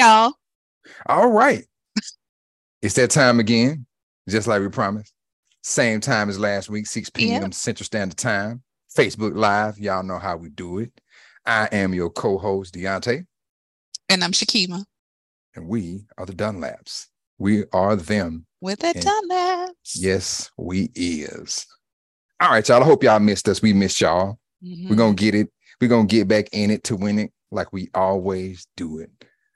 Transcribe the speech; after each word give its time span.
Y'all. 0.00 0.32
All 1.06 1.30
right. 1.30 1.64
it's 2.82 2.94
that 2.94 3.10
time 3.10 3.38
again, 3.38 3.84
just 4.28 4.46
like 4.48 4.60
we 4.62 4.68
promised. 4.68 5.12
Same 5.62 6.00
time 6.00 6.30
as 6.30 6.38
last 6.38 6.70
week, 6.70 6.86
6 6.86 7.10
p.m. 7.10 7.42
Yep. 7.42 7.54
Central 7.54 7.84
Standard 7.84 8.16
Time. 8.16 8.62
Facebook 8.96 9.34
Live. 9.36 9.78
Y'all 9.78 10.02
know 10.02 10.18
how 10.18 10.36
we 10.38 10.48
do 10.48 10.78
it. 10.78 10.90
I 11.44 11.68
am 11.70 11.92
your 11.94 12.08
co-host, 12.10 12.74
Deante, 12.74 13.26
And 14.08 14.24
I'm 14.24 14.32
Shekema 14.32 14.84
and 15.54 15.66
we 15.68 16.06
are 16.16 16.24
the 16.26 16.32
Dunlaps. 16.32 17.06
We 17.38 17.64
are 17.72 17.94
them. 17.96 18.46
with 18.62 18.80
the 18.80 18.88
And- 18.88 19.04
Dunlaps. 19.04 19.92
Yes, 19.96 20.50
we 20.56 20.90
is. 20.94 21.66
All 22.40 22.50
right, 22.50 22.66
y'all. 22.66 22.82
I 22.82 22.86
hope 22.86 23.02
y'all 23.04 23.18
missed 23.20 23.48
us. 23.48 23.60
We 23.60 23.72
missed 23.74 24.00
y'all. 24.00 24.38
Mhm. 24.64 24.88
We're 24.90 24.96
gonna 24.96 25.14
get 25.14 25.34
it. 25.34 25.50
We're 25.80 25.88
gonna 25.88 26.06
get 26.06 26.26
back 26.28 26.48
in 26.52 26.70
it 26.70 26.84
to 26.84 26.96
win 26.96 27.18
it 27.18 27.32
like 27.50 27.72
we 27.72 27.90
always 27.94 28.66
do 28.76 28.98
it. 28.98 29.10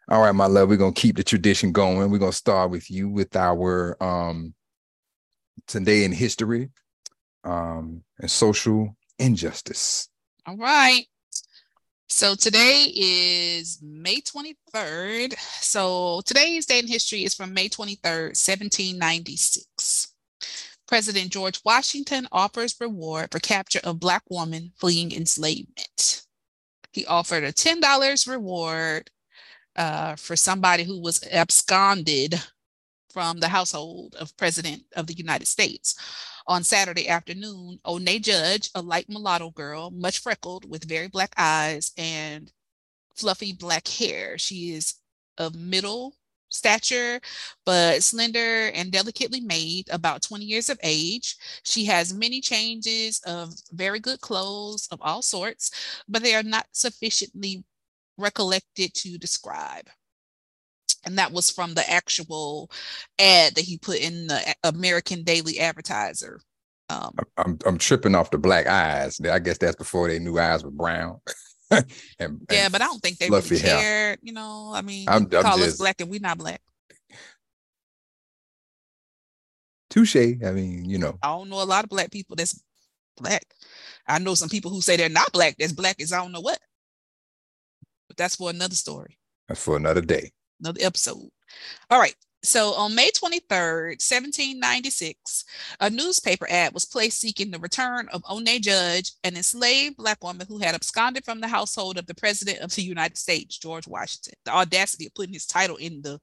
All 0.08 0.20
right, 0.20 0.32
my 0.32 0.46
love. 0.46 0.68
We're 0.68 0.76
gonna 0.76 0.92
keep 0.92 1.16
the 1.16 1.24
tradition 1.24 1.72
going. 1.72 2.10
We're 2.10 2.18
gonna 2.18 2.32
start 2.32 2.70
with 2.70 2.90
you 2.90 3.08
with 3.08 3.34
our 3.36 3.96
um 4.02 4.54
today 5.66 6.04
in 6.04 6.12
history 6.12 6.70
um 7.44 8.02
and 8.18 8.30
social 8.30 8.96
injustice. 9.18 10.08
All 10.46 10.56
right. 10.56 11.06
So 12.10 12.34
today 12.34 12.92
is 12.94 13.80
May 13.82 14.20
23rd. 14.20 15.34
So 15.60 16.20
today's 16.26 16.66
day 16.66 16.78
in 16.80 16.86
history 16.86 17.24
is 17.24 17.34
from 17.34 17.54
May 17.54 17.68
23rd, 17.68 18.36
1796. 18.36 20.12
President 20.86 21.32
George 21.32 21.60
Washington 21.64 22.28
offers 22.30 22.76
reward 22.78 23.32
for 23.32 23.40
capture 23.40 23.80
of 23.82 24.00
Black 24.00 24.22
woman 24.28 24.72
fleeing 24.76 25.12
enslavement. 25.12 26.26
He 26.92 27.06
offered 27.06 27.42
a 27.42 27.52
$10 27.52 28.28
reward 28.28 29.10
uh, 29.76 30.16
for 30.16 30.36
somebody 30.36 30.84
who 30.84 31.00
was 31.00 31.26
absconded 31.30 32.40
from 33.10 33.38
the 33.38 33.48
household 33.48 34.16
of 34.18 34.36
President 34.36 34.82
of 34.96 35.06
the 35.06 35.14
United 35.14 35.46
States. 35.46 35.94
On 36.46 36.64
Saturday 36.64 37.08
afternoon, 37.08 37.78
Oney 37.84 38.18
Judge, 38.18 38.70
a 38.74 38.82
light 38.82 39.08
mulatto 39.08 39.50
girl, 39.50 39.90
much 39.90 40.18
freckled 40.18 40.68
with 40.68 40.88
very 40.88 41.08
black 41.08 41.32
eyes 41.38 41.92
and 41.96 42.52
fluffy 43.14 43.52
black 43.52 43.86
hair. 43.86 44.36
She 44.36 44.72
is 44.72 44.94
of 45.38 45.54
middle 45.54 46.16
stature, 46.50 47.20
but 47.64 48.02
slender 48.02 48.68
and 48.74 48.92
delicately 48.92 49.40
made, 49.40 49.88
about 49.90 50.22
20 50.22 50.44
years 50.44 50.68
of 50.68 50.78
age. 50.82 51.36
She 51.64 51.84
has 51.86 52.14
many 52.14 52.40
changes 52.40 53.20
of 53.26 53.52
very 53.72 54.00
good 54.00 54.20
clothes 54.20 54.88
of 54.90 55.00
all 55.02 55.22
sorts, 55.22 55.70
but 56.08 56.22
they 56.22 56.34
are 56.34 56.42
not 56.42 56.66
sufficiently 56.72 57.64
recollected 58.18 58.94
to 58.94 59.18
describe. 59.18 59.88
And 61.06 61.18
that 61.18 61.32
was 61.32 61.50
from 61.50 61.74
the 61.74 61.88
actual 61.90 62.70
ad 63.18 63.54
that 63.56 63.64
he 63.64 63.76
put 63.78 63.98
in 63.98 64.26
the 64.28 64.54
American 64.64 65.22
Daily 65.22 65.60
Advertiser. 65.60 66.40
Um, 66.88 67.14
I'm 67.36 67.58
I'm 67.66 67.78
tripping 67.78 68.14
off 68.14 68.30
the 68.30 68.38
black 68.38 68.66
eyes. 68.66 69.18
I 69.20 69.38
guess 69.38 69.58
that's 69.58 69.76
before 69.76 70.08
they 70.08 70.18
knew 70.18 70.38
eyes 70.38 70.64
were 70.64 70.70
brown. 70.70 71.20
and, 71.70 71.86
yeah, 72.18 72.64
and 72.64 72.72
but 72.72 72.82
I 72.82 72.86
don't 72.86 73.00
think 73.00 73.18
they 73.18 73.28
really 73.28 73.58
hair. 73.58 73.78
cared. 73.80 74.18
You 74.22 74.32
know, 74.32 74.72
I 74.74 74.82
mean, 74.82 75.08
I'm- 75.08 75.26
they 75.28 75.38
I'm 75.38 75.42
call 75.42 75.54
us 75.60 75.64
just- 75.64 75.78
black 75.78 76.00
and 76.00 76.10
we 76.10 76.18
not 76.18 76.38
black. 76.38 76.60
touche. 79.90 80.16
I 80.16 80.50
mean, 80.52 80.88
you 80.88 80.98
know, 80.98 81.18
I 81.22 81.28
don't 81.28 81.48
know 81.48 81.62
a 81.62 81.64
lot 81.64 81.84
of 81.84 81.90
black 81.90 82.10
people 82.10 82.36
that's 82.36 82.60
black. 83.16 83.44
I 84.06 84.18
know 84.18 84.34
some 84.34 84.48
people 84.48 84.70
who 84.70 84.80
say 84.80 84.96
they're 84.96 85.08
not 85.08 85.32
black, 85.32 85.56
that's 85.58 85.72
black 85.72 86.00
as 86.00 86.12
I 86.12 86.18
don't 86.18 86.32
know 86.32 86.40
what. 86.40 86.58
But 88.14 88.22
that's 88.22 88.36
for 88.36 88.50
another 88.50 88.76
story, 88.76 89.18
that's 89.48 89.64
for 89.64 89.76
another 89.76 90.00
day. 90.00 90.30
another 90.60 90.78
episode. 90.82 91.30
All 91.90 91.98
right. 91.98 92.14
So 92.44 92.74
on 92.74 92.94
May 92.94 93.10
23rd, 93.10 93.98
1796, 93.98 95.44
a 95.80 95.90
newspaper 95.90 96.46
ad 96.48 96.72
was 96.72 96.84
placed 96.84 97.18
seeking 97.18 97.50
the 97.50 97.58
return 97.58 98.06
of 98.12 98.22
Onay 98.22 98.60
Judge, 98.60 99.12
an 99.24 99.36
enslaved 99.36 99.96
black 99.96 100.22
woman 100.22 100.46
who 100.48 100.58
had 100.58 100.76
absconded 100.76 101.24
from 101.24 101.40
the 101.40 101.48
household 101.48 101.98
of 101.98 102.06
the 102.06 102.14
President 102.14 102.60
of 102.60 102.72
the 102.76 102.82
United 102.82 103.18
States, 103.18 103.58
George 103.58 103.88
Washington. 103.88 104.34
The 104.44 104.52
audacity 104.52 105.06
of 105.06 105.14
putting 105.14 105.32
his 105.32 105.46
title 105.46 105.76
in 105.76 106.02
the. 106.02 106.20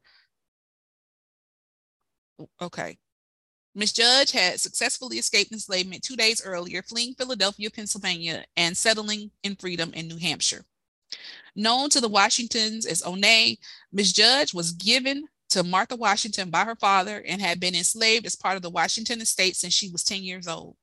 Okay. 2.61 2.99
Miss 3.75 3.91
Judge 3.91 4.31
had 4.31 4.61
successfully 4.61 5.17
escaped 5.17 5.51
enslavement 5.51 6.03
two 6.03 6.15
days 6.15 6.41
earlier, 6.45 6.83
fleeing 6.83 7.15
Philadelphia, 7.15 7.69
Pennsylvania, 7.69 8.45
and 8.55 8.77
settling 8.77 9.31
in 9.43 9.57
freedom 9.57 9.91
in 9.93 10.07
New 10.07 10.17
Hampshire. 10.17 10.63
Known 11.55 11.89
to 11.89 12.01
the 12.01 12.07
Washingtons 12.07 12.85
as 12.85 13.01
Oney, 13.01 13.59
Miss 13.91 14.11
Judge 14.11 14.53
was 14.53 14.71
given 14.71 15.27
to 15.49 15.63
Martha 15.63 15.95
Washington 15.95 16.49
by 16.49 16.63
her 16.63 16.75
father 16.75 17.23
and 17.27 17.41
had 17.41 17.59
been 17.59 17.75
enslaved 17.75 18.25
as 18.25 18.35
part 18.35 18.55
of 18.55 18.61
the 18.61 18.69
Washington 18.69 19.19
estate 19.21 19.55
since 19.55 19.73
she 19.73 19.89
was 19.89 20.03
10 20.03 20.23
years 20.23 20.47
old. 20.47 20.75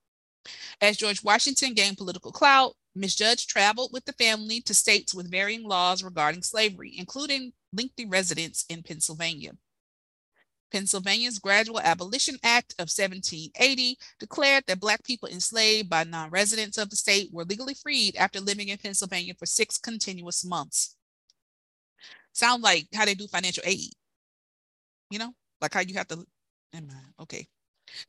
As 0.81 0.97
George 0.97 1.22
Washington 1.22 1.75
gained 1.75 1.97
political 1.97 2.33
clout, 2.33 2.75
Miss 2.94 3.15
Judge 3.15 3.47
traveled 3.47 3.93
with 3.93 4.05
the 4.05 4.12
family 4.15 4.61
to 4.62 4.75
states 4.75 5.15
with 5.15 5.31
varying 5.31 5.62
laws 5.62 6.03
regarding 6.03 6.43
slavery, 6.43 6.95
including 6.97 7.53
lengthy 7.72 8.06
residence 8.06 8.65
in 8.69 8.83
Pennsylvania. 8.83 9.53
Pennsylvania's 10.70 11.38
Gradual 11.38 11.80
Abolition 11.80 12.36
Act 12.42 12.72
of 12.74 12.88
1780 12.88 13.96
declared 14.18 14.64
that 14.66 14.80
Black 14.80 15.02
people 15.04 15.28
enslaved 15.28 15.88
by 15.88 16.04
non 16.04 16.30
residents 16.30 16.78
of 16.78 16.90
the 16.90 16.96
state 16.96 17.30
were 17.32 17.44
legally 17.44 17.74
freed 17.74 18.16
after 18.16 18.40
living 18.40 18.68
in 18.68 18.78
Pennsylvania 18.78 19.34
for 19.38 19.46
six 19.46 19.78
continuous 19.78 20.44
months. 20.44 20.96
Sound 22.32 22.62
like 22.62 22.86
how 22.94 23.04
they 23.04 23.14
do 23.14 23.26
financial 23.26 23.64
aid, 23.66 23.90
you 25.10 25.18
know, 25.18 25.32
like 25.60 25.74
how 25.74 25.80
you 25.80 25.94
have 25.94 26.08
to. 26.08 26.24
Okay. 27.20 27.48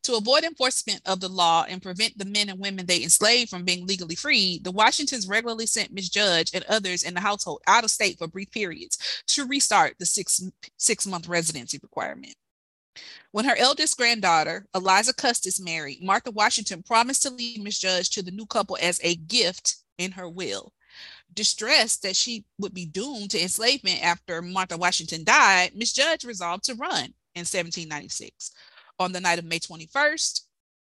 To 0.04 0.16
avoid 0.16 0.44
enforcement 0.44 1.02
of 1.06 1.20
the 1.20 1.30
law 1.30 1.66
and 1.68 1.82
prevent 1.82 2.18
the 2.18 2.26
men 2.26 2.50
and 2.50 2.60
women 2.60 2.86
they 2.86 3.02
enslaved 3.02 3.50
from 3.50 3.64
being 3.64 3.88
legally 3.88 4.16
freed, 4.16 4.64
the 4.64 4.72
Washingtons 4.72 5.28
regularly 5.28 5.66
sent 5.66 5.94
Miss 5.94 6.10
Judge 6.10 6.52
and 6.54 6.66
others 6.66 7.04
in 7.04 7.14
the 7.14 7.22
household 7.22 7.62
out 7.66 7.86
of 7.86 7.92
state 7.92 8.18
for 8.18 8.28
brief 8.28 8.52
periods 8.52 9.24
to 9.28 9.48
restart 9.48 9.96
the 9.98 10.06
six, 10.06 10.44
six 10.78 11.08
month 11.08 11.28
residency 11.28 11.80
requirement. 11.82 12.36
When 13.32 13.46
her 13.46 13.56
eldest 13.56 13.98
granddaughter, 13.98 14.66
Eliza 14.74 15.14
Custis, 15.14 15.60
married, 15.60 16.02
Martha 16.02 16.32
Washington 16.32 16.82
promised 16.82 17.22
to 17.24 17.30
leave 17.30 17.62
Miss 17.62 17.80
Judge 17.80 18.10
to 18.12 18.24
the 18.24 18.32
new 18.32 18.46
couple 18.46 18.78
as 18.82 19.00
a 19.04 19.16
gift 19.16 19.78
in 19.98 20.14
her 20.14 20.28
will. 20.28 20.74
Distressed 21.34 22.02
that 22.02 22.16
she 22.16 22.46
would 22.58 22.74
be 22.74 22.86
doomed 22.86 23.30
to 23.32 23.42
enslavement 23.42 24.04
after 24.04 24.42
Martha 24.42 24.78
Washington 24.78 25.24
died, 25.24 25.76
Miss 25.76 25.94
Judge 25.94 26.24
resolved 26.24 26.64
to 26.66 26.74
run 26.74 27.14
in 27.36 27.46
1796. 27.46 28.52
On 28.98 29.12
the 29.12 29.22
night 29.22 29.40
of 29.40 29.46
May 29.46 29.60
21st, 29.60 30.42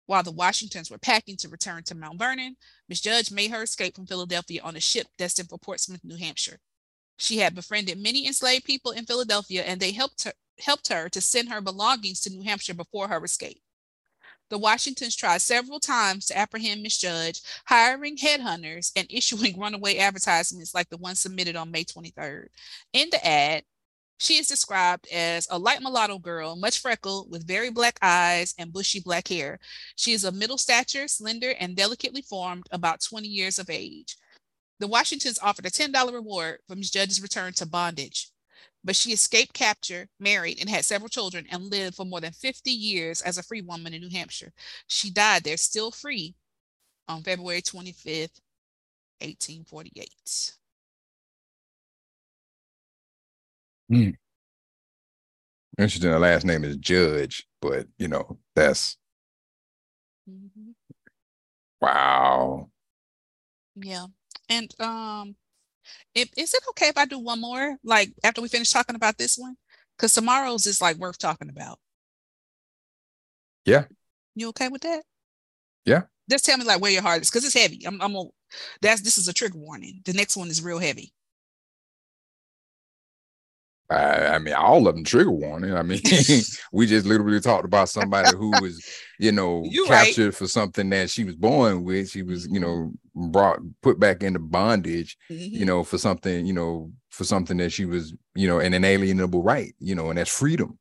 while 0.07 0.23
the 0.23 0.33
Washingtons 0.33 0.91
were 0.91 0.99
packing 0.99 1.37
to 1.37 1.49
return 1.49 1.83
to 1.85 1.95
Mount 1.95 2.19
Vernon, 2.19 2.57
Miss 2.89 3.01
Judge 3.01 3.31
made 3.31 3.51
her 3.51 3.63
escape 3.63 3.95
from 3.95 4.07
Philadelphia 4.07 4.61
on 4.63 4.77
a 4.77 4.81
ship 4.81 5.07
destined 5.19 5.49
for 5.49 5.59
Portsmouth, 5.59 6.03
New 6.03 6.17
Hampshire. 6.17 6.59
She 7.19 7.39
had 7.39 7.55
befriended 7.55 7.99
many 7.99 8.27
enslaved 8.27 8.65
people 8.65 8.91
in 8.93 9.07
Philadelphia, 9.07 9.63
and 9.63 9.81
they 9.81 9.93
helped 9.93 10.25
her 10.25 10.33
helped 10.61 10.89
her 10.89 11.09
to 11.09 11.21
send 11.21 11.49
her 11.51 11.61
belongings 11.61 12.21
to 12.21 12.31
New 12.31 12.43
Hampshire 12.43 12.75
before 12.75 13.09
her 13.09 13.25
escape. 13.25 13.63
The 14.51 14.59
Washingtons 14.59 15.17
tried 15.17 15.41
several 15.41 15.81
times 15.81 16.27
to 16.27 16.37
apprehend 16.37 16.83
Miss 16.83 16.99
Judge, 16.99 17.41
hiring 17.65 18.19
headhunters 18.19 18.93
and 18.95 19.07
issuing 19.11 19.59
runaway 19.59 19.97
advertisements 19.97 20.75
like 20.75 20.91
the 20.91 20.99
one 20.99 21.15
submitted 21.15 21.57
on 21.57 21.71
May 21.71 21.85
23rd. 21.85 22.49
In 22.93 23.09
the 23.11 23.27
ad, 23.27 23.63
she 24.19 24.37
is 24.37 24.49
described 24.49 25.09
as 25.09 25.49
a 25.51 25.59
light 25.59 25.81
mulatto 25.81 26.19
girl, 26.19 26.55
much 26.55 26.81
freckled, 26.81 27.31
with 27.31 27.47
very 27.47 27.71
black 27.71 27.99
eyes 28.03 28.55
and 28.59 28.73
bushy 28.73 29.01
black 29.01 29.29
hair. 29.29 29.59
She 29.97 30.13
is 30.13 30.23
of 30.23 30.35
middle 30.35 30.59
stature, 30.59 31.09
slender, 31.09 31.55
and 31.59 31.75
delicately 31.75 32.21
formed, 32.21 32.65
about 32.71 33.01
20 33.01 33.27
years 33.27 33.59
of 33.59 33.71
age. 33.71 34.17
The 34.81 34.87
Washingtons 34.87 35.39
offered 35.39 35.65
a 35.65 35.71
$10 35.71 36.13
reward 36.13 36.59
for 36.69 36.77
Miss 36.77 36.91
Judge's 36.91 37.23
return 37.23 37.55
to 37.55 37.65
bondage 37.65 38.32
but 38.85 38.97
she 38.97 39.13
escaped 39.13 39.55
capture, 39.55 40.09
married, 40.21 40.61
and 40.61 40.69
had 40.71 40.85
several 40.85 41.09
children 41.09 41.47
and 41.51 41.71
lived 41.71 41.97
for 41.97 42.05
more 42.07 42.21
than 42.21 42.33
50 42.33 42.71
years 42.71 43.23
as 43.23 43.39
a 43.39 43.43
free 43.43 43.63
woman 43.63 43.95
in 43.95 44.03
New 44.03 44.11
Hampshire. 44.11 44.53
She 44.87 45.11
died 45.11 45.45
there 45.45 45.57
still 45.59 45.91
free 45.91 46.35
on 47.09 47.23
February 47.23 47.63
25th, 47.63 48.41
1848. 49.21 50.55
Interesting. 55.79 56.11
The 56.13 56.19
last 56.19 56.45
name 56.47 56.65
is 56.65 56.77
Judge, 56.77 57.47
but 57.61 57.87
you 57.99 58.09
know, 58.09 58.39
that's 58.55 58.97
Mhm. 60.27 60.75
wow. 61.81 62.71
Yeah. 63.77 64.07
And 64.49 64.75
um 64.81 65.37
if 66.15 66.31
is 66.37 66.55
it 66.55 66.63
okay 66.71 66.89
if 66.89 66.97
I 66.97 67.05
do 67.05 67.19
one 67.19 67.41
more 67.41 67.77
like 67.85 68.13
after 68.25 68.41
we 68.41 68.49
finish 68.49 68.71
talking 68.71 68.97
about 68.97 69.19
this 69.19 69.37
one? 69.37 69.57
Because 69.97 70.15
tomorrow's 70.15 70.67
is 70.67 70.81
like 70.81 70.97
worth 70.97 71.19
talking 71.19 71.49
about. 71.49 71.79
Yeah. 73.65 73.85
You 74.35 74.49
okay 74.49 74.69
with 74.69 74.83
that? 74.83 75.03
Yeah. 75.85 76.03
Just 76.31 76.45
tell 76.45 76.57
me 76.57 76.65
like 76.65 76.81
where 76.81 76.91
your 76.93 77.03
heart 77.03 77.23
is 77.23 77.31
because 77.31 77.45
it's 77.45 77.55
heavy. 77.55 77.85
I'm 77.87 78.01
I'm 78.01 78.15
a, 78.17 78.25
that's 78.81 79.01
this 79.01 79.19
is 79.19 79.29
a 79.29 79.33
trigger 79.33 79.59
warning. 79.59 80.01
The 80.05 80.13
next 80.13 80.37
one 80.37 80.49
is 80.49 80.63
real 80.63 80.79
heavy. 80.79 81.13
I, 83.93 84.35
I, 84.35 84.39
mean, 84.39 84.55
all 84.55 84.87
of 84.89 84.95
them 84.95 85.05
trigger 85.05 85.31
warning. 85.31 85.75
I 85.75 85.83
mean, 85.83 86.01
we 86.73 86.87
just 86.87 87.07
literally 87.07 87.41
talked 87.41 87.65
about 87.65 87.89
somebody 87.89 88.37
who 88.37 88.51
was, 88.61 88.85
you 89.19 89.33
know, 89.33 89.63
You 89.71 89.87
captured 89.87 90.25
right. 90.27 90.35
for 90.35 90.47
something 90.47 90.91
that 90.91 91.11
she 91.11 91.25
was 91.25 91.37
born 91.37 91.85
with. 91.85 92.11
She 92.11 92.23
was, 92.23 92.47
you 92.51 92.61
know, 92.61 92.93
brought 93.15 93.59
put 93.83 93.99
back 94.01 94.23
into 94.23 94.39
bondage, 94.39 95.17
Mhm. 95.31 95.51
you 95.51 95.65
know, 95.65 95.85
for 95.85 95.99
something, 95.99 96.47
you 96.47 96.53
know, 96.53 96.91
for 97.11 97.25
something 97.25 97.57
that 97.59 97.71
she 97.73 97.85
was, 97.85 98.15
you 98.35 98.49
know, 98.49 98.59
an 98.59 98.75
inalienable 98.75 99.43
right, 99.43 99.75
you 99.79 99.95
know, 99.95 100.09
and 100.11 100.19
that's 100.19 100.31
freedom. 100.31 100.79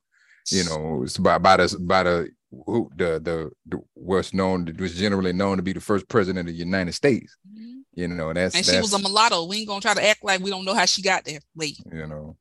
You 0.49 0.63
know, 0.65 1.03
it's 1.03 1.17
by 1.17 1.37
by 1.37 1.57
the 1.57 1.77
by 1.79 2.03
the 2.03 2.29
who 2.65 2.89
the 2.95 3.19
the, 3.19 3.51
the 3.67 3.81
what's 3.93 4.33
known 4.33 4.75
was 4.79 4.95
generally 4.95 5.33
known 5.33 5.57
to 5.57 5.63
be 5.63 5.73
the 5.73 5.79
first 5.79 6.07
president 6.09 6.49
of 6.49 6.53
the 6.55 6.59
United 6.59 6.93
States. 6.93 7.37
Mhm. 7.47 7.81
You 7.93 8.07
know, 8.07 8.29
and 8.29 8.37
that's 8.37 8.55
And 8.55 8.65
she 8.65 8.71
that's, 8.71 8.91
was 8.91 8.93
a 8.93 8.99
mulatto. 8.99 9.45
We 9.45 9.57
ain't 9.59 9.67
gonna 9.67 9.81
try 9.81 9.93
to 9.93 10.03
act 10.07 10.23
like 10.23 10.39
we 10.41 10.49
don't 10.49 10.63
know 10.65 10.73
how 10.73 10.85
she 10.85 11.01
got 11.01 11.25
there. 11.25 11.39
Wait. 11.55 11.77
you 11.91 12.07
know, 12.07 12.37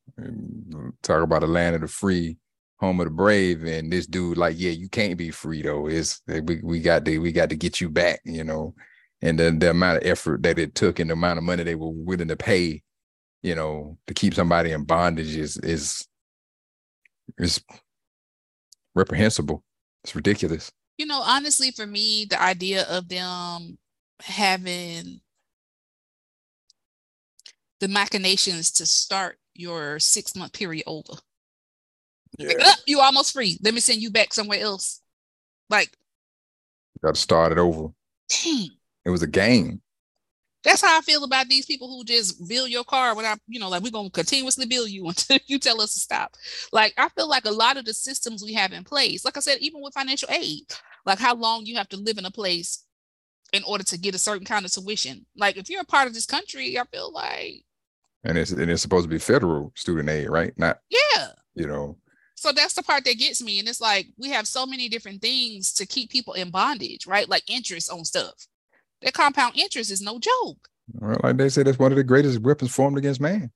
talk 1.01 1.23
about 1.23 1.41
the 1.41 1.47
land 1.47 1.75
of 1.75 1.81
the 1.81 1.87
free, 1.87 2.37
home 2.79 2.99
of 2.99 3.05
the 3.05 3.11
brave, 3.11 3.63
and 3.63 3.91
this 3.91 4.07
dude 4.07 4.37
like, 4.37 4.55
yeah, 4.57 4.71
you 4.71 4.89
can't 4.89 5.17
be 5.17 5.31
free 5.31 5.61
though. 5.61 5.87
It's 5.87 6.21
eh, 6.29 6.41
we 6.43 6.59
we 6.63 6.79
got 6.81 7.05
to 7.05 7.17
we 7.19 7.31
got 7.31 7.49
to 7.49 7.55
get 7.55 7.81
you 7.81 7.89
back, 7.89 8.21
you 8.25 8.43
know, 8.43 8.75
and 9.21 9.37
then 9.39 9.59
the 9.59 9.69
amount 9.71 9.97
of 9.97 10.07
effort 10.07 10.43
that 10.43 10.59
it 10.59 10.75
took 10.75 10.99
and 10.99 11.09
the 11.09 11.13
amount 11.13 11.37
of 11.37 11.43
money 11.43 11.63
they 11.63 11.75
were 11.75 11.91
willing 11.91 12.27
to 12.27 12.35
pay, 12.35 12.81
you 13.43 13.55
know, 13.55 13.97
to 14.07 14.13
keep 14.13 14.33
somebody 14.33 14.71
in 14.71 14.83
bondage 14.83 15.35
is 15.35 15.57
is 15.57 16.07
is 17.37 17.63
reprehensible. 18.95 19.63
It's 20.03 20.15
ridiculous. 20.15 20.71
You 20.97 21.05
know, 21.05 21.21
honestly, 21.21 21.71
for 21.71 21.85
me, 21.85 22.25
the 22.29 22.41
idea 22.41 22.83
of 22.83 23.09
them 23.09 23.77
having 24.21 25.21
the 27.79 27.87
machinations 27.87 28.71
to 28.71 28.85
start 28.85 29.37
your 29.53 29.99
six 29.99 30.35
month 30.35 30.53
period 30.53 30.83
over. 30.87 31.13
Like, 32.39 32.57
Yeah, 32.57 32.63
"Ah, 32.65 32.77
you 32.87 32.99
almost 32.99 33.33
free. 33.33 33.57
Let 33.61 33.73
me 33.73 33.79
send 33.79 34.01
you 34.01 34.11
back 34.11 34.33
somewhere 34.33 34.59
else. 34.59 35.01
Like, 35.69 35.97
got 37.03 37.15
to 37.15 37.21
start 37.21 37.51
it 37.51 37.57
over. 37.57 37.89
dang. 38.29 38.69
It 39.05 39.09
was 39.09 39.21
a 39.23 39.27
game. 39.27 39.81
That's 40.63 40.81
how 40.81 40.95
I 40.97 41.01
feel 41.01 41.23
about 41.23 41.47
these 41.49 41.65
people 41.65 41.87
who 41.89 42.03
just 42.03 42.47
bill 42.47 42.67
your 42.67 42.83
car 42.83 43.15
without, 43.15 43.39
you 43.47 43.59
know, 43.59 43.69
like 43.69 43.81
we're 43.81 43.91
gonna 43.91 44.11
continuously 44.11 44.65
bill 44.67 44.87
you 44.87 45.07
until 45.07 45.39
you 45.47 45.57
tell 45.57 45.81
us 45.81 45.93
to 45.93 45.99
stop. 45.99 46.35
Like 46.71 46.93
I 46.97 47.09
feel 47.09 47.27
like 47.27 47.45
a 47.45 47.51
lot 47.51 47.77
of 47.77 47.85
the 47.85 47.93
systems 47.93 48.43
we 48.43 48.53
have 48.53 48.71
in 48.71 48.83
place, 48.83 49.25
like 49.25 49.37
I 49.37 49.39
said, 49.39 49.57
even 49.59 49.81
with 49.81 49.95
financial 49.95 50.29
aid, 50.29 50.65
like 51.05 51.17
how 51.19 51.33
long 51.35 51.65
you 51.65 51.77
have 51.77 51.89
to 51.89 51.97
live 51.97 52.19
in 52.19 52.25
a 52.25 52.31
place 52.31 52.85
in 53.53 53.63
order 53.63 53.83
to 53.85 53.97
get 53.99 54.15
a 54.15 54.19
certain 54.19 54.45
kind 54.45 54.65
of 54.65 54.71
tuition. 54.71 55.25
Like 55.35 55.57
if 55.57 55.69
you're 55.69 55.81
a 55.81 55.85
part 55.85 56.07
of 56.07 56.13
this 56.13 56.25
country, 56.27 56.77
I 56.79 56.85
feel 56.85 57.11
like, 57.11 57.65
And 58.23 58.37
it's 58.37 58.51
and 58.51 58.69
it's 58.69 58.81
supposed 58.81 59.05
to 59.05 59.09
be 59.09 59.17
federal 59.17 59.71
student 59.75 60.09
aid, 60.09 60.29
right? 60.29 60.53
Not, 60.57 60.79
yeah. 60.89 61.27
you 61.55 61.67
know, 61.67 61.97
So 62.35 62.51
that's 62.51 62.73
the 62.73 62.83
part 62.83 63.03
that 63.05 63.17
gets 63.17 63.41
me. 63.41 63.59
And 63.59 63.67
it's 63.67 63.81
like 63.81 64.07
we 64.17 64.29
have 64.29 64.47
so 64.47 64.65
many 64.65 64.89
different 64.89 65.21
things 65.21 65.73
to 65.73 65.85
keep 65.85 66.11
people 66.11 66.33
in 66.33 66.51
bondage, 66.51 67.07
right? 67.07 67.27
Like 67.27 67.43
interest 67.49 67.91
on 67.91 68.05
stuff. 68.05 68.47
That 69.01 69.13
compound 69.13 69.57
interest 69.57 69.91
is 69.91 70.01
no 70.01 70.19
joke. 70.19 70.67
well, 70.93 71.19
like 71.23 71.37
they 71.37 71.49
said, 71.49 71.67
it's 71.67 71.79
one 71.79 71.91
of 71.91 71.97
the 71.97 72.03
greatest 72.03 72.41
weapons 72.41 72.73
formed 72.73 72.97
against 72.97 73.21
man. 73.21 73.51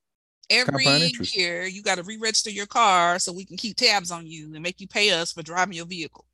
every 0.50 0.84
year 1.32 1.64
you 1.64 1.82
got 1.82 1.96
to 1.96 2.02
re-register 2.02 2.50
your 2.50 2.66
car 2.66 3.18
so 3.18 3.32
we 3.32 3.44
can 3.44 3.56
keep 3.56 3.76
tabs 3.76 4.10
on 4.10 4.26
you 4.26 4.52
and 4.54 4.62
make 4.62 4.80
you 4.80 4.88
pay 4.88 5.10
us 5.10 5.32
for 5.32 5.42
driving 5.42 5.74
your 5.74 5.86
vehicle. 5.86 6.24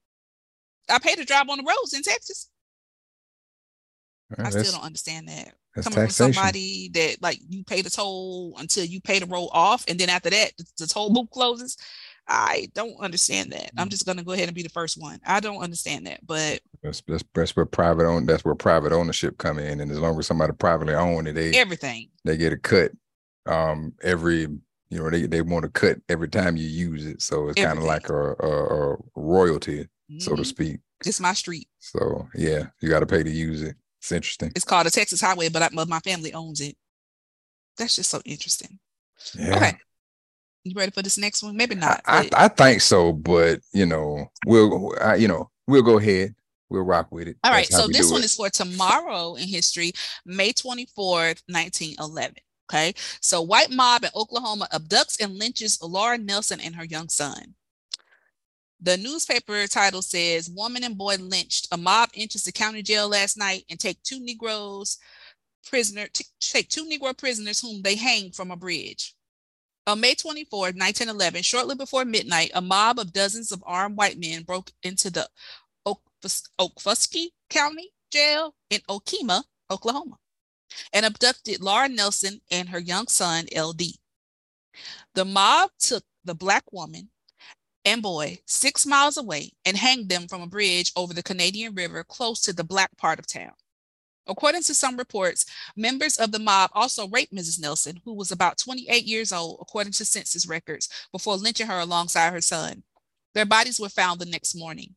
I 0.90 0.98
pay 0.98 1.14
to 1.14 1.24
drive 1.24 1.48
on 1.48 1.58
the 1.58 1.64
roads 1.64 1.94
in 1.94 2.02
Texas. 2.02 2.48
I 4.38 4.50
still 4.50 4.72
don't 4.72 4.84
understand 4.84 5.28
that. 5.28 5.54
That's 5.74 5.86
Coming 5.88 6.00
taxation. 6.00 6.26
from 6.26 6.34
somebody 6.34 6.88
that 6.90 7.22
like 7.22 7.38
you 7.48 7.64
pay 7.64 7.80
the 7.82 7.90
toll 7.90 8.54
until 8.58 8.84
you 8.84 9.00
pay 9.00 9.18
the 9.18 9.26
roll 9.26 9.48
off, 9.52 9.84
and 9.88 9.98
then 9.98 10.10
after 10.10 10.28
that 10.30 10.52
the, 10.58 10.64
the 10.78 10.86
toll 10.86 11.10
booth 11.12 11.30
closes. 11.30 11.76
I 12.28 12.68
don't 12.74 12.96
understand 13.00 13.52
that. 13.52 13.74
Mm. 13.74 13.80
I'm 13.80 13.88
just 13.88 14.06
gonna 14.06 14.22
go 14.22 14.32
ahead 14.32 14.48
and 14.48 14.54
be 14.54 14.62
the 14.62 14.68
first 14.68 15.00
one. 15.00 15.18
I 15.26 15.40
don't 15.40 15.62
understand 15.62 16.06
that, 16.06 16.24
but 16.26 16.60
That's, 16.82 17.02
that's 17.08 17.24
that's 17.34 17.56
where 17.56 17.66
private 17.66 18.06
own. 18.06 18.26
That's 18.26 18.44
where 18.44 18.54
private 18.54 18.92
ownership 18.92 19.38
come 19.38 19.58
in, 19.58 19.80
and 19.80 19.90
as 19.90 19.98
long 19.98 20.18
as 20.18 20.26
somebody 20.26 20.52
privately 20.52 20.94
own 20.94 21.26
it, 21.26 21.32
they 21.32 21.52
everything. 21.58 22.10
they 22.24 22.36
get 22.36 22.52
a 22.52 22.58
cut. 22.58 22.92
Um, 23.46 23.94
every 24.02 24.40
you 24.42 24.58
know 24.98 25.10
they 25.10 25.26
they 25.26 25.42
want 25.42 25.64
to 25.64 25.70
cut 25.70 25.98
every 26.08 26.28
time 26.28 26.56
you 26.56 26.68
use 26.68 27.06
it, 27.06 27.22
so 27.22 27.48
it's 27.48 27.60
kind 27.60 27.78
of 27.78 27.84
like 27.84 28.08
a, 28.08 28.34
a, 28.38 28.92
a 28.92 28.96
royalty, 29.16 29.88
so 30.18 30.36
to 30.36 30.42
Mhm. 30.42 30.46
speak. 30.46 30.80
It's 31.04 31.18
my 31.18 31.32
street. 31.34 31.66
So 31.80 32.28
yeah, 32.36 32.66
you 32.80 32.88
got 32.88 33.00
to 33.00 33.06
pay 33.06 33.22
to 33.24 33.30
use 33.30 33.62
it. 33.62 33.74
It's 34.02 34.10
interesting. 34.12 34.50
It's 34.56 34.64
called 34.64 34.86
a 34.88 34.90
Texas 34.90 35.20
highway, 35.20 35.48
but 35.48 35.62
I, 35.62 35.68
but 35.72 35.88
my 35.88 36.00
family 36.00 36.32
owns 36.34 36.60
it. 36.60 36.76
That's 37.78 37.94
just 37.96 38.10
so 38.10 38.20
interesting. 38.24 38.80
Yeah. 39.38 39.56
Okay. 39.56 39.72
You 40.64 40.74
ready 40.76 40.90
for 40.90 41.02
this 41.02 41.16
next 41.18 41.42
one? 41.42 41.56
Maybe 41.56 41.76
not. 41.76 42.00
I, 42.04 42.24
but- 42.24 42.38
I 42.38 42.48
think 42.48 42.80
so, 42.80 43.12
but 43.12 43.60
you 43.72 43.86
know, 43.86 44.26
we'll 44.44 44.92
I, 45.00 45.14
you 45.16 45.28
know 45.28 45.50
we'll 45.68 45.82
go 45.82 45.98
ahead. 45.98 46.34
We'll 46.68 46.82
rock 46.82 47.12
with 47.12 47.28
it. 47.28 47.36
All 47.44 47.52
right. 47.52 47.68
That's 47.70 47.76
So 47.82 47.86
this 47.86 48.10
one 48.10 48.22
it. 48.22 48.24
is 48.24 48.34
for 48.34 48.48
tomorrow 48.50 49.34
in 49.36 49.46
history, 49.46 49.92
May 50.24 50.52
24th, 50.52 51.42
1911. 51.48 52.34
Okay. 52.70 52.94
So 53.20 53.42
white 53.42 53.70
mob 53.70 54.04
in 54.04 54.10
Oklahoma 54.16 54.66
abducts 54.72 55.22
and 55.22 55.38
lynches 55.38 55.78
Laura 55.82 56.16
Nelson 56.18 56.60
and 56.60 56.74
her 56.74 56.84
young 56.84 57.08
son. 57.08 57.54
The 58.82 58.96
newspaper 58.96 59.68
title 59.68 60.02
says 60.02 60.50
woman 60.50 60.82
and 60.82 60.98
boy 60.98 61.14
lynched. 61.16 61.68
A 61.70 61.76
mob 61.76 62.10
enters 62.16 62.42
the 62.42 62.50
county 62.50 62.82
jail 62.82 63.08
last 63.08 63.36
night 63.36 63.64
and 63.70 63.78
take 63.78 64.02
two 64.02 64.18
Negroes 64.18 64.98
prisoner 65.64 66.08
t- 66.08 66.26
take 66.40 66.68
two 66.68 66.84
Negro 66.84 67.16
prisoners 67.16 67.60
whom 67.60 67.82
they 67.82 67.94
hanged 67.94 68.34
from 68.34 68.50
a 68.50 68.56
bridge. 68.56 69.14
On 69.86 70.00
May 70.00 70.14
24, 70.14 70.58
1911, 70.72 71.42
shortly 71.42 71.76
before 71.76 72.04
midnight, 72.04 72.50
a 72.54 72.60
mob 72.60 72.98
of 72.98 73.12
dozens 73.12 73.52
of 73.52 73.62
armed 73.64 73.96
white 73.96 74.18
men 74.18 74.42
broke 74.42 74.72
into 74.82 75.10
the 75.10 75.28
Okfus- 75.86 76.48
Okfuskee 76.58 77.28
County 77.50 77.90
Jail 78.10 78.54
in 78.68 78.80
Okemah, 78.88 79.44
Oklahoma, 79.70 80.18
and 80.92 81.06
abducted 81.06 81.60
Laura 81.60 81.88
Nelson 81.88 82.40
and 82.50 82.68
her 82.70 82.80
young 82.80 83.06
son, 83.06 83.46
LD. 83.56 83.82
The 85.14 85.24
mob 85.24 85.70
took 85.78 86.04
the 86.24 86.34
black 86.34 86.72
woman 86.72 87.10
and 87.84 88.02
boy 88.02 88.38
six 88.46 88.86
miles 88.86 89.16
away 89.16 89.52
and 89.64 89.76
hanged 89.76 90.08
them 90.08 90.28
from 90.28 90.42
a 90.42 90.46
bridge 90.46 90.92
over 90.96 91.12
the 91.12 91.22
Canadian 91.22 91.74
River 91.74 92.04
close 92.04 92.40
to 92.42 92.52
the 92.52 92.64
black 92.64 92.96
part 92.96 93.18
of 93.18 93.26
town. 93.26 93.52
According 94.26 94.62
to 94.62 94.74
some 94.74 94.96
reports, 94.96 95.44
members 95.76 96.16
of 96.16 96.30
the 96.30 96.38
mob 96.38 96.70
also 96.74 97.08
raped 97.08 97.34
Mrs. 97.34 97.60
Nelson, 97.60 98.00
who 98.04 98.14
was 98.14 98.30
about 98.30 98.58
28 98.58 99.04
years 99.04 99.32
old, 99.32 99.58
according 99.60 99.92
to 99.94 100.04
census 100.04 100.46
records, 100.46 100.88
before 101.10 101.36
lynching 101.36 101.66
her 101.66 101.80
alongside 101.80 102.32
her 102.32 102.40
son. 102.40 102.84
Their 103.34 103.46
bodies 103.46 103.80
were 103.80 103.88
found 103.88 104.20
the 104.20 104.26
next 104.26 104.54
morning. 104.54 104.94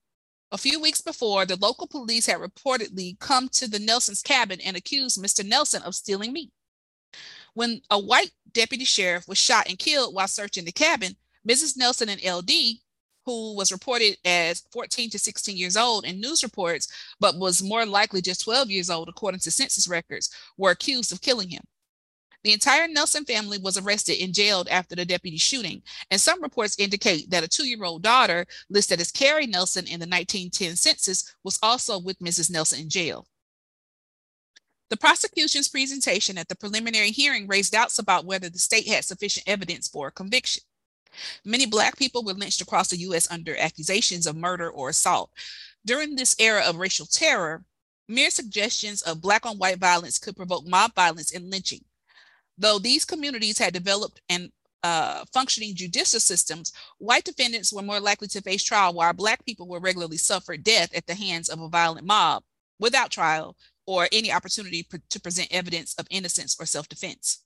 A 0.51 0.57
few 0.57 0.79
weeks 0.79 1.01
before, 1.01 1.45
the 1.45 1.55
local 1.55 1.87
police 1.87 2.27
had 2.27 2.37
reportedly 2.37 3.19
come 3.19 3.49
to 3.49 3.67
the 3.67 3.79
Nelson's 3.79 4.21
cabin 4.21 4.61
and 4.61 4.77
accused 4.77 5.21
Mr. 5.21 5.43
Nelson 5.43 5.81
of 5.81 5.95
stealing 5.95 6.31
meat. 6.31 6.51
When 7.55 7.81
a 7.89 7.97
white 7.97 8.31
deputy 8.51 8.85
sheriff 8.85 9.27
was 9.27 9.37
shot 9.37 9.67
and 9.67 9.79
killed 9.79 10.13
while 10.13 10.27
searching 10.27 10.65
the 10.65 10.71
cabin, 10.71 11.15
Mrs. 11.47 11.77
Nelson 11.77 12.09
and 12.09 12.21
LD, 12.23 12.51
who 13.25 13.55
was 13.55 13.71
reported 13.71 14.17
as 14.23 14.63
14 14.71 15.09
to 15.11 15.19
16 15.19 15.57
years 15.57 15.77
old 15.77 16.05
in 16.05 16.19
news 16.19 16.43
reports, 16.43 16.87
but 17.19 17.37
was 17.37 17.63
more 17.63 17.85
likely 17.85 18.21
just 18.21 18.43
12 18.43 18.69
years 18.69 18.89
old 18.89 19.09
according 19.09 19.39
to 19.41 19.51
census 19.51 19.87
records, 19.87 20.29
were 20.57 20.71
accused 20.71 21.11
of 21.11 21.21
killing 21.21 21.49
him. 21.49 21.63
The 22.43 22.53
entire 22.53 22.87
Nelson 22.87 23.25
family 23.25 23.57
was 23.57 23.75
arrested 23.75 24.21
and 24.21 24.31
jailed 24.31 24.67
after 24.67 24.95
the 24.95 25.03
deputy 25.03 25.37
shooting, 25.37 25.81
and 26.11 26.21
some 26.21 26.43
reports 26.43 26.77
indicate 26.77 27.31
that 27.31 27.43
a 27.43 27.47
two 27.47 27.67
year 27.67 27.83
old 27.83 28.03
daughter 28.03 28.45
listed 28.69 29.01
as 29.01 29.11
Carrie 29.11 29.47
Nelson 29.47 29.85
in 29.85 29.99
the 29.99 30.05
1910 30.05 30.75
census 30.75 31.35
was 31.43 31.57
also 31.63 31.97
with 31.97 32.19
Mrs. 32.19 32.51
Nelson 32.51 32.81
in 32.81 32.89
jail. 32.89 33.27
The 34.89 34.97
prosecution's 34.97 35.67
presentation 35.67 36.37
at 36.37 36.47
the 36.47 36.55
preliminary 36.55 37.09
hearing 37.09 37.47
raised 37.47 37.71
doubts 37.71 37.97
about 37.97 38.25
whether 38.25 38.47
the 38.47 38.59
state 38.59 38.87
had 38.87 39.03
sufficient 39.03 39.47
evidence 39.47 39.87
for 39.87 40.09
a 40.09 40.11
conviction. 40.11 40.61
Many 41.43 41.65
Black 41.65 41.97
people 41.97 42.23
were 42.23 42.33
lynched 42.33 42.61
across 42.61 42.89
the 42.89 42.97
U.S. 42.97 43.29
under 43.31 43.55
accusations 43.57 44.27
of 44.27 44.35
murder 44.35 44.69
or 44.69 44.89
assault. 44.89 45.31
During 45.85 46.15
this 46.15 46.35
era 46.39 46.63
of 46.65 46.77
racial 46.77 47.05
terror, 47.05 47.63
mere 48.07 48.29
suggestions 48.29 49.01
of 49.01 49.21
Black 49.21 49.45
on 49.45 49.57
white 49.57 49.77
violence 49.79 50.17
could 50.17 50.35
provoke 50.35 50.65
mob 50.65 50.93
violence 50.95 51.33
and 51.33 51.49
lynching. 51.49 51.83
Though 52.57 52.79
these 52.79 53.05
communities 53.05 53.57
had 53.57 53.73
developed 53.73 54.21
and 54.29 54.51
uh, 54.83 55.25
functioning 55.33 55.75
judicial 55.75 56.19
systems, 56.19 56.71
white 56.99 57.23
defendants 57.23 57.73
were 57.73 57.81
more 57.81 57.99
likely 57.99 58.27
to 58.29 58.41
face 58.41 58.63
trial, 58.63 58.93
while 58.93 59.13
Black 59.13 59.43
people 59.45 59.67
were 59.67 59.79
regularly 59.79 60.17
suffered 60.17 60.63
death 60.63 60.93
at 60.95 61.07
the 61.07 61.15
hands 61.15 61.49
of 61.49 61.59
a 61.59 61.69
violent 61.69 62.05
mob 62.05 62.43
without 62.79 63.09
trial 63.09 63.55
or 63.87 64.07
any 64.11 64.31
opportunity 64.31 64.83
pr- 64.83 64.97
to 65.09 65.19
present 65.19 65.47
evidence 65.51 65.95
of 65.95 66.07
innocence 66.09 66.55
or 66.59 66.65
self 66.65 66.87
defense. 66.87 67.44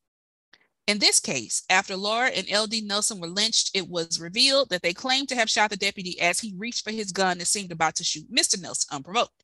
In 0.90 0.98
this 0.98 1.20
case, 1.20 1.62
after 1.70 1.96
Laura 1.96 2.30
and 2.30 2.50
LD 2.50 2.84
Nelson 2.84 3.20
were 3.20 3.28
lynched, 3.28 3.70
it 3.76 3.88
was 3.88 4.20
revealed 4.20 4.70
that 4.70 4.82
they 4.82 4.92
claimed 4.92 5.30
to 5.30 5.36
have 5.36 5.48
shot 5.48 5.70
the 5.70 5.78
deputy 5.78 6.20
as 6.20 6.40
he 6.40 6.56
reached 6.58 6.84
for 6.84 6.90
his 6.90 7.12
gun 7.12 7.38
and 7.38 7.48
seemed 7.48 7.72
about 7.72 7.94
to 7.98 8.04
shoot 8.04 8.34
Mr. 8.34 8.60
Nelson 8.60 8.88
unprovoked. 8.92 9.44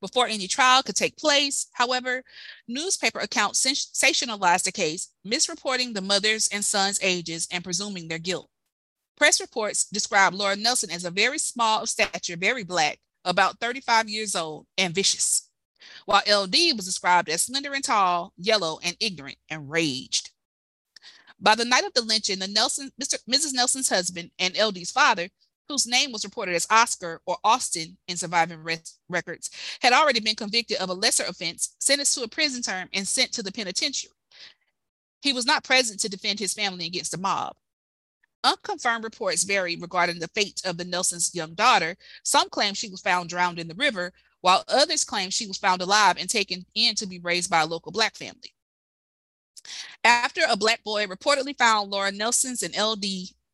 Before 0.00 0.26
any 0.26 0.48
trial 0.48 0.82
could 0.82 0.96
take 0.96 1.16
place, 1.16 1.68
however, 1.74 2.24
newspaper 2.66 3.20
accounts 3.20 3.64
sensationalized 3.64 4.64
the 4.64 4.72
case, 4.72 5.10
misreporting 5.24 5.94
the 5.94 6.00
mother's 6.00 6.48
and 6.48 6.64
son's 6.64 6.98
ages 7.02 7.46
and 7.52 7.62
presuming 7.62 8.08
their 8.08 8.18
guilt. 8.18 8.50
Press 9.16 9.40
reports 9.40 9.84
described 9.84 10.34
Laura 10.34 10.56
Nelson 10.56 10.90
as 10.90 11.04
a 11.04 11.12
very 11.12 11.38
small 11.38 11.82
of 11.82 11.88
stature, 11.88 12.36
very 12.36 12.64
black, 12.64 12.98
about 13.24 13.60
35 13.60 14.08
years 14.08 14.34
old, 14.34 14.66
and 14.76 14.92
vicious, 14.92 15.50
while 16.04 16.22
LD 16.28 16.56
was 16.74 16.86
described 16.86 17.28
as 17.28 17.42
slender 17.42 17.72
and 17.74 17.84
tall, 17.84 18.32
yellow, 18.36 18.80
and 18.82 18.96
ignorant, 18.98 19.38
and 19.48 19.70
raged. 19.70 20.30
By 21.42 21.54
the 21.56 21.64
night 21.64 21.84
of 21.84 21.92
the 21.92 22.02
lynching, 22.02 22.38
the 22.38 22.48
Nelson, 22.48 22.90
Mr. 23.00 23.18
Mrs. 23.28 23.52
Nelson's 23.52 23.88
husband 23.88 24.30
and 24.38 24.54
LD's 24.54 24.92
father 24.92 25.28
whose 25.68 25.86
name 25.86 26.12
was 26.12 26.24
reported 26.24 26.54
as 26.54 26.66
Oscar 26.70 27.20
or 27.26 27.38
Austin 27.44 27.96
in 28.08 28.16
surviving 28.16 28.62
records, 29.08 29.50
had 29.80 29.92
already 29.92 30.20
been 30.20 30.36
convicted 30.36 30.76
of 30.78 30.90
a 30.90 30.94
lesser 30.94 31.24
offense, 31.24 31.76
sentenced 31.78 32.14
to 32.14 32.22
a 32.22 32.28
prison 32.28 32.62
term, 32.62 32.88
and 32.92 33.08
sent 33.08 33.32
to 33.32 33.42
the 33.42 33.52
penitentiary. 33.52 34.12
He 35.22 35.32
was 35.32 35.46
not 35.46 35.64
present 35.64 36.00
to 36.00 36.08
defend 36.08 36.38
his 36.38 36.52
family 36.52 36.86
against 36.86 37.12
the 37.12 37.18
mob. 37.18 37.54
Unconfirmed 38.44 39.04
reports 39.04 39.44
vary 39.44 39.76
regarding 39.76 40.18
the 40.18 40.28
fate 40.34 40.60
of 40.64 40.76
the 40.76 40.84
Nelson's 40.84 41.34
young 41.34 41.54
daughter. 41.54 41.96
Some 42.24 42.50
claim 42.50 42.74
she 42.74 42.90
was 42.90 43.00
found 43.00 43.30
drowned 43.30 43.60
in 43.60 43.68
the 43.68 43.74
river, 43.74 44.12
while 44.40 44.64
others 44.66 45.04
claim 45.04 45.30
she 45.30 45.46
was 45.46 45.58
found 45.58 45.80
alive 45.80 46.16
and 46.18 46.28
taken 46.28 46.66
in 46.74 46.96
to 46.96 47.06
be 47.06 47.20
raised 47.20 47.48
by 47.48 47.60
a 47.60 47.66
local 47.66 47.92
Black 47.92 48.16
family. 48.16 48.52
After 50.04 50.42
a 50.48 50.56
Black 50.56 50.82
boy 50.84 51.06
reportedly 51.06 51.56
found 51.56 51.90
Laura 51.90 52.10
Nelson's 52.12 52.62
and 52.62 52.74
LD 52.76 53.04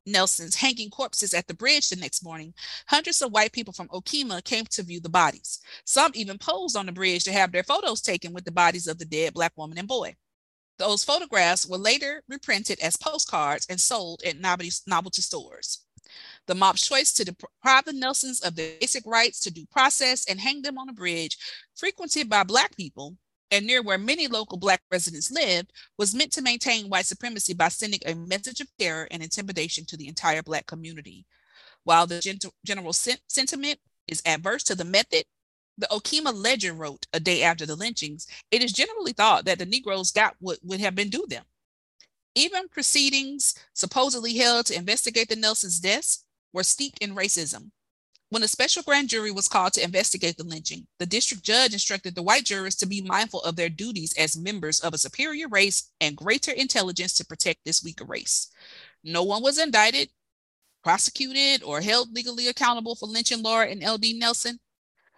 Nelson's 0.06 0.54
hanging 0.54 0.90
corpses 0.90 1.34
at 1.34 1.46
the 1.46 1.54
bridge 1.54 1.90
the 1.90 1.96
next 1.96 2.24
morning, 2.24 2.54
hundreds 2.86 3.20
of 3.20 3.32
white 3.32 3.52
people 3.52 3.72
from 3.72 3.88
Okemah 3.88 4.44
came 4.44 4.64
to 4.66 4.82
view 4.82 5.00
the 5.00 5.08
bodies. 5.08 5.60
Some 5.84 6.12
even 6.14 6.38
posed 6.38 6.76
on 6.76 6.86
the 6.86 6.92
bridge 6.92 7.24
to 7.24 7.32
have 7.32 7.52
their 7.52 7.62
photos 7.62 8.00
taken 8.00 8.32
with 8.32 8.44
the 8.44 8.52
bodies 8.52 8.86
of 8.86 8.98
the 8.98 9.04
dead 9.04 9.34
Black 9.34 9.52
woman 9.56 9.78
and 9.78 9.86
boy. 9.86 10.16
Those 10.78 11.04
photographs 11.04 11.66
were 11.66 11.76
later 11.76 12.22
reprinted 12.28 12.80
as 12.80 12.96
postcards 12.96 13.66
and 13.68 13.80
sold 13.80 14.22
at 14.24 14.38
novelty 14.38 15.22
stores. 15.22 15.84
The 16.46 16.54
mob's 16.54 16.86
choice 16.86 17.12
to 17.14 17.24
deprive 17.24 17.84
the 17.84 17.92
Nelsons 17.92 18.40
of 18.40 18.54
the 18.54 18.76
basic 18.80 19.04
rights 19.04 19.40
to 19.40 19.50
due 19.50 19.66
process 19.66 20.24
and 20.26 20.40
hang 20.40 20.62
them 20.62 20.78
on 20.78 20.88
a 20.88 20.92
bridge 20.92 21.36
frequented 21.76 22.30
by 22.30 22.44
Black 22.44 22.76
people 22.76 23.16
and 23.50 23.66
near 23.66 23.82
where 23.82 23.98
many 23.98 24.26
local 24.26 24.58
Black 24.58 24.82
residents 24.90 25.30
lived, 25.30 25.72
was 25.96 26.14
meant 26.14 26.32
to 26.32 26.42
maintain 26.42 26.88
white 26.88 27.06
supremacy 27.06 27.54
by 27.54 27.68
sending 27.68 28.00
a 28.06 28.14
message 28.14 28.60
of 28.60 28.68
terror 28.78 29.08
and 29.10 29.22
intimidation 29.22 29.84
to 29.86 29.96
the 29.96 30.08
entire 30.08 30.42
Black 30.42 30.66
community. 30.66 31.26
While 31.84 32.06
the 32.06 32.20
gen- 32.20 32.38
general 32.64 32.92
sen- 32.92 33.18
sentiment 33.28 33.78
is 34.06 34.22
adverse 34.26 34.64
to 34.64 34.74
the 34.74 34.84
method, 34.84 35.24
the 35.78 35.86
Okemah 35.90 36.34
Ledger 36.34 36.74
wrote 36.74 37.06
a 37.12 37.20
day 37.20 37.42
after 37.42 37.64
the 37.64 37.76
lynchings, 37.76 38.26
it 38.50 38.62
is 38.62 38.72
generally 38.72 39.12
thought 39.12 39.44
that 39.44 39.58
the 39.58 39.66
Negroes 39.66 40.10
got 40.10 40.34
what 40.40 40.58
would 40.62 40.80
have 40.80 40.94
been 40.94 41.08
due 41.08 41.26
them. 41.28 41.44
Even 42.34 42.68
proceedings 42.68 43.54
supposedly 43.74 44.34
held 44.34 44.66
to 44.66 44.76
investigate 44.76 45.28
the 45.28 45.36
Nelson's 45.36 45.80
deaths 45.80 46.24
were 46.52 46.62
steeped 46.62 46.98
in 47.00 47.14
racism, 47.14 47.70
when 48.30 48.42
a 48.42 48.48
special 48.48 48.82
grand 48.82 49.08
jury 49.08 49.30
was 49.30 49.48
called 49.48 49.72
to 49.74 49.82
investigate 49.82 50.36
the 50.36 50.44
lynching, 50.44 50.86
the 50.98 51.06
district 51.06 51.42
judge 51.42 51.72
instructed 51.72 52.14
the 52.14 52.22
white 52.22 52.44
jurors 52.44 52.74
to 52.76 52.86
be 52.86 53.00
mindful 53.00 53.40
of 53.42 53.56
their 53.56 53.70
duties 53.70 54.14
as 54.18 54.36
members 54.36 54.80
of 54.80 54.92
a 54.92 54.98
superior 54.98 55.48
race 55.48 55.90
and 56.00 56.16
greater 56.16 56.52
intelligence 56.52 57.14
to 57.14 57.24
protect 57.24 57.60
this 57.64 57.82
weaker 57.82 58.04
race. 58.04 58.50
No 59.02 59.22
one 59.22 59.42
was 59.42 59.58
indicted, 59.58 60.10
prosecuted, 60.84 61.62
or 61.62 61.80
held 61.80 62.14
legally 62.14 62.48
accountable 62.48 62.94
for 62.94 63.06
lynching 63.06 63.42
Laura 63.42 63.66
and 63.68 63.82
LD 63.82 64.16
Nelson. 64.16 64.60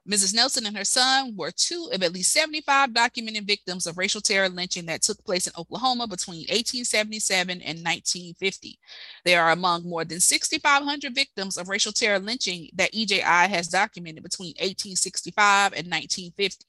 Mrs. 0.09 0.35
Nelson 0.35 0.67
and 0.67 0.77
her 0.77 0.85
son 0.85 1.35
were 1.37 1.51
two 1.51 1.91
of 1.93 2.03
at 2.03 2.13
least 2.13 2.33
75 2.33 2.95
documented 2.95 3.47
victims 3.47 3.87
of 3.87 3.99
racial 3.99 4.21
terror 4.21 4.49
lynching 4.49 4.87
that 4.87 5.03
took 5.03 5.23
place 5.25 5.47
in 5.47 5.53
Oklahoma 5.59 6.07
between 6.07 6.41
1877 6.49 7.61
and 7.61 7.79
1950. 7.85 8.79
They 9.25 9.37
are 9.37 9.51
among 9.51 9.85
more 9.85 10.05
than 10.05 10.21
6,500 10.21 11.15
victims 11.15 11.59
of 11.59 11.69
racial 11.69 11.93
terror 11.93 12.19
lynching 12.19 12.71
that 12.75 12.95
EJI 12.95 13.21
has 13.21 13.69
documented 13.69 14.23
between 14.23 14.55
1865 14.59 15.73
and 15.73 15.87
1950. 15.87 16.65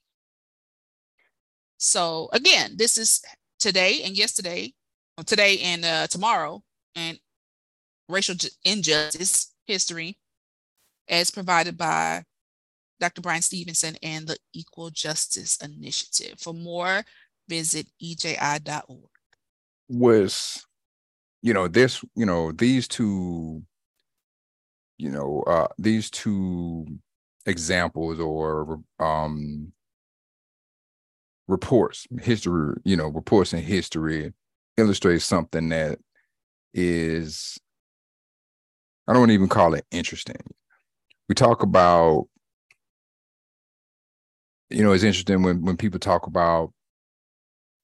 So 1.78 2.30
again, 2.34 2.74
this 2.76 2.98
is 2.98 3.22
today 3.60 4.02
and 4.04 4.16
yesterday, 4.16 4.74
today 5.26 5.60
and 5.60 5.86
uh, 5.86 6.08
tomorrow, 6.08 6.64
and 6.96 7.18
racial 8.10 8.36
injustice 8.66 9.54
history 9.66 10.18
as 11.08 11.32
provided 11.32 11.78
by 11.78 12.24
Dr. 13.02 13.22
Bryan 13.22 13.42
Stevenson 13.42 13.96
and 14.04 14.28
the 14.28 14.38
Equal 14.54 14.92
Justice 14.92 15.58
Initiative. 15.58 16.40
For 16.40 16.54
more, 16.54 17.04
visit 17.50 17.88
eji.org. 18.02 19.10
Was, 19.90 20.66
you 21.42 21.54
know, 21.54 21.68
this, 21.68 22.06
you 22.16 22.28
know, 22.28 22.52
these 22.52 22.88
two, 22.88 23.64
you 25.00 25.10
know, 25.10 25.44
uh, 25.48 25.68
these 25.80 26.12
two 26.12 26.86
examples 27.48 28.20
or 28.20 28.80
um 29.00 29.74
reports, 31.48 32.08
history, 32.22 32.76
you 32.86 32.96
know, 32.96 33.08
reports 33.08 33.52
in 33.52 33.62
history 33.64 34.32
illustrates 34.78 35.26
something 35.26 35.70
that 35.70 35.98
is 36.74 37.60
I 39.08 39.14
don't 39.14 39.32
even 39.32 39.50
call 39.50 39.74
it 39.74 39.86
interesting. 39.92 40.38
We 41.28 41.36
talk 41.36 41.64
about 41.64 42.28
you 44.72 44.84
know, 44.84 44.92
it's 44.94 45.04
interesting 45.04 45.44
when 45.44 45.62
when 45.64 45.78
people 45.78 46.00
talk 46.00 46.28
about, 46.28 46.72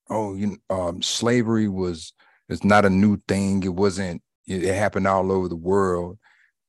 oh, 0.10 0.36
you 0.36 0.58
um, 0.70 1.02
slavery 1.02 1.68
was 1.68 2.14
it's 2.50 2.64
not 2.64 2.86
a 2.86 2.90
new 2.90 3.22
thing. 3.28 3.64
It 3.64 3.74
wasn't. 3.74 4.22
It, 4.48 4.64
it 4.64 4.76
happened 4.76 5.08
all 5.08 5.32
over 5.32 5.48
the 5.48 5.56
world. 5.56 6.18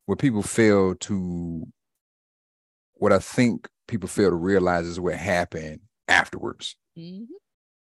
What 0.06 0.18
people 0.18 0.42
fail 0.42 0.94
to, 0.94 1.66
what 2.94 3.12
I 3.12 3.18
think 3.18 3.68
people 3.86 4.08
fail 4.08 4.30
to 4.30 4.36
realize 4.36 4.86
is 4.86 4.98
what 4.98 5.14
happened 5.14 5.80
afterwards. 6.08 6.76
Mm-hmm. 6.98 7.24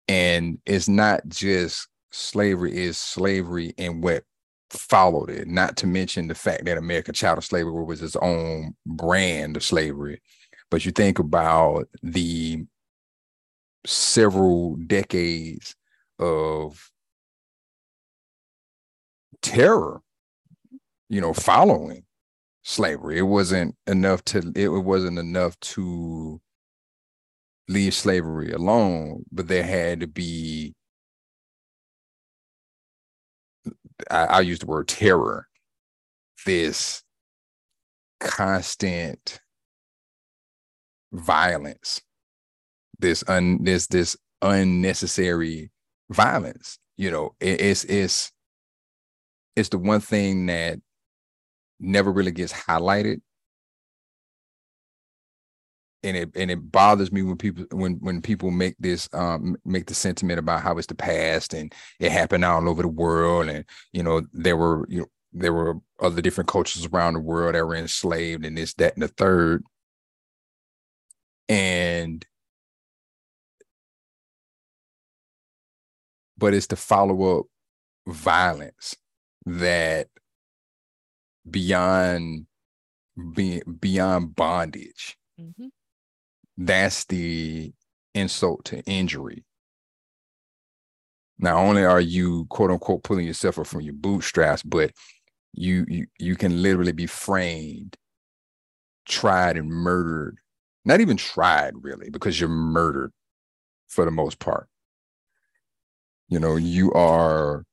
And 0.08 0.58
it's 0.66 0.88
not 0.88 1.26
just 1.28 1.88
slavery; 2.10 2.76
is 2.76 2.98
slavery 2.98 3.74
and 3.78 4.02
what 4.02 4.24
followed 4.70 5.30
it. 5.30 5.46
Not 5.46 5.76
to 5.78 5.86
mention 5.86 6.28
the 6.28 6.34
fact 6.34 6.64
that 6.64 6.78
American 6.78 7.14
chattel 7.14 7.42
slavery 7.42 7.84
was 7.84 8.02
its 8.02 8.16
own 8.16 8.74
brand 8.86 9.56
of 9.56 9.62
slavery 9.62 10.20
but 10.74 10.84
you 10.84 10.90
think 10.90 11.20
about 11.20 11.86
the 12.02 12.66
several 13.86 14.74
decades 14.74 15.76
of 16.18 16.90
terror, 19.40 20.00
you 21.08 21.20
know, 21.20 21.32
following 21.32 22.02
slavery. 22.64 23.18
It 23.18 23.22
wasn't 23.22 23.76
enough 23.86 24.24
to 24.24 24.50
it 24.56 24.66
wasn't 24.66 25.20
enough 25.20 25.56
to 25.60 26.40
leave 27.68 27.94
slavery 27.94 28.50
alone, 28.50 29.22
but 29.30 29.46
there 29.46 29.62
had 29.62 30.00
to 30.00 30.08
be 30.08 30.74
I, 34.10 34.24
I 34.24 34.40
use 34.40 34.58
the 34.58 34.66
word 34.66 34.88
terror, 34.88 35.46
this 36.44 37.04
constant 38.18 39.38
violence. 41.14 42.02
This 42.98 43.24
un 43.28 43.64
this 43.64 43.86
this 43.86 44.16
unnecessary 44.42 45.70
violence 46.10 46.78
you 46.96 47.10
know 47.10 47.34
it, 47.40 47.60
it's 47.60 47.84
it's 47.84 48.30
it's 49.56 49.68
the 49.70 49.78
one 49.78 50.00
thing 50.00 50.46
that 50.46 50.78
never 51.80 52.10
really 52.10 52.32
gets 52.32 52.52
highlighted. 52.52 53.20
And 56.02 56.16
it 56.18 56.30
and 56.34 56.50
it 56.50 56.70
bothers 56.70 57.10
me 57.10 57.22
when 57.22 57.38
people 57.38 57.64
when 57.72 57.94
when 57.94 58.20
people 58.20 58.50
make 58.50 58.74
this 58.78 59.08
um 59.14 59.56
make 59.64 59.86
the 59.86 59.94
sentiment 59.94 60.38
about 60.38 60.62
how 60.62 60.76
it's 60.76 60.86
the 60.86 60.94
past 60.94 61.54
and 61.54 61.74
it 61.98 62.12
happened 62.12 62.44
all 62.44 62.68
over 62.68 62.82
the 62.82 62.88
world 62.88 63.48
and 63.48 63.64
you 63.92 64.02
know 64.02 64.22
there 64.34 64.56
were 64.56 64.86
you 64.90 65.00
know 65.00 65.06
there 65.32 65.54
were 65.54 65.76
other 66.00 66.20
different 66.20 66.48
cultures 66.48 66.86
around 66.86 67.14
the 67.14 67.20
world 67.20 67.54
that 67.54 67.64
were 67.64 67.74
enslaved 67.74 68.44
and 68.44 68.58
this 68.58 68.74
that 68.74 68.92
and 68.94 69.02
the 69.02 69.08
third 69.08 69.64
and 71.48 72.26
but 76.36 76.54
it's 76.54 76.66
the 76.66 76.76
follow-up 76.76 77.46
violence 78.06 78.96
that 79.46 80.08
beyond 81.48 82.46
being 83.34 83.62
beyond 83.80 84.34
bondage 84.34 85.16
mm-hmm. 85.40 85.66
that's 86.56 87.04
the 87.06 87.72
insult 88.14 88.64
to 88.64 88.82
injury 88.84 89.44
not 91.38 91.56
only 91.56 91.84
are 91.84 92.00
you 92.00 92.46
quote 92.46 92.70
unquote 92.70 93.02
pulling 93.02 93.26
yourself 93.26 93.58
up 93.58 93.66
from 93.66 93.80
your 93.80 93.94
bootstraps 93.94 94.62
but 94.62 94.90
you 95.52 95.84
you 95.88 96.06
you 96.18 96.36
can 96.36 96.62
literally 96.62 96.92
be 96.92 97.06
framed 97.06 97.96
tried 99.06 99.56
and 99.56 99.68
murdered 99.68 100.38
Not 100.84 101.00
even 101.00 101.16
tried, 101.16 101.74
really, 101.80 102.10
because 102.10 102.38
you're 102.38 102.48
murdered 102.48 103.12
for 103.88 104.04
the 104.04 104.10
most 104.10 104.38
part. 104.38 104.68
You 106.28 106.38
know, 106.38 106.56
you 106.56 106.92
are 106.92 107.64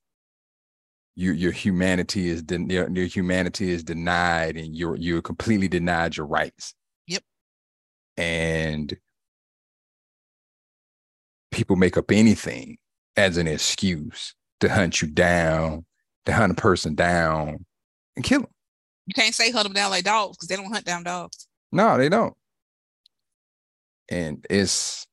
your 1.16 1.34
your 1.34 1.52
humanity 1.52 2.30
is 2.30 2.42
den- 2.42 2.70
your, 2.70 2.90
your 2.90 3.06
humanity 3.06 3.70
is 3.70 3.84
denied 3.84 4.56
and 4.56 4.76
you're 4.76 4.96
you're 4.96 5.22
completely 5.22 5.68
denied 5.68 6.16
your 6.16 6.26
rights. 6.26 6.74
Yep. 7.08 7.24
And 8.18 8.98
people 11.52 11.76
make 11.76 11.98
up 11.98 12.12
anything 12.12 12.78
as 13.18 13.38
an 13.38 13.48
excuse 13.48 14.36
to 14.62 14.70
hunt 14.70 15.02
you 15.02 15.08
down, 15.08 15.86
to 16.26 16.34
hunt 16.34 16.52
a 16.52 16.56
person 16.56 16.96
down 16.96 17.66
and 18.16 18.24
kill 18.24 18.42
them. 18.42 18.52
You 19.08 19.14
can't 19.14 19.36
say 19.36 19.52
hunt 19.52 19.66
them 19.66 19.74
down 19.74 19.92
like 19.92 20.06
dogs 20.06 20.38
because 20.38 20.48
they 20.48 20.56
don't 20.56 20.72
hunt 20.72 20.86
down 20.86 21.04
dogs. 21.04 21.48
No, 21.72 21.98
they 21.98 22.10
don't. 22.10 22.34
And 24.12 24.46
it's 24.50 25.08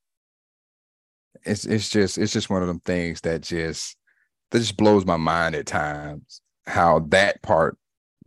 it's 1.44 1.64
it's 1.64 1.88
just 1.88 2.18
it's 2.18 2.32
just 2.32 2.50
one 2.50 2.62
of 2.62 2.68
them 2.68 2.80
things 2.80 3.22
that 3.22 3.40
just 3.40 3.96
that 4.50 4.58
just 4.58 4.76
blows 4.76 5.06
my 5.06 5.16
mind 5.16 5.54
at 5.54 5.66
times 5.66 6.42
how 6.66 7.00
that 7.08 7.40
part 7.42 7.78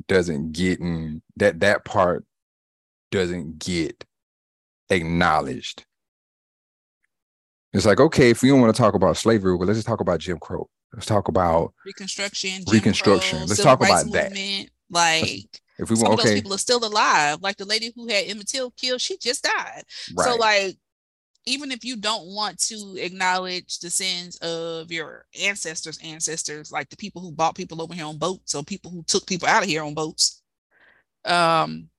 doesn't 0.08 0.54
get 0.54 0.80
in 0.80 1.22
that 1.36 1.60
that 1.60 1.86
part 1.86 2.26
doesn't 3.12 3.60
get 3.60 4.04
acknowledged. 4.90 5.86
It's 7.74 7.86
like, 7.86 8.00
okay, 8.00 8.30
if 8.30 8.42
we 8.42 8.50
don't 8.50 8.60
want 8.60 8.76
to 8.76 8.82
talk 8.82 8.96
about 8.96 9.18
slavery, 9.18 9.56
well, 9.56 9.68
let's 9.68 9.78
just 9.78 9.88
talk 9.88 10.02
about 10.02 10.20
Jim 10.20 10.40
Crow. 10.40 10.68
Let's 10.94 11.06
talk 11.06 11.30
about 11.30 11.74
Reconstruction, 11.86 12.66
Jim 12.66 12.74
Reconstruction. 12.74 13.40
Crow, 13.40 13.48
Let's 13.48 13.64
talk 13.64 13.82
about 13.82 14.12
that. 14.12 14.68
Like 14.90 15.61
if 15.78 15.90
we 15.90 15.96
some 15.96 16.10
want 16.10 16.20
of 16.20 16.26
those 16.26 16.36
people 16.36 16.54
are 16.54 16.60
still 16.60 16.86
alive. 16.86 17.40
Like 17.42 17.58
the 17.58 17.66
lady 17.66 17.92
who 17.96 18.08
had 18.08 18.26
Emmett 18.28 18.48
Till 18.48 18.72
killed, 18.72 19.02
she 19.02 19.18
just 19.18 19.44
died. 19.44 19.84
right. 20.16 20.28
So 20.28 20.36
like 20.36 20.78
even 21.46 21.72
if 21.72 21.84
you 21.84 21.96
don't 21.96 22.28
want 22.28 22.60
to 22.60 22.98
acknowledge 23.00 23.80
the 23.80 23.90
sins 23.90 24.38
of 24.38 24.92
your 24.92 25.26
ancestors' 25.42 26.00
ancestors, 26.04 26.72
like 26.72 26.90
the 26.90 26.98
people 26.98 27.22
who 27.22 27.32
bought 27.32 27.56
people 27.56 27.82
over 27.82 27.94
here 27.94 28.06
on 28.06 28.18
boats 28.18 28.54
or 28.54 28.64
people 28.64 28.92
who 28.92 29.04
took 29.04 29.26
people 29.26 29.48
out 29.48 29.64
of 29.64 29.70
here 29.70 29.84
on 29.84 29.94
boats, 29.94 30.44
um, 31.26 31.90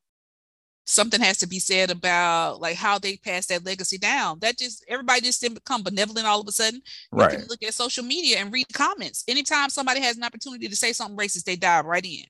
something 0.84 1.20
has 1.20 1.38
to 1.38 1.48
be 1.48 1.58
said 1.58 1.90
about 1.90 2.60
like 2.60 2.76
how 2.76 2.98
they 2.98 3.16
passed 3.16 3.48
that 3.48 3.64
legacy 3.64 3.98
down. 3.98 4.38
That 4.40 4.58
just 4.58 4.84
everybody 4.88 5.22
just 5.22 5.40
didn't 5.40 5.54
become 5.54 5.82
benevolent 5.82 6.26
all 6.26 6.40
of 6.40 6.48
a 6.48 6.52
sudden. 6.52 6.80
You 7.12 7.18
right. 7.18 7.38
can 7.38 7.46
look 7.48 7.62
at 7.62 7.74
social 7.74 8.04
media 8.04 8.38
and 8.38 8.52
read 8.52 8.66
comments. 8.72 9.24
Anytime 9.26 9.70
somebody 9.70 10.00
has 10.00 10.16
an 10.16 10.24
opportunity 10.24 10.68
to 10.68 10.76
say 10.76 10.92
something 10.92 11.16
racist, 11.16 11.44
they 11.44 11.56
dive 11.56 11.84
right 11.84 12.04
in. 12.04 12.24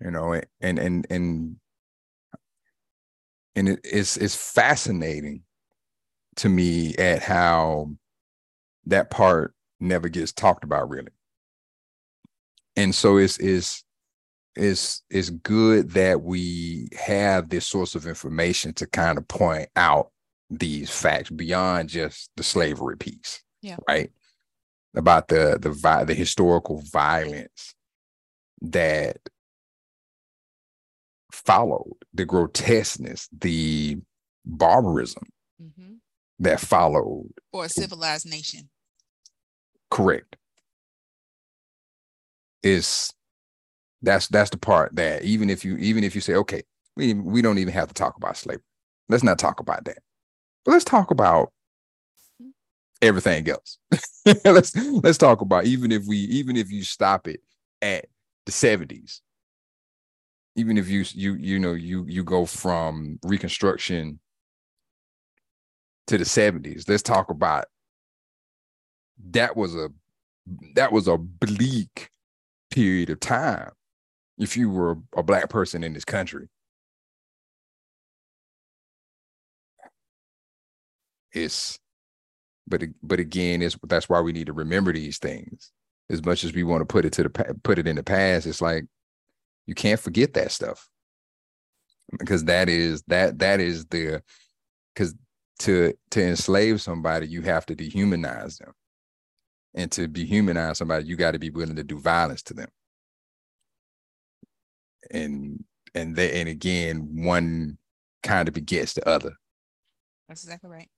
You 0.00 0.10
know 0.10 0.32
and 0.60 0.78
and 0.78 1.06
and 1.10 1.56
and 3.56 3.68
it, 3.68 3.80
it's 3.84 4.16
it's 4.16 4.36
fascinating 4.36 5.42
to 6.36 6.48
me 6.48 6.94
at 6.96 7.20
how 7.22 7.90
that 8.86 9.10
part 9.10 9.54
never 9.80 10.08
gets 10.08 10.32
talked 10.32 10.64
about 10.64 10.88
really 10.88 11.10
and 12.76 12.94
so 12.94 13.16
it's 13.16 13.38
it's 13.38 13.84
it's 14.54 15.02
it's 15.10 15.30
good 15.30 15.90
that 15.90 16.22
we 16.22 16.88
have 16.98 17.48
this 17.48 17.66
source 17.66 17.94
of 17.94 18.06
information 18.06 18.72
to 18.74 18.86
kind 18.86 19.18
of 19.18 19.26
point 19.28 19.68
out 19.76 20.10
these 20.50 20.90
facts 20.90 21.30
beyond 21.30 21.88
just 21.88 22.30
the 22.36 22.42
slavery 22.42 22.96
piece 22.96 23.42
Yeah. 23.62 23.76
right 23.88 24.10
about 24.96 25.28
the 25.28 25.58
the 25.60 25.70
vi- 25.70 26.04
the 26.04 26.14
historical 26.14 26.82
violence 26.90 27.74
that 28.62 29.18
followed 31.48 31.96
the 32.12 32.26
grotesqueness, 32.26 33.28
the 33.32 33.96
barbarism 34.44 35.24
Mm-hmm. 35.60 35.94
that 36.38 36.60
followed. 36.60 37.32
For 37.50 37.64
a 37.64 37.68
civilized 37.68 38.30
nation. 38.30 38.68
Correct. 39.90 40.36
Is 42.62 43.12
that's 44.02 44.28
that's 44.28 44.50
the 44.50 44.58
part 44.58 44.94
that 44.94 45.24
even 45.24 45.50
if 45.50 45.64
you 45.64 45.76
even 45.78 46.04
if 46.04 46.14
you 46.14 46.20
say 46.20 46.34
okay, 46.34 46.62
we 46.96 47.14
we 47.14 47.42
don't 47.42 47.58
even 47.58 47.72
have 47.72 47.88
to 47.88 47.94
talk 47.94 48.16
about 48.16 48.36
slavery. 48.36 48.62
Let's 49.08 49.24
not 49.24 49.38
talk 49.38 49.58
about 49.58 49.84
that. 49.86 49.98
But 50.64 50.72
let's 50.72 50.84
talk 50.84 51.10
about 51.10 51.52
everything 53.02 53.48
else. 53.48 53.78
let's 54.44 54.76
let's 54.76 55.18
talk 55.18 55.40
about 55.40 55.64
even 55.64 55.90
if 55.90 56.04
we 56.06 56.18
even 56.18 56.56
if 56.56 56.70
you 56.70 56.84
stop 56.84 57.26
it 57.26 57.40
at 57.82 58.06
the 58.46 58.52
70s 58.52 59.20
even 60.58 60.76
if 60.76 60.88
you 60.88 61.04
you 61.12 61.34
you 61.34 61.58
know 61.58 61.72
you 61.72 62.04
you 62.08 62.24
go 62.24 62.44
from 62.44 63.18
reconstruction 63.24 64.18
to 66.06 66.18
the 66.18 66.24
70s 66.24 66.88
let's 66.88 67.02
talk 67.02 67.30
about 67.30 67.66
that 69.30 69.56
was 69.56 69.74
a 69.74 69.90
that 70.74 70.92
was 70.92 71.08
a 71.08 71.18
bleak 71.18 72.10
period 72.70 73.10
of 73.10 73.20
time 73.20 73.70
if 74.38 74.56
you 74.56 74.70
were 74.70 74.98
a 75.16 75.22
black 75.22 75.48
person 75.50 75.82
in 75.84 75.92
this 75.92 76.04
country. 76.04 76.48
It's 81.32 81.78
but 82.66 82.82
but 83.02 83.20
again 83.20 83.62
it's 83.62 83.76
that's 83.86 84.08
why 84.08 84.20
we 84.20 84.32
need 84.32 84.46
to 84.46 84.52
remember 84.52 84.92
these 84.92 85.18
things. 85.18 85.72
As 86.10 86.24
much 86.24 86.44
as 86.44 86.54
we 86.54 86.64
want 86.64 86.80
to 86.80 86.86
put 86.86 87.04
it 87.04 87.12
to 87.14 87.24
the 87.24 87.30
put 87.62 87.78
it 87.78 87.86
in 87.86 87.96
the 87.96 88.02
past 88.02 88.46
it's 88.46 88.62
like 88.62 88.86
you 89.68 89.74
can't 89.74 90.00
forget 90.00 90.32
that 90.34 90.50
stuff 90.50 90.88
because 92.18 92.44
that 92.44 92.68
is 92.70 93.02
that 93.06 93.38
that 93.38 93.60
is 93.60 93.84
the 93.86 94.22
because 94.94 95.14
to 95.58 95.92
to 96.10 96.22
enslave 96.22 96.80
somebody 96.80 97.28
you 97.28 97.42
have 97.42 97.66
to 97.66 97.76
dehumanize 97.76 98.58
them 98.58 98.72
and 99.74 99.92
to 99.92 100.08
dehumanize 100.08 100.76
somebody 100.76 101.04
you 101.04 101.16
got 101.16 101.32
to 101.32 101.38
be 101.38 101.50
willing 101.50 101.76
to 101.76 101.84
do 101.84 102.00
violence 102.00 102.42
to 102.42 102.54
them 102.54 102.68
and 105.10 105.62
and 105.94 106.16
they 106.16 106.40
and 106.40 106.48
again 106.48 107.08
one 107.24 107.76
kind 108.22 108.48
of 108.48 108.54
begets 108.54 108.94
the 108.94 109.06
other 109.06 109.32
That's 110.28 110.44
exactly 110.44 110.70
right. 110.70 110.88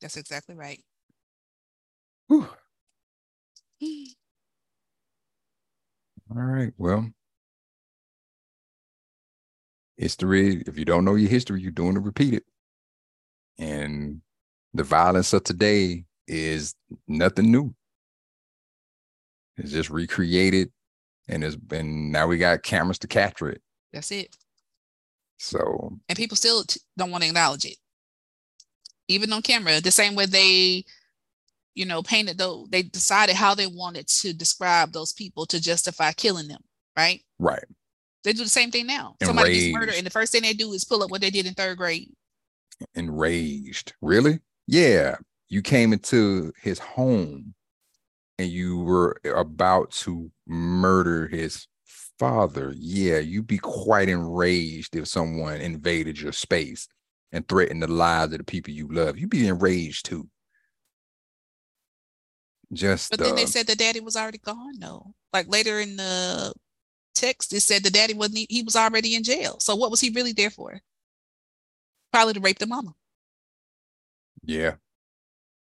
That's 0.00 0.16
exactly 0.16 0.54
right. 0.54 0.82
Whew. 2.28 2.48
All 6.30 6.42
right. 6.42 6.72
Well, 6.78 7.10
history, 9.96 10.62
if 10.66 10.78
you 10.78 10.84
don't 10.84 11.04
know 11.04 11.14
your 11.14 11.30
history, 11.30 11.60
you're 11.60 11.70
doing 11.70 11.94
to 11.94 12.00
repeat 12.00 12.34
it. 12.34 12.44
And 13.58 14.20
the 14.72 14.82
violence 14.82 15.32
of 15.32 15.44
today 15.44 16.04
is 16.26 16.74
nothing 17.06 17.50
new. 17.50 17.74
It's 19.56 19.70
just 19.70 19.90
recreated 19.90 20.72
and 21.28 21.44
it's 21.44 21.56
been 21.56 22.10
now 22.10 22.26
we 22.26 22.38
got 22.38 22.62
cameras 22.62 22.98
to 23.00 23.06
capture 23.06 23.48
it. 23.48 23.62
That's 23.92 24.10
it. 24.10 24.36
So 25.38 25.98
And 26.08 26.16
people 26.18 26.36
still 26.36 26.64
t- 26.64 26.80
don't 26.96 27.10
want 27.10 27.22
to 27.22 27.28
acknowledge 27.28 27.64
it. 27.64 27.76
Even 29.08 29.32
on 29.32 29.42
camera, 29.42 29.80
the 29.80 29.90
same 29.90 30.14
way 30.14 30.26
they, 30.26 30.84
you 31.74 31.84
know, 31.84 32.02
painted 32.02 32.38
though 32.38 32.66
they 32.70 32.82
decided 32.82 33.34
how 33.34 33.54
they 33.54 33.66
wanted 33.66 34.06
to 34.06 34.32
describe 34.32 34.92
those 34.92 35.12
people 35.12 35.46
to 35.46 35.60
justify 35.60 36.12
killing 36.12 36.48
them, 36.48 36.62
right? 36.96 37.22
right. 37.38 37.64
They 38.22 38.32
do 38.32 38.42
the 38.42 38.48
same 38.48 38.70
thing 38.70 38.86
now. 38.86 39.16
Somebody 39.22 39.54
gets 39.54 39.74
murdered, 39.74 39.96
and 39.96 40.06
the 40.06 40.10
first 40.10 40.32
thing 40.32 40.42
they 40.42 40.54
do 40.54 40.72
is 40.72 40.84
pull 40.84 41.02
up 41.02 41.10
what 41.10 41.20
they 41.20 41.30
did 41.30 41.46
in 41.46 41.54
third 41.54 41.76
grade. 41.76 42.10
enraged. 42.94 43.92
Really? 44.00 44.40
Yeah. 44.66 45.16
You 45.50 45.60
came 45.60 45.92
into 45.92 46.52
his 46.62 46.78
home 46.78 47.54
and 48.38 48.48
you 48.48 48.80
were 48.80 49.20
about 49.24 49.90
to 49.92 50.30
murder 50.46 51.28
his 51.28 51.66
father. 52.18 52.72
Yeah, 52.76 53.18
you'd 53.18 53.46
be 53.46 53.58
quite 53.58 54.08
enraged 54.08 54.96
if 54.96 55.06
someone 55.06 55.60
invaded 55.60 56.20
your 56.20 56.32
space 56.32 56.88
and 57.32 57.46
threatened 57.46 57.82
the 57.82 57.88
lives 57.88 58.32
of 58.32 58.38
the 58.38 58.44
people 58.44 58.72
you 58.72 58.88
love. 58.90 59.18
You'd 59.18 59.30
be 59.30 59.46
enraged 59.46 60.06
too. 60.06 60.28
Just 62.74 63.10
But 63.10 63.20
then 63.20 63.36
they 63.36 63.44
uh, 63.44 63.46
said 63.46 63.66
the 63.66 63.76
daddy 63.76 64.00
was 64.00 64.16
already 64.16 64.38
gone, 64.38 64.78
though. 64.78 65.14
Like 65.32 65.48
later 65.48 65.80
in 65.80 65.96
the 65.96 66.52
text, 67.14 67.52
it 67.52 67.60
said 67.60 67.82
the 67.82 67.90
daddy 67.90 68.14
wasn't, 68.14 68.46
he 68.50 68.62
was 68.62 68.76
already 68.76 69.14
in 69.14 69.22
jail. 69.22 69.58
So 69.60 69.76
what 69.76 69.90
was 69.90 70.00
he 70.00 70.10
really 70.10 70.32
there 70.32 70.50
for? 70.50 70.80
Probably 72.12 72.34
to 72.34 72.40
rape 72.40 72.58
the 72.58 72.66
mama. 72.66 72.94
Yeah. 74.44 74.74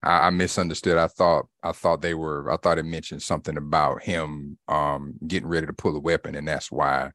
I, 0.03 0.27
I 0.27 0.29
misunderstood. 0.29 0.97
I 0.97 1.07
thought 1.07 1.47
I 1.63 1.71
thought 1.71 2.01
they 2.01 2.13
were 2.13 2.51
I 2.51 2.57
thought 2.57 2.77
it 2.77 2.85
mentioned 2.85 3.23
something 3.23 3.57
about 3.57 4.03
him 4.03 4.57
um 4.67 5.15
getting 5.27 5.49
ready 5.49 5.67
to 5.67 5.73
pull 5.73 5.95
a 5.95 5.99
weapon 5.99 6.35
and 6.35 6.47
that's 6.47 6.71
why 6.71 7.11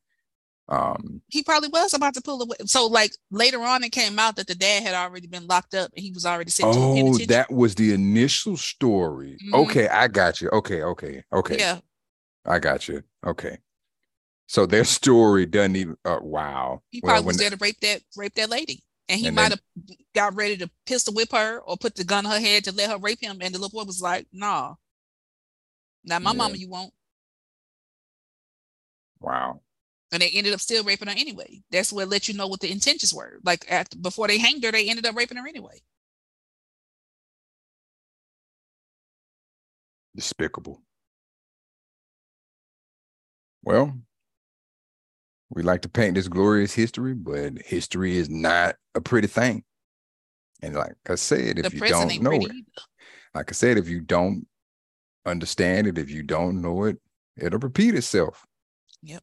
um 0.70 1.22
He 1.28 1.42
probably 1.42 1.68
was 1.68 1.94
about 1.94 2.14
to 2.14 2.20
pull 2.20 2.42
away. 2.42 2.56
So 2.66 2.87
like 2.87 3.12
later 3.30 3.61
on, 3.62 3.85
it 3.85 3.90
came 3.90 4.18
out 4.18 4.37
that 4.37 4.46
the 4.48 4.54
dad 4.54 4.83
had 4.83 4.94
already 4.94 5.26
been 5.28 5.46
locked 5.46 5.74
up 5.74 5.92
and 5.94 6.02
he 6.04 6.12
was 6.12 6.26
already 6.26 6.50
sent 6.50 6.72
to 6.74 6.80
the 6.80 6.88
Oh, 6.92 7.18
that 7.18 7.50
was 7.50 7.74
the 7.74 7.92
initial 7.92 8.56
story. 8.56 9.40
Mhm. 9.40 9.52
Okay, 9.52 9.88
I 9.88 10.09
got 10.09 10.40
you. 10.40 10.48
Okay, 10.50 10.83
okay, 10.83 11.24
okay. 11.33 11.59
Yeah, 11.59 11.80
I 12.46 12.59
got 12.61 12.88
you. 12.88 13.04
Okay. 13.26 13.59
So 14.48 14.66
their 14.66 14.85
story 14.85 15.46
doesn't 15.46 15.76
even 15.76 15.96
uh, 16.04 16.18
wow. 16.22 16.83
he 16.90 17.00
Well, 17.00 17.22
probably 17.22 17.24
was 17.24 17.37
there 17.37 17.50
to 17.50 17.56
rape 17.56 17.80
that 17.80 18.02
rape 18.16 18.35
that 18.35 18.50
lady. 18.50 18.83
And 19.09 19.20
he 19.20 19.28
And 19.28 19.35
might 19.35 19.50
have 19.50 19.61
got 20.14 20.37
ready 20.37 20.56
to 20.59 20.70
pistol 20.87 21.14
whip 21.14 21.33
her 21.33 21.59
or 21.61 21.76
put 21.76 21.96
the 21.96 22.04
gun 22.04 22.26
in 22.26 22.30
her 22.33 22.38
head 22.40 22.64
to 22.64 22.72
let 22.72 22.90
her 22.90 22.98
rape 22.98 23.20
him. 23.20 23.40
And 23.42 23.54
the 23.54 23.59
little 23.59 23.76
boy 23.76 23.85
was 23.85 24.00
like, 24.00 24.26
nah. 24.33 24.74
Now 26.04 26.18
my 26.18 26.33
Yeah. 26.33 26.35
mama, 26.35 26.59
you 26.59 26.68
won't. 26.68 26.92
Wow. 29.20 29.60
And 30.12 30.23
they 30.23 30.31
ended 30.31 30.53
up 30.53 30.61
still 30.61 30.83
raping 30.83 31.09
her 31.09 31.14
anyway. 31.16 31.62
That's 31.70 31.92
what 31.92 32.09
let 32.09 32.29
you 32.29 32.35
know 32.35 32.49
what 32.49 32.61
the 32.61 32.70
intentions 32.70 33.14
were. 33.14 33.38
Like 33.44 33.64
after 33.70 33.96
before 33.96 34.27
they 34.29 34.38
hanged 34.38 34.64
her, 34.64 34.73
they 34.73 34.88
ended 34.88 35.07
up 35.07 35.14
raping 35.14 35.37
her 35.37 35.46
anyway. 35.46 35.81
Despicable. 40.16 40.83
Well, 43.62 43.96
we 45.51 45.62
like 45.62 45.83
to 45.83 45.88
paint 45.88 46.14
this 46.14 46.29
glorious 46.29 46.73
history, 46.73 47.14
but 47.14 47.59
history 47.59 48.16
is 48.16 48.29
not 48.31 48.77
a 48.94 49.01
pretty 49.01 49.29
thing. 49.29 49.64
And 50.62 50.75
like 50.75 50.94
I 51.09 51.14
said, 51.14 51.59
if 51.59 51.70
the 51.70 51.77
you 51.77 51.81
don't 51.81 52.23
know 52.23 52.33
it, 52.33 52.42
either. 52.42 52.83
like 53.35 53.51
I 53.51 53.53
said, 53.53 53.79
if 53.79 53.88
you 53.88 54.01
don't 54.01 54.46
understand 55.27 55.87
it, 55.87 55.99
if 55.99 56.11
you 56.11 56.23
don't 56.23 56.61
know 56.61 56.85
it, 56.85 56.99
it'll 57.37 57.59
repeat 57.59 57.94
itself. 57.94 58.46
Yep. 59.03 59.23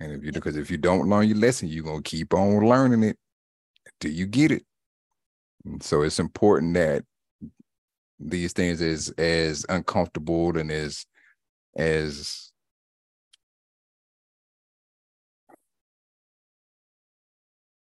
And 0.00 0.12
if 0.12 0.24
you 0.24 0.32
because 0.32 0.56
if 0.56 0.70
you 0.70 0.76
don't 0.76 1.08
learn 1.08 1.28
your 1.28 1.38
lesson, 1.38 1.68
you're 1.68 1.84
gonna 1.84 2.02
keep 2.02 2.34
on 2.34 2.66
learning 2.66 3.04
it 3.04 3.16
till 4.00 4.10
you 4.10 4.26
get 4.26 4.50
it. 4.50 4.64
And 5.64 5.82
so 5.82 6.02
it's 6.02 6.18
important 6.18 6.74
that 6.74 7.04
these 8.18 8.52
things 8.52 8.80
is 8.80 9.10
as 9.10 9.66
uncomfortable 9.68 10.56
and 10.56 10.70
as 10.70 11.06
as 11.76 12.52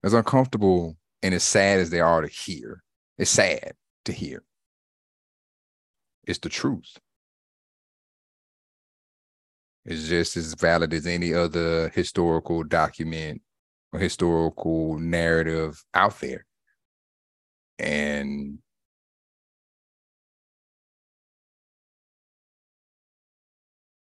as 0.03 0.13
uncomfortable 0.13 0.97
and 1.21 1.33
as 1.33 1.43
sad 1.43 1.79
as 1.79 1.89
they 1.89 1.99
are 1.99 2.21
to 2.21 2.27
hear. 2.27 2.83
It's 3.17 3.31
sad 3.31 3.73
to 4.05 4.13
hear. 4.13 4.43
It's 6.25 6.39
the 6.39 6.49
truth. 6.49 6.97
It's 9.85 10.07
just 10.07 10.37
as 10.37 10.53
valid 10.53 10.93
as 10.93 11.07
any 11.07 11.33
other 11.33 11.89
historical 11.89 12.63
document 12.63 13.41
or 13.91 13.99
historical 13.99 14.99
narrative 14.99 15.83
out 15.93 16.19
there. 16.19 16.45
And 17.79 18.59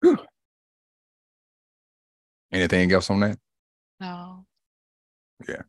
Whew. 0.02 0.18
anything 2.52 2.92
else 2.92 3.10
on 3.10 3.20
that? 3.22 3.40
No. 4.00 4.46
Yeah. 5.48 5.64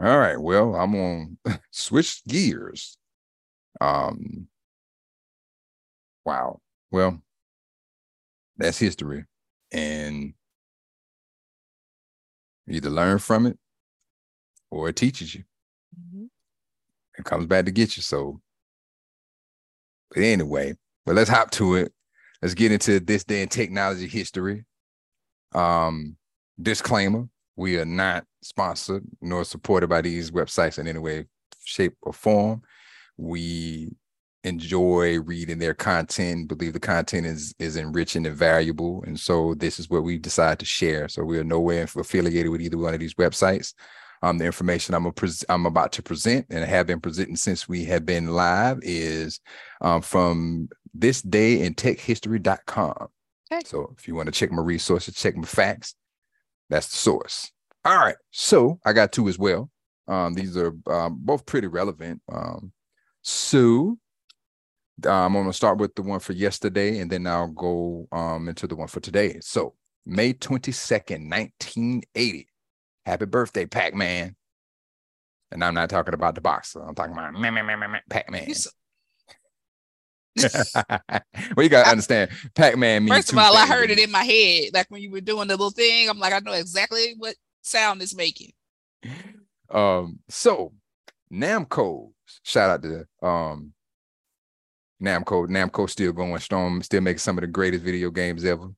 All 0.00 0.18
right. 0.18 0.40
Well, 0.40 0.74
I'm 0.74 0.94
on 0.94 1.38
switch 1.70 2.24
gears. 2.26 2.96
Um 3.80 4.48
wow. 6.24 6.60
Well, 6.90 7.22
that's 8.56 8.78
history. 8.78 9.24
And 9.72 10.34
either 12.68 12.90
learn 12.90 13.18
from 13.18 13.46
it 13.46 13.58
or 14.70 14.88
it 14.88 14.96
teaches 14.96 15.34
you. 15.34 15.44
Mhm. 15.98 16.28
It 17.18 17.24
comes 17.24 17.46
back 17.46 17.64
to 17.66 17.70
get 17.70 17.96
you. 17.96 18.02
So 18.02 18.40
but 20.10 20.22
anyway, 20.22 20.74
but 21.04 21.14
let's 21.14 21.30
hop 21.30 21.50
to 21.52 21.76
it. 21.76 21.92
Let's 22.42 22.54
get 22.54 22.72
into 22.72 23.00
this 23.00 23.24
day 23.24 23.42
in 23.42 23.48
technology 23.48 24.06
history. 24.06 24.64
Um, 25.54 26.16
disclaimer: 26.60 27.28
We 27.56 27.78
are 27.78 27.84
not 27.84 28.26
sponsored 28.42 29.04
nor 29.20 29.44
supported 29.44 29.88
by 29.88 30.02
these 30.02 30.30
websites 30.30 30.78
in 30.78 30.86
any 30.86 30.98
way, 30.98 31.26
shape, 31.64 31.94
or 32.02 32.12
form. 32.12 32.62
We 33.16 33.96
enjoy 34.44 35.20
reading 35.20 35.58
their 35.58 35.74
content, 35.74 36.48
believe 36.48 36.74
the 36.74 36.80
content 36.80 37.26
is 37.26 37.54
is 37.58 37.76
enriching 37.76 38.26
and 38.26 38.36
valuable, 38.36 39.02
and 39.06 39.18
so 39.18 39.54
this 39.54 39.78
is 39.78 39.90
what 39.90 40.04
we 40.04 40.18
decide 40.18 40.58
to 40.60 40.64
share. 40.64 41.08
So 41.08 41.24
we 41.24 41.38
are 41.38 41.44
nowhere 41.44 41.84
affiliated 41.84 42.50
with 42.50 42.60
either 42.60 42.78
one 42.78 42.94
of 42.94 43.00
these 43.00 43.14
websites. 43.14 43.74
Um, 44.22 44.38
the 44.38 44.46
information 44.46 44.94
I'm 44.94 45.06
a 45.06 45.12
pres- 45.12 45.44
I'm 45.48 45.66
about 45.66 45.92
to 45.92 46.02
present 46.02 46.46
and 46.48 46.64
have 46.64 46.86
been 46.86 47.00
presenting 47.00 47.36
since 47.36 47.68
we 47.68 47.84
have 47.86 48.06
been 48.06 48.28
live 48.28 48.78
is 48.82 49.40
um, 49.80 50.00
from 50.00 50.68
this 50.94 51.20
day 51.20 51.60
in 51.60 51.74
techhistory.com. 51.74 53.08
Okay. 53.52 53.62
So 53.66 53.94
if 53.98 54.08
you 54.08 54.14
want 54.14 54.26
to 54.26 54.32
check 54.32 54.50
my 54.50 54.62
resources, 54.62 55.14
check 55.14 55.36
my 55.36 55.44
facts, 55.44 55.94
that's 56.70 56.88
the 56.88 56.96
source. 56.96 57.50
All 57.84 57.98
right. 57.98 58.16
So 58.30 58.80
I 58.84 58.94
got 58.94 59.12
two 59.12 59.28
as 59.28 59.38
well. 59.38 59.70
Um, 60.08 60.34
these 60.34 60.56
are 60.56 60.74
um, 60.86 61.18
both 61.20 61.44
pretty 61.44 61.66
relevant. 61.66 62.22
Um, 62.32 62.72
so 63.22 63.98
uh, 65.04 65.10
I'm 65.10 65.32
going 65.32 65.46
to 65.46 65.52
start 65.52 65.78
with 65.78 65.94
the 65.94 66.02
one 66.02 66.20
for 66.20 66.32
yesterday 66.32 66.98
and 67.00 67.10
then 67.10 67.26
I'll 67.26 67.48
go 67.48 68.06
um, 68.12 68.48
into 68.48 68.66
the 68.66 68.76
one 68.76 68.88
for 68.88 69.00
today. 69.00 69.38
So 69.40 69.74
May 70.06 70.34
22nd, 70.34 71.30
1980. 71.30 72.48
Happy 73.06 73.26
birthday, 73.26 73.66
Pac 73.66 73.94
Man. 73.94 74.36
And 75.50 75.62
I'm 75.62 75.74
not 75.74 75.90
talking 75.90 76.14
about 76.14 76.34
the 76.34 76.40
boxer. 76.40 76.82
I'm 76.82 76.94
talking 76.94 77.12
about 77.12 77.34
Pac 78.08 78.30
Man. 78.30 78.46
Well, 81.56 81.62
you 81.62 81.68
got 81.68 81.84
to 81.84 81.90
understand, 81.90 82.30
Pac 82.54 82.76
Man 82.76 83.04
means 83.04 83.16
First 83.16 83.32
of 83.32 83.38
all, 83.38 83.56
I 83.56 83.66
heard 83.66 83.90
it 83.90 83.98
in 83.98 84.10
my 84.10 84.24
head. 84.24 84.70
Like 84.74 84.90
when 84.90 85.02
you 85.02 85.10
were 85.10 85.20
doing 85.20 85.48
the 85.48 85.54
little 85.54 85.70
thing, 85.70 86.08
I'm 86.08 86.18
like, 86.18 86.32
I 86.32 86.40
know 86.40 86.52
exactly 86.52 87.14
what 87.18 87.36
sound 87.62 88.02
it's 88.02 88.16
making. 88.16 88.52
Um, 89.70 90.20
so 90.28 90.72
Namco, 91.32 92.12
shout 92.42 92.70
out 92.70 92.82
to 92.82 93.06
um 93.26 93.73
Namco. 95.04 95.46
Namco 95.48 95.88
still 95.88 96.12
going 96.12 96.38
strong, 96.40 96.82
still 96.82 97.00
making 97.00 97.18
some 97.18 97.36
of 97.38 97.42
the 97.42 97.48
greatest 97.48 97.84
video 97.84 98.10
games 98.10 98.44
ever. 98.44 98.68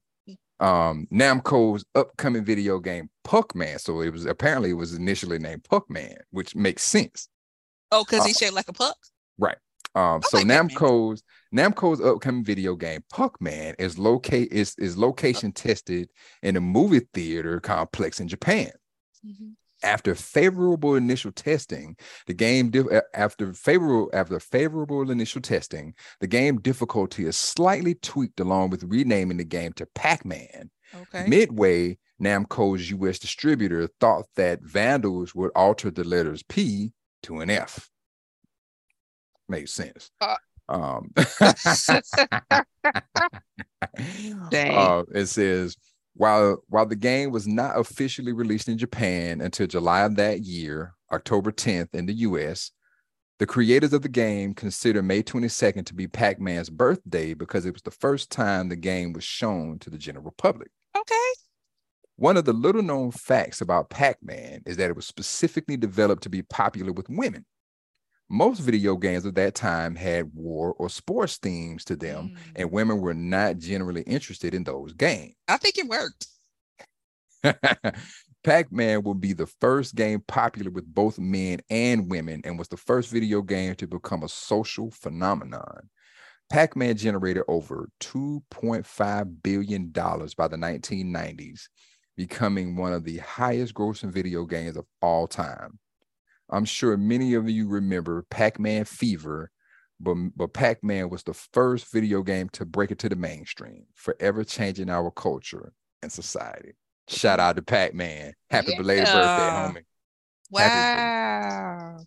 Um, 0.58 1.06
Namco's 1.12 1.84
upcoming 1.94 2.44
video 2.44 2.78
game 2.78 3.10
Puckman. 3.26 3.78
So 3.80 4.00
it 4.00 4.10
was 4.12 4.24
apparently 4.24 4.70
it 4.70 4.74
was 4.74 4.94
initially 4.94 5.38
named 5.38 5.64
Puckman, 5.64 6.16
which 6.30 6.56
makes 6.56 6.82
sense. 6.82 7.28
Oh, 7.92 8.04
because 8.04 8.22
Uh, 8.22 8.26
he's 8.28 8.38
shaped 8.38 8.54
like 8.54 8.68
a 8.68 8.72
puck. 8.72 8.96
Right. 9.38 9.58
Um, 9.94 10.22
so 10.22 10.38
like 10.38 10.48
Pac-Man. 10.48 10.68
Namco's 10.70 11.22
Namco's 11.54 12.00
upcoming 12.00 12.44
video 12.44 12.74
game 12.74 13.02
Puckman 13.12 13.74
is 13.78 13.98
locate 13.98 14.52
is 14.52 14.74
is 14.78 14.96
location 14.96 15.52
tested 15.52 16.10
in 16.42 16.56
a 16.56 16.60
movie 16.60 17.06
theater 17.14 17.60
complex 17.60 18.18
in 18.20 18.28
Japan. 18.28 18.72
Mhm. 19.24 19.52
After 19.82 20.14
favorable 20.14 20.94
initial 20.94 21.32
testing, 21.32 21.96
the 22.26 22.34
game 22.34 22.70
dif- 22.70 22.86
after 23.14 23.52
favorable 23.52 24.10
after 24.12 24.40
favorable 24.40 25.10
initial 25.10 25.40
testing, 25.42 25.94
the 26.20 26.26
game 26.26 26.60
difficulty 26.60 27.26
is 27.26 27.36
slightly 27.36 27.94
tweaked 27.94 28.40
along 28.40 28.70
with 28.70 28.84
renaming 28.84 29.36
the 29.36 29.44
game 29.44 29.72
to 29.74 29.86
Pac-Man. 29.94 30.70
Okay. 30.94 31.26
Midway, 31.26 31.98
Namco's 32.22 32.90
US 32.90 33.18
distributor 33.18 33.88
thought 34.00 34.26
that 34.36 34.62
vandals 34.62 35.34
would 35.34 35.50
alter 35.54 35.90
the 35.90 36.04
letters 36.04 36.42
P 36.42 36.92
to 37.24 37.40
an 37.40 37.50
F. 37.50 37.90
Makes 39.48 39.72
sense. 39.72 40.10
Uh. 40.20 40.36
um 40.68 41.12
Dang. 44.50 44.76
uh, 44.76 45.02
it 45.14 45.26
says 45.26 45.76
while 46.16 46.62
while 46.68 46.86
the 46.86 46.96
game 46.96 47.30
was 47.30 47.46
not 47.46 47.78
officially 47.78 48.32
released 48.32 48.68
in 48.68 48.78
Japan 48.78 49.40
until 49.40 49.66
July 49.66 50.00
of 50.02 50.16
that 50.16 50.40
year, 50.40 50.94
October 51.12 51.52
10th 51.52 51.94
in 51.94 52.06
the 52.06 52.14
US, 52.14 52.72
the 53.38 53.46
creators 53.46 53.92
of 53.92 54.02
the 54.02 54.08
game 54.08 54.54
consider 54.54 55.02
May 55.02 55.22
22nd 55.22 55.84
to 55.86 55.94
be 55.94 56.08
Pac-Man's 56.08 56.70
birthday 56.70 57.34
because 57.34 57.66
it 57.66 57.72
was 57.74 57.82
the 57.82 57.90
first 57.90 58.30
time 58.30 58.68
the 58.68 58.76
game 58.76 59.12
was 59.12 59.24
shown 59.24 59.78
to 59.80 59.90
the 59.90 59.98
general 59.98 60.34
public. 60.38 60.70
okay. 60.96 61.14
One 62.18 62.38
of 62.38 62.46
the 62.46 62.54
little 62.54 62.82
known 62.82 63.10
facts 63.10 63.60
about 63.60 63.90
Pac 63.90 64.16
Man 64.22 64.62
is 64.64 64.78
that 64.78 64.88
it 64.88 64.96
was 64.96 65.06
specifically 65.06 65.76
developed 65.76 66.22
to 66.22 66.30
be 66.30 66.40
popular 66.40 66.92
with 66.92 67.10
women. 67.10 67.44
Most 68.28 68.58
video 68.60 68.96
games 68.96 69.24
of 69.24 69.34
that 69.36 69.54
time 69.54 69.94
had 69.94 70.32
war 70.34 70.74
or 70.78 70.88
sports 70.88 71.36
themes 71.38 71.84
to 71.84 71.96
them, 71.96 72.30
Mm. 72.30 72.38
and 72.56 72.70
women 72.72 73.00
were 73.00 73.14
not 73.14 73.58
generally 73.58 74.02
interested 74.02 74.52
in 74.54 74.64
those 74.64 74.92
games. 74.94 75.34
I 75.48 75.58
think 75.58 75.78
it 75.78 75.86
worked. 75.86 76.26
Pac 78.44 78.70
Man 78.72 79.02
will 79.02 79.14
be 79.14 79.32
the 79.32 79.46
first 79.46 79.94
game 79.94 80.22
popular 80.26 80.70
with 80.70 80.86
both 80.92 81.18
men 81.18 81.60
and 81.70 82.10
women 82.10 82.40
and 82.44 82.58
was 82.58 82.68
the 82.68 82.76
first 82.76 83.10
video 83.10 83.42
game 83.42 83.74
to 83.76 83.86
become 83.86 84.22
a 84.22 84.28
social 84.28 84.90
phenomenon. 84.90 85.88
Pac 86.50 86.76
Man 86.76 86.96
generated 86.96 87.44
over 87.48 87.88
$2.5 88.00 89.42
billion 89.42 89.90
by 89.90 90.48
the 90.48 90.56
1990s, 90.56 91.68
becoming 92.16 92.76
one 92.76 92.92
of 92.92 93.04
the 93.04 93.18
highest 93.18 93.74
grossing 93.74 94.12
video 94.12 94.44
games 94.44 94.76
of 94.76 94.86
all 95.02 95.26
time. 95.26 95.78
I'm 96.50 96.64
sure 96.64 96.96
many 96.96 97.34
of 97.34 97.48
you 97.48 97.68
remember 97.68 98.24
Pac 98.30 98.58
Man 98.58 98.84
Fever, 98.84 99.50
but, 99.98 100.14
but 100.36 100.52
Pac 100.52 100.82
Man 100.84 101.10
was 101.10 101.22
the 101.22 101.34
first 101.34 101.92
video 101.92 102.22
game 102.22 102.48
to 102.50 102.64
break 102.64 102.90
it 102.90 102.98
to 103.00 103.08
the 103.08 103.16
mainstream, 103.16 103.84
forever 103.94 104.44
changing 104.44 104.90
our 104.90 105.10
culture 105.10 105.72
and 106.02 106.12
society. 106.12 106.72
Shout 107.08 107.40
out 107.40 107.56
to 107.56 107.62
Pac 107.62 107.94
Man. 107.94 108.32
Happy 108.50 108.72
yeah. 108.72 108.78
belated 108.78 109.06
birthday, 109.06 109.80
homie. 109.80 109.84
Wow. 110.50 111.98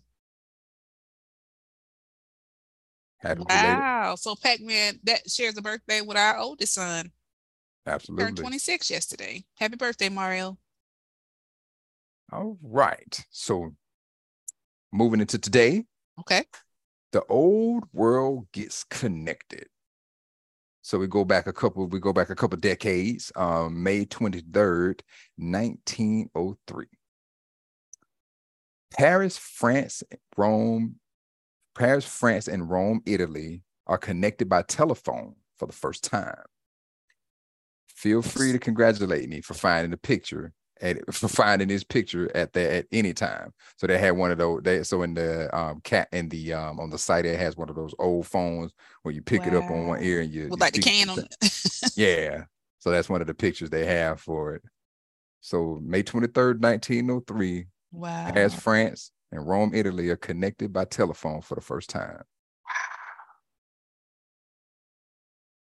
Happy 3.18 3.42
wow. 3.48 4.14
So 4.18 4.34
Pac 4.34 4.60
Man 4.60 4.98
that 5.04 5.30
shares 5.30 5.56
a 5.58 5.62
birthday 5.62 6.00
with 6.00 6.16
our 6.16 6.38
oldest 6.38 6.74
son. 6.74 7.12
Absolutely. 7.86 8.26
Turned 8.26 8.36
26 8.38 8.90
yesterday. 8.90 9.44
Happy 9.58 9.76
birthday, 9.76 10.08
Mario. 10.08 10.58
All 12.32 12.56
right. 12.62 13.20
So 13.30 13.74
moving 14.92 15.20
into 15.20 15.38
today. 15.38 15.84
Okay. 16.18 16.44
The 17.12 17.24
old 17.28 17.84
world 17.92 18.46
gets 18.52 18.84
connected. 18.84 19.66
So 20.82 20.98
we 20.98 21.06
go 21.06 21.24
back 21.24 21.46
a 21.46 21.52
couple, 21.52 21.86
we 21.86 22.00
go 22.00 22.12
back 22.12 22.30
a 22.30 22.34
couple 22.34 22.58
decades. 22.58 23.30
Um, 23.36 23.82
May 23.82 24.04
23rd, 24.06 25.00
1903. 25.36 26.86
Paris, 28.96 29.38
France, 29.38 30.02
Rome, 30.36 30.96
Paris, 31.76 32.04
France, 32.04 32.48
and 32.48 32.68
Rome, 32.68 33.02
Italy 33.06 33.62
are 33.86 33.98
connected 33.98 34.48
by 34.48 34.62
telephone 34.62 35.36
for 35.58 35.66
the 35.66 35.72
first 35.72 36.04
time. 36.04 36.42
Feel 37.88 38.22
free 38.22 38.52
to 38.52 38.58
congratulate 38.58 39.28
me 39.28 39.40
for 39.42 39.54
finding 39.54 39.90
the 39.90 39.96
picture 39.96 40.52
at 40.80 40.98
for 41.14 41.28
finding 41.28 41.68
this 41.68 41.84
picture 41.84 42.34
at 42.36 42.52
the 42.52 42.74
at 42.76 42.86
any 42.92 43.12
time. 43.12 43.52
So 43.76 43.86
they 43.86 43.98
had 43.98 44.12
one 44.12 44.30
of 44.30 44.38
those. 44.38 44.62
They 44.62 44.82
so 44.82 45.02
in 45.02 45.14
the 45.14 45.54
um 45.56 45.80
cat 45.82 46.08
in 46.12 46.28
the 46.28 46.52
um 46.52 46.80
on 46.80 46.90
the 46.90 46.98
site 46.98 47.26
it 47.26 47.38
has 47.38 47.56
one 47.56 47.68
of 47.68 47.76
those 47.76 47.94
old 47.98 48.26
phones 48.26 48.72
where 49.02 49.14
you 49.14 49.22
pick 49.22 49.42
wow. 49.42 49.48
it 49.48 49.54
up 49.54 49.70
on 49.70 49.86
one 49.86 50.02
ear 50.02 50.20
and 50.20 50.32
you, 50.32 50.44
With 50.44 50.52
you 50.52 50.56
like 50.56 50.74
the 50.74 50.82
can 50.82 51.10
on. 51.10 51.24
yeah. 51.96 52.44
So 52.78 52.90
that's 52.90 53.08
one 53.08 53.20
of 53.20 53.26
the 53.26 53.34
pictures 53.34 53.70
they 53.70 53.86
have 53.86 54.20
for 54.20 54.54
it. 54.54 54.62
So 55.40 55.78
May 55.82 56.02
23rd, 56.02 56.60
1903. 56.60 57.66
Wow. 57.92 58.32
As 58.34 58.54
France 58.54 59.10
and 59.32 59.46
Rome, 59.46 59.72
Italy 59.74 60.08
are 60.10 60.16
connected 60.16 60.72
by 60.72 60.84
telephone 60.84 61.40
for 61.40 61.54
the 61.54 61.60
first 61.60 61.90
time. 61.90 62.22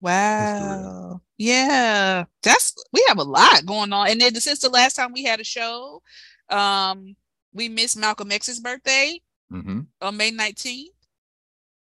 Wow. 0.00 1.20
Yeah. 1.36 2.24
That's 2.42 2.74
we 2.92 3.04
have 3.08 3.18
a 3.18 3.24
lot 3.24 3.66
going 3.66 3.92
on. 3.92 4.08
And 4.08 4.20
then 4.20 4.34
since 4.36 4.60
the 4.60 4.68
last 4.70 4.94
time 4.94 5.12
we 5.12 5.24
had 5.24 5.40
a 5.40 5.44
show, 5.44 6.02
um, 6.48 7.16
we 7.52 7.68
missed 7.68 7.96
Malcolm 7.96 8.32
X's 8.32 8.60
birthday 8.60 9.20
mm-hmm. 9.52 9.80
on 10.00 10.16
May 10.16 10.32
19th. 10.32 10.86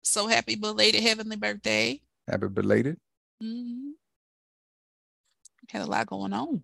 So 0.02 0.26
happy 0.26 0.56
belated 0.56 1.02
heavenly 1.02 1.36
birthday. 1.36 2.00
Happy 2.28 2.48
belated. 2.48 2.96
Mm-hmm. 3.42 3.90
Had 5.68 5.82
a 5.82 5.86
lot 5.86 6.06
going 6.06 6.32
on. 6.32 6.62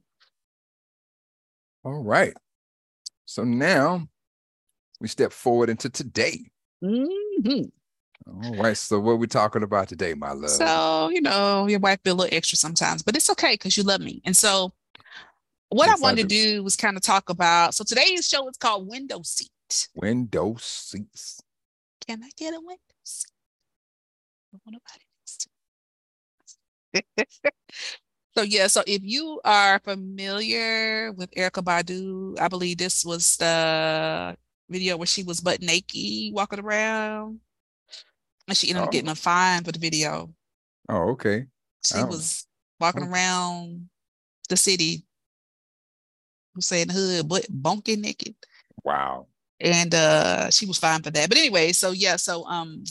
All 1.85 2.03
right. 2.03 2.35
So 3.25 3.45
now 3.45 4.09
we 5.01 5.09
step 5.09 5.33
forward 5.33 5.69
into 5.69 5.89
today. 5.91 6.51
Mm-hmm. 6.83 7.69
All 8.27 8.55
right. 8.57 8.77
So 8.77 9.01
what 9.01 9.13
are 9.13 9.17
we 9.17 9.27
talking 9.27 9.63
about 9.63 9.89
today, 9.89 10.15
my 10.15 10.33
love? 10.33 10.73
So, 10.73 11.09
you 11.13 11.21
know, 11.21 11.67
your 11.67 11.81
wife 11.81 12.03
be 12.03 12.11
a 12.11 12.15
little 12.15 12.35
extra 12.35 12.57
sometimes, 12.57 13.03
but 13.03 13.17
it's 13.17 13.31
okay 13.31 13.55
because 13.55 13.77
you 13.77 13.83
love 13.83 14.01
me. 14.01 14.23
And 14.25 14.37
so 14.37 14.73
what 15.71 15.89
yes, 15.89 15.91
I 15.91 15.97
wanted 15.97 16.23
I 16.23 16.29
to 16.29 16.29
do 16.57 16.65
was 16.65 16.77
kind 16.77 16.97
of 16.97 17.03
talk 17.03 17.31
about. 17.31 17.75
So 17.75 17.85
today's 17.85 18.29
show 18.29 18.49
is 18.49 18.57
called 18.57 18.89
Window 18.89 19.23
Seat. 19.23 19.51
Window 19.95 20.55
seats. 20.59 21.43
Can 22.07 22.23
I 22.25 22.31
get 22.37 22.55
a 22.55 22.61
window 22.61 22.81
seat? 23.05 23.31
I 24.55 24.59
want 24.65 24.73
nobody 24.75 25.05
So 28.37 28.43
yeah, 28.43 28.67
so 28.67 28.83
if 28.87 29.03
you 29.03 29.41
are 29.45 29.79
familiar 29.81 31.11
with 31.13 31.31
Erykah 31.33 31.65
Badu, 31.65 32.39
I 32.39 32.49
believe 32.49 32.77
this 32.79 33.05
was 33.05 33.37
the 33.39 34.37
video 34.69 34.97
where 34.99 35.07
she 35.07 35.23
was 35.23 35.41
butt 35.41 35.63
naked 35.63 36.35
walking 36.35 36.61
around. 36.61 37.41
And 38.49 38.57
she 38.57 38.69
ended 38.69 38.83
oh. 38.83 38.85
up 38.87 38.93
getting 38.93 39.11
a 39.11 39.15
fine 39.15 39.65
for 39.65 39.73
the 39.73 39.79
video. 39.79 40.31
Oh, 40.89 41.11
okay. 41.11 41.47
She 41.85 42.03
was 42.03 42.47
walking 42.81 43.05
okay. 43.05 43.13
around 43.13 43.89
the 44.49 44.57
city, 44.57 45.05
I'm 46.55 46.61
saying 46.61 46.89
hood, 46.89 47.29
but 47.29 47.47
bonking 47.51 48.01
naked. 48.01 48.35
Wow. 48.85 49.27
And 49.61 49.95
uh 49.95 50.51
she 50.51 50.67
was 50.67 50.79
fine 50.79 51.03
for 51.03 51.11
that. 51.11 51.29
But 51.29 51.39
anyway, 51.39 51.73
so 51.73 51.93
yeah, 51.93 52.17
so 52.17 52.45
um 52.47 52.85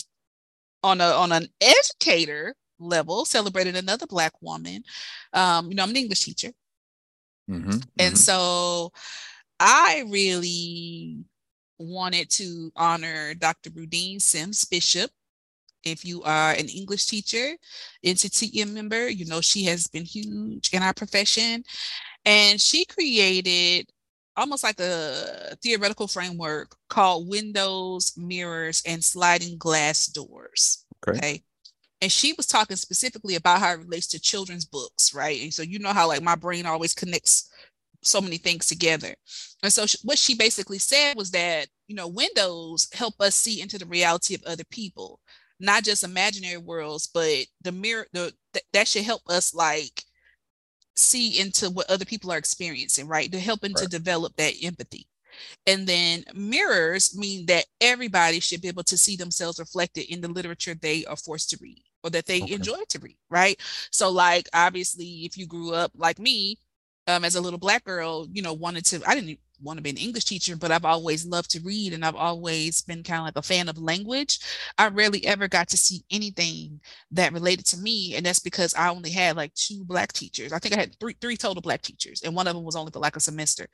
on 0.83 1.01
a 1.01 1.05
on 1.05 1.31
an 1.31 1.47
educator 1.61 2.55
level, 2.79 3.25
celebrated 3.25 3.75
another 3.75 4.05
black 4.07 4.33
woman. 4.41 4.83
Um, 5.33 5.69
you 5.69 5.75
know, 5.75 5.83
I'm 5.83 5.89
an 5.89 5.95
English 5.95 6.21
teacher. 6.21 6.51
Mm-hmm, 7.49 7.69
and 7.99 8.13
mm-hmm. 8.13 8.15
so 8.15 8.91
I 9.59 10.05
really 10.09 11.17
wanted 11.77 12.29
to 12.31 12.71
honor 12.75 13.33
Dr. 13.35 13.69
Rudine 13.69 14.21
Sims 14.21 14.65
Bishop 14.65 15.11
if 15.85 16.03
you 16.03 16.23
are 16.23 16.51
an 16.51 16.67
English 16.67 17.05
teacher, 17.05 17.55
NCTM 18.03 18.73
member, 18.73 19.07
you 19.07 19.25
know 19.25 19.39
she 19.39 19.63
has 19.65 19.87
been 19.87 20.03
huge 20.03 20.71
in 20.73 20.81
our 20.81 20.93
profession. 20.93 21.63
And 22.25 22.59
she 22.59 22.85
created 22.85 23.87
almost 24.35 24.63
like 24.63 24.79
a 24.79 25.55
theoretical 25.61 26.07
framework 26.07 26.75
called 26.89 27.29
Windows, 27.29 28.13
Mirrors, 28.17 28.81
and 28.85 29.03
Sliding 29.03 29.57
Glass 29.57 30.07
Doors. 30.07 30.85
Okay. 31.07 31.17
okay? 31.17 31.43
And 32.01 32.11
she 32.11 32.33
was 32.33 32.45
talking 32.45 32.75
specifically 32.75 33.35
about 33.35 33.59
how 33.59 33.71
it 33.71 33.79
relates 33.79 34.07
to 34.07 34.19
children's 34.19 34.65
books, 34.65 35.13
right? 35.13 35.41
And 35.41 35.53
so 35.53 35.61
you 35.61 35.79
know 35.79 35.93
how 35.93 36.07
like 36.07 36.21
my 36.21 36.35
brain 36.35 36.65
always 36.65 36.93
connects 36.93 37.49
so 38.01 38.21
many 38.21 38.37
things 38.37 38.67
together. 38.67 39.15
And 39.63 39.71
so 39.71 39.85
what 40.03 40.19
she 40.19 40.35
basically 40.35 40.77
said 40.77 41.15
was 41.15 41.31
that, 41.31 41.67
you 41.87 41.95
know, 41.95 42.07
windows 42.07 42.89
help 42.93 43.19
us 43.21 43.35
see 43.35 43.61
into 43.61 43.77
the 43.77 43.85
reality 43.85 44.35
of 44.35 44.43
other 44.43 44.65
people 44.65 45.19
not 45.59 45.83
just 45.83 46.03
imaginary 46.03 46.57
worlds, 46.57 47.07
but 47.07 47.45
the 47.61 47.71
mirror, 47.71 48.07
the 48.13 48.33
th- 48.53 48.65
that 48.73 48.87
should 48.87 49.03
help 49.03 49.21
us 49.29 49.53
like 49.53 50.03
see 50.95 51.39
into 51.39 51.69
what 51.69 51.89
other 51.89 52.05
people 52.05 52.31
are 52.31 52.37
experiencing, 52.37 53.07
right? 53.07 53.31
To 53.31 53.39
helping 53.39 53.73
right. 53.73 53.83
to 53.83 53.89
develop 53.89 54.35
that 54.37 54.53
empathy. 54.63 55.07
And 55.67 55.85
then 55.85 56.23
mirrors 56.33 57.17
mean 57.17 57.45
that 57.47 57.65
everybody 57.81 58.39
should 58.39 58.61
be 58.61 58.69
able 58.69 58.83
to 58.83 58.97
see 58.97 59.15
themselves 59.15 59.59
reflected 59.59 60.11
in 60.11 60.21
the 60.21 60.29
literature 60.29 60.75
they 60.75 61.05
are 61.05 61.17
forced 61.17 61.49
to 61.49 61.57
read 61.61 61.83
or 62.03 62.09
that 62.11 62.25
they 62.25 62.41
okay. 62.43 62.53
enjoy 62.53 62.77
to 62.89 62.99
read, 62.99 63.17
right? 63.29 63.59
So, 63.91 64.09
like, 64.09 64.47
obviously, 64.53 65.25
if 65.25 65.37
you 65.37 65.47
grew 65.47 65.73
up 65.73 65.91
like 65.95 66.19
me, 66.19 66.59
um, 67.07 67.25
as 67.25 67.35
a 67.35 67.41
little 67.41 67.59
black 67.59 67.83
girl, 67.83 68.27
you 68.31 68.41
know, 68.41 68.53
wanted 68.53 68.85
to, 68.85 69.01
I 69.07 69.15
didn't 69.15 69.39
want 69.65 69.77
to 69.77 69.83
be 69.83 69.89
an 69.89 69.97
English 69.97 70.25
teacher, 70.25 70.55
but 70.55 70.71
I've 70.71 70.85
always 70.85 71.25
loved 71.25 71.51
to 71.51 71.59
read 71.61 71.93
and 71.93 72.05
I've 72.05 72.15
always 72.15 72.81
been 72.83 73.03
kind 73.03 73.19
of 73.19 73.25
like 73.25 73.37
a 73.37 73.41
fan 73.41 73.67
of 73.67 73.77
language. 73.77 74.39
I 74.77 74.87
rarely 74.87 75.25
ever 75.25 75.47
got 75.47 75.67
to 75.69 75.77
see 75.77 76.03
anything 76.11 76.79
that 77.11 77.33
related 77.33 77.65
to 77.67 77.77
me. 77.77 78.15
And 78.15 78.25
that's 78.25 78.39
because 78.39 78.73
I 78.75 78.89
only 78.89 79.09
had 79.09 79.35
like 79.35 79.53
two 79.55 79.83
black 79.83 80.13
teachers. 80.13 80.53
I 80.53 80.59
think 80.59 80.75
I 80.75 80.79
had 80.79 80.95
three, 80.99 81.15
three 81.19 81.37
total 81.37 81.61
black 81.61 81.81
teachers, 81.81 82.21
and 82.21 82.35
one 82.35 82.47
of 82.47 82.55
them 82.55 82.63
was 82.63 82.75
only 82.75 82.91
for 82.91 82.99
like 82.99 83.15
a 83.15 83.19
semester. 83.19 83.67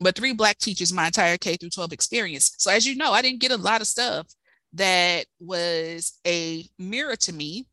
But 0.00 0.16
three 0.16 0.34
black 0.34 0.58
teachers 0.58 0.92
my 0.92 1.06
entire 1.06 1.38
K 1.38 1.56
through 1.56 1.70
12 1.70 1.92
experience. 1.92 2.54
So 2.58 2.70
as 2.70 2.84
you 2.86 2.96
know, 2.96 3.12
I 3.12 3.22
didn't 3.22 3.40
get 3.40 3.52
a 3.52 3.56
lot 3.56 3.80
of 3.80 3.86
stuff 3.86 4.26
that 4.74 5.26
was 5.38 6.18
a 6.26 6.68
mirror 6.78 7.16
to 7.16 7.32
me 7.32 7.66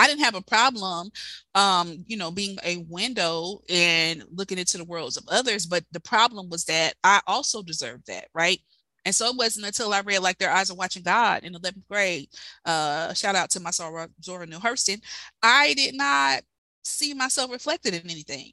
I 0.00 0.06
didn't 0.06 0.24
have 0.24 0.34
a 0.34 0.42
problem, 0.42 1.10
um, 1.54 2.04
you 2.06 2.16
know, 2.16 2.30
being 2.30 2.58
a 2.64 2.78
window 2.88 3.60
and 3.68 4.24
looking 4.32 4.58
into 4.58 4.78
the 4.78 4.84
worlds 4.84 5.18
of 5.18 5.24
others. 5.28 5.66
But 5.66 5.84
the 5.92 6.00
problem 6.00 6.48
was 6.48 6.64
that 6.64 6.94
I 7.04 7.20
also 7.26 7.62
deserved 7.62 8.06
that, 8.06 8.28
right? 8.34 8.58
And 9.04 9.14
so 9.14 9.26
it 9.28 9.36
wasn't 9.36 9.66
until 9.66 9.92
I 9.92 10.00
read 10.00 10.20
like 10.20 10.38
Their 10.38 10.50
Eyes 10.50 10.70
Are 10.70 10.76
Watching 10.76 11.02
God 11.02 11.44
in 11.44 11.54
11th 11.54 11.86
grade. 11.90 12.28
Uh, 12.64 13.12
shout 13.12 13.34
out 13.34 13.50
to 13.50 13.60
my 13.60 13.70
Zora, 13.70 14.08
Zora 14.22 14.46
Neale 14.46 14.60
Hurston. 14.60 15.02
I 15.42 15.74
did 15.74 15.94
not 15.94 16.42
see 16.82 17.12
myself 17.12 17.50
reflected 17.50 17.94
in 17.94 18.10
anything 18.10 18.52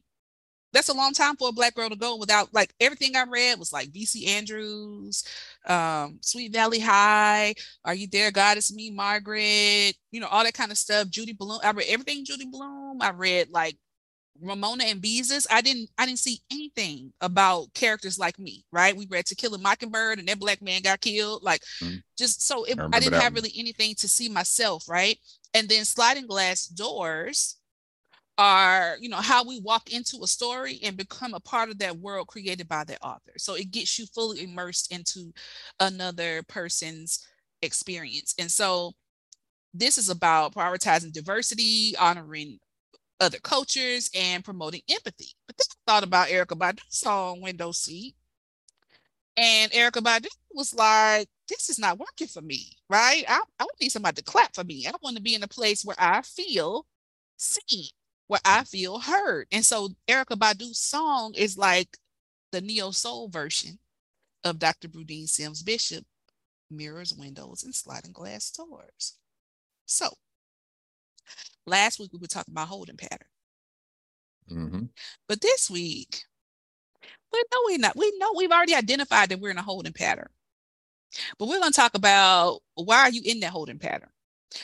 that's 0.78 0.90
a 0.90 0.94
long 0.94 1.12
time 1.12 1.36
for 1.36 1.50
a 1.50 1.52
black 1.52 1.74
girl 1.74 1.90
to 1.90 1.96
go 1.96 2.18
without 2.18 2.54
like 2.54 2.72
everything 2.80 3.16
I 3.16 3.24
read 3.24 3.58
was 3.58 3.74
like 3.74 3.90
VC 3.90 4.28
Andrews, 4.28 5.24
um, 5.66 6.20
Sweet 6.22 6.54
Valley 6.54 6.80
High, 6.80 7.56
Are 7.84 7.96
You 7.96 8.08
There, 8.08 8.30
God 8.30 8.58
It's 8.58 8.72
Me, 8.72 8.92
Margaret, 8.92 9.96
you 10.12 10.20
know, 10.20 10.28
all 10.28 10.44
that 10.44 10.54
kind 10.54 10.72
of 10.72 10.78
stuff. 10.78 11.10
Judy 11.10 11.34
Blume. 11.34 11.62
I 11.64 11.72
read 11.72 11.88
everything 11.90 12.26
Judy 12.26 12.46
Blume. 12.46 13.02
I 13.02 13.10
read 13.10 13.50
like 13.50 13.76
Ramona 14.40 14.84
and 14.84 15.02
Beezus. 15.02 15.48
I 15.50 15.62
didn't 15.62 15.90
I 15.98 16.06
didn't 16.06 16.20
see 16.20 16.42
anything 16.52 17.12
about 17.22 17.74
characters 17.74 18.20
like 18.20 18.38
me, 18.38 18.64
right? 18.72 18.96
We 18.96 19.08
read 19.10 19.26
To 19.28 19.36
Kill 19.36 19.56
a 19.56 19.58
Mockingbird 19.58 20.20
and 20.20 20.28
that 20.28 20.40
black 20.40 20.62
man 20.62 20.84
got 20.84 21.02
killed. 21.02 21.42
Like 21.42 21.64
mm. 21.82 22.04
just 22.20 22.46
so 22.46 22.66
it, 22.66 22.80
I, 22.80 22.88
I 22.94 23.00
didn't 23.00 23.20
have 23.20 23.34
one. 23.34 23.42
really 23.42 23.54
anything 23.58 23.96
to 23.96 24.08
see 24.08 24.30
myself, 24.30 24.88
right? 24.88 25.18
And 25.56 25.68
then 25.68 25.86
sliding 25.86 26.28
glass 26.28 26.68
doors 26.68 27.58
are 28.38 28.98
you 29.02 29.10
know 29.10 29.18
how 29.18 29.44
we 29.44 29.60
walk 29.62 29.92
into 29.92 30.20
a 30.24 30.28
story 30.28 30.80
and 30.84 30.96
become 30.98 31.34
a 31.34 31.40
part 31.40 31.70
of 31.70 31.80
that 31.80 31.98
world 31.98 32.28
created 32.28 32.68
by 32.68 32.84
the 32.84 32.98
author 33.04 33.32
so 33.38 33.56
it 33.56 33.72
gets 33.72 33.98
you 33.98 34.06
fully 34.08 34.44
immersed 34.44 34.92
into 34.94 35.32
another 35.80 36.44
person's 36.48 37.26
experience 37.64 38.36
and 38.40 38.52
so 38.52 38.94
this 39.74 39.98
is 39.98 40.10
about 40.10 40.54
prioritizing 40.56 41.12
diversity 41.14 41.96
honoring 42.00 42.60
other 43.20 43.40
cultures 43.40 44.10
and 44.16 44.44
promoting 44.46 44.82
empathy. 44.90 45.34
But 45.48 45.58
then 45.58 45.66
I 45.72 45.92
thought 45.92 46.04
about 46.04 46.30
Erykah 46.30 46.58
Badu's 46.60 46.84
song 46.90 47.42
Window 47.42 47.72
Seat. 47.72 48.16
And 49.38 49.72
Erykah 49.72 50.02
Badu 50.02 50.28
was 50.52 50.74
like, 50.74 51.30
this 51.48 51.70
is 51.70 51.78
not 51.80 52.00
working 52.00 52.28
for 52.28 52.42
me, 52.42 52.72
right? 52.90 53.24
I, 53.28 53.42
I 53.60 53.66
need 53.80 53.90
somebody 53.90 54.16
to 54.16 54.24
clap 54.24 54.56
for 54.56 54.64
me. 54.64 54.86
I 54.88 54.92
don't 54.92 55.04
want 55.04 55.16
to 55.18 55.22
be 55.22 55.36
in 55.36 55.44
a 55.44 55.48
place 55.48 55.86
where 55.86 55.96
I 56.00 56.22
feel 56.24 56.86
seen, 57.38 57.90
where 58.28 58.42
I 58.46 58.64
feel 58.64 59.00
heard. 59.00 59.48
And 59.52 59.66
so 59.66 59.90
Erykah 60.08 60.38
Badu's 60.38 60.80
song 60.80 61.34
is 61.36 61.58
like 61.58 61.98
the 62.52 62.62
neo 62.62 62.92
soul 62.92 63.30
version 63.30 63.80
of 64.44 64.60
Dr. 64.60 64.88
Rudine 64.90 65.28
Sims 65.28 65.64
Bishop, 65.64 66.06
Mirrors, 66.70 67.14
Windows, 67.14 67.64
and 67.64 67.74
Sliding 67.74 68.12
Glass 68.12 68.52
Doors. 68.52 69.18
So 69.86 70.10
last 71.66 72.00
week 72.00 72.12
we 72.14 72.20
were 72.20 72.28
talking 72.28 72.54
about 72.54 72.68
holding 72.68 72.98
pattern. 72.98 73.28
Mm-hmm. 74.52 74.84
But 75.28 75.42
this 75.42 75.70
week, 75.70 76.24
we 77.32 77.40
know 77.52 77.60
we're 77.66 77.78
not. 77.78 77.98
We 77.98 78.14
know 78.18 78.34
we've 78.36 78.52
already 78.52 78.76
identified 78.76 79.30
that 79.30 79.40
we're 79.40 79.52
in 79.52 79.58
a 79.58 79.62
holding 79.64 79.94
pattern. 79.94 80.30
But 81.38 81.48
we're 81.48 81.60
going 81.60 81.72
to 81.72 81.76
talk 81.76 81.96
about 81.96 82.60
why 82.76 83.00
are 83.00 83.10
you 83.10 83.22
in 83.24 83.40
that 83.42 83.52
holding 83.52 83.80
pattern? 83.80 84.10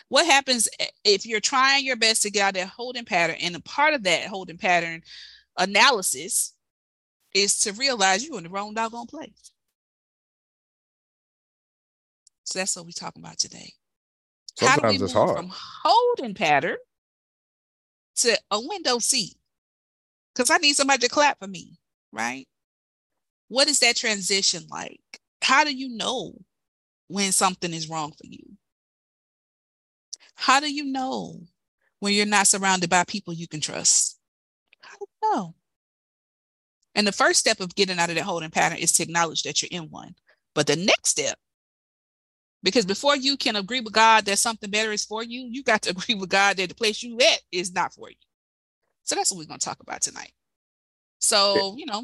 What 0.08 0.26
happens 0.26 0.68
if 1.04 1.26
you're 1.26 1.40
trying 1.40 1.86
your 1.86 1.96
best 1.96 2.22
to 2.24 2.32
get 2.32 2.42
out 2.44 2.50
of 2.50 2.54
that 2.56 2.68
holding 2.70 3.06
pattern? 3.06 3.38
And 3.42 3.56
a 3.56 3.62
part 3.62 3.94
of 3.94 4.04
that 4.04 4.28
holding 4.28 4.58
pattern 4.58 5.02
analysis 5.58 6.54
is 7.34 7.60
to 7.62 7.74
realize 7.74 8.26
you're 8.26 8.38
in 8.38 8.44
the 8.44 8.50
wrong 8.50 8.74
doggone 8.74 9.08
place. 9.08 9.52
So 12.46 12.60
that's 12.60 12.76
what 12.76 12.86
we're 12.86 12.92
talking 12.92 13.24
about 13.24 13.38
today. 13.40 13.74
Sometimes 14.58 14.82
How 14.82 14.82
do 14.82 14.88
we 14.88 14.94
it's 14.94 15.02
move 15.02 15.12
hard. 15.14 15.38
from 15.38 15.52
holding 15.54 16.34
pattern 16.34 16.78
to 18.18 18.38
a 18.52 18.60
window 18.60 19.00
seat? 19.00 19.36
Because 20.34 20.50
I 20.50 20.58
need 20.58 20.76
somebody 20.76 21.00
to 21.00 21.10
clap 21.10 21.40
for 21.40 21.48
me, 21.48 21.78
right? 22.12 22.48
What 23.48 23.68
is 23.68 23.80
that 23.80 23.96
transition 23.96 24.64
like? 24.70 25.02
How 25.42 25.64
do 25.64 25.76
you 25.76 25.90
know 25.90 26.34
when 27.08 27.32
something 27.32 27.74
is 27.74 27.90
wrong 27.90 28.12
for 28.12 28.26
you? 28.26 28.53
How 30.44 30.60
do 30.60 30.70
you 30.70 30.84
know 30.84 31.40
when 32.02 32.12
you're 32.12 32.26
not 32.26 32.48
surrounded 32.48 32.90
by 32.90 33.06
people 33.06 33.34
you 33.34 33.48
can 33.48 33.62
trust? 33.62 34.20
How 34.82 34.98
do 34.98 35.06
you 35.06 35.32
know? 35.32 35.56
And 36.96 37.08
the 37.08 37.14
first 37.14 37.40
step 37.40 37.62
of 37.62 37.74
getting 37.76 37.98
out 37.98 38.10
of 38.10 38.16
that 38.16 38.26
holding 38.26 38.50
pattern 38.50 38.78
is 38.78 38.92
to 38.94 39.04
acknowledge 39.04 39.44
that 39.44 39.62
you're 39.62 39.70
in 39.72 39.90
one. 39.90 40.16
But 40.54 40.68
the 40.68 40.76
next 40.76 41.12
step, 41.12 41.40
because 42.62 42.86
before 42.86 43.16
you 43.16 43.38
can 43.38 43.56
agree 43.56 43.80
with 43.80 43.94
God 43.94 44.26
that 44.26 44.38
something 44.38 44.70
better 44.70 44.92
is 44.92 45.06
for 45.06 45.24
you, 45.24 45.48
you 45.50 45.64
got 45.64 45.82
to 45.84 45.90
agree 45.98 46.16
with 46.16 46.28
God 46.28 46.58
that 46.58 46.68
the 46.68 46.76
place 46.76 47.02
you 47.02 47.18
at 47.22 47.40
is 47.54 47.74
not 47.74 47.94
for 47.94 48.10
you. 48.10 48.18
So 49.04 49.16
that's 49.16 49.32
what 49.32 49.38
we're 49.38 49.46
going 49.46 49.62
to 49.62 49.66
talk 49.66 49.80
about 49.80 50.02
tonight. 50.02 50.34
So, 51.20 51.78
you 51.78 51.86
know, 51.86 52.04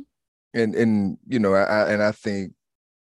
and 0.54 0.76
and 0.76 1.18
you 1.28 1.40
know, 1.40 1.56
I 1.56 1.92
and 1.92 2.02
I 2.02 2.14
think 2.14 2.54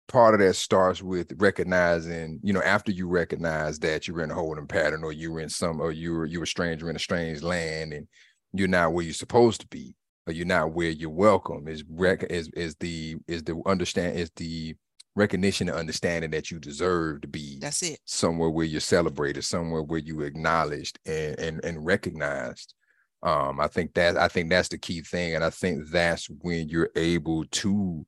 part 0.08 0.34
of 0.34 0.40
that 0.40 0.56
starts 0.56 1.02
with 1.02 1.34
recognizing, 1.38 2.40
you 2.44 2.54
know, 2.54 2.62
after 2.62 2.92
you 2.92 3.08
recognize 3.08 3.80
that 3.80 4.08
you're 4.08 4.22
in 4.22 4.32
a 4.32 4.36
holding 4.36 4.68
pattern 4.68 5.04
or 5.04 5.12
you're 5.12 5.40
in 5.40 5.50
some 5.50 5.82
or 5.82 5.92
you're 5.92 6.26
you're 6.26 6.44
a 6.44 6.48
stranger 6.48 6.90
in 6.90 6.96
a 6.96 7.00
strange 7.00 7.44
land 7.44 7.94
and 7.94 8.08
you're 8.54 8.68
not 8.68 8.94
where 8.94 9.04
you're 9.04 9.14
supposed 9.14 9.62
to 9.62 9.68
be 9.68 9.94
or 10.26 10.34
you're 10.34 10.46
not 10.46 10.74
where 10.74 10.90
you're 10.90 11.10
welcome 11.10 11.68
is 11.68 11.84
rec 11.90 12.24
is 12.24 12.50
is 12.56 12.76
the 12.76 13.18
is 13.28 13.44
the 13.44 13.62
understand 13.66 14.18
is 14.18 14.32
the 14.36 14.76
recognition 15.18 15.68
and 15.68 15.78
understanding 15.78 16.30
that 16.32 16.52
you 16.52 16.60
deserve 16.60 17.22
to 17.22 17.28
be 17.28 17.58
that's 17.60 17.82
it. 17.82 18.00
somewhere 18.06 18.50
where 18.50 18.66
you're 18.66 18.80
celebrated, 18.80 19.44
somewhere 19.44 19.82
where 19.82 20.00
you 20.00 20.22
acknowledged 20.22 21.00
and 21.06 21.38
and, 21.40 21.66
and 21.66 21.86
recognized. 21.86 22.76
Um, 23.24 23.60
I 23.60 23.68
think 23.68 23.96
that 23.96 24.16
I 24.16 24.28
think 24.28 24.50
that's 24.50 24.70
the 24.70 24.78
key 24.78 25.02
thing, 25.02 25.36
and 25.36 25.44
I 25.44 25.50
think 25.50 25.90
that's 25.90 26.30
when 26.42 26.70
you're 26.70 26.92
able 26.96 27.46
to 27.46 28.06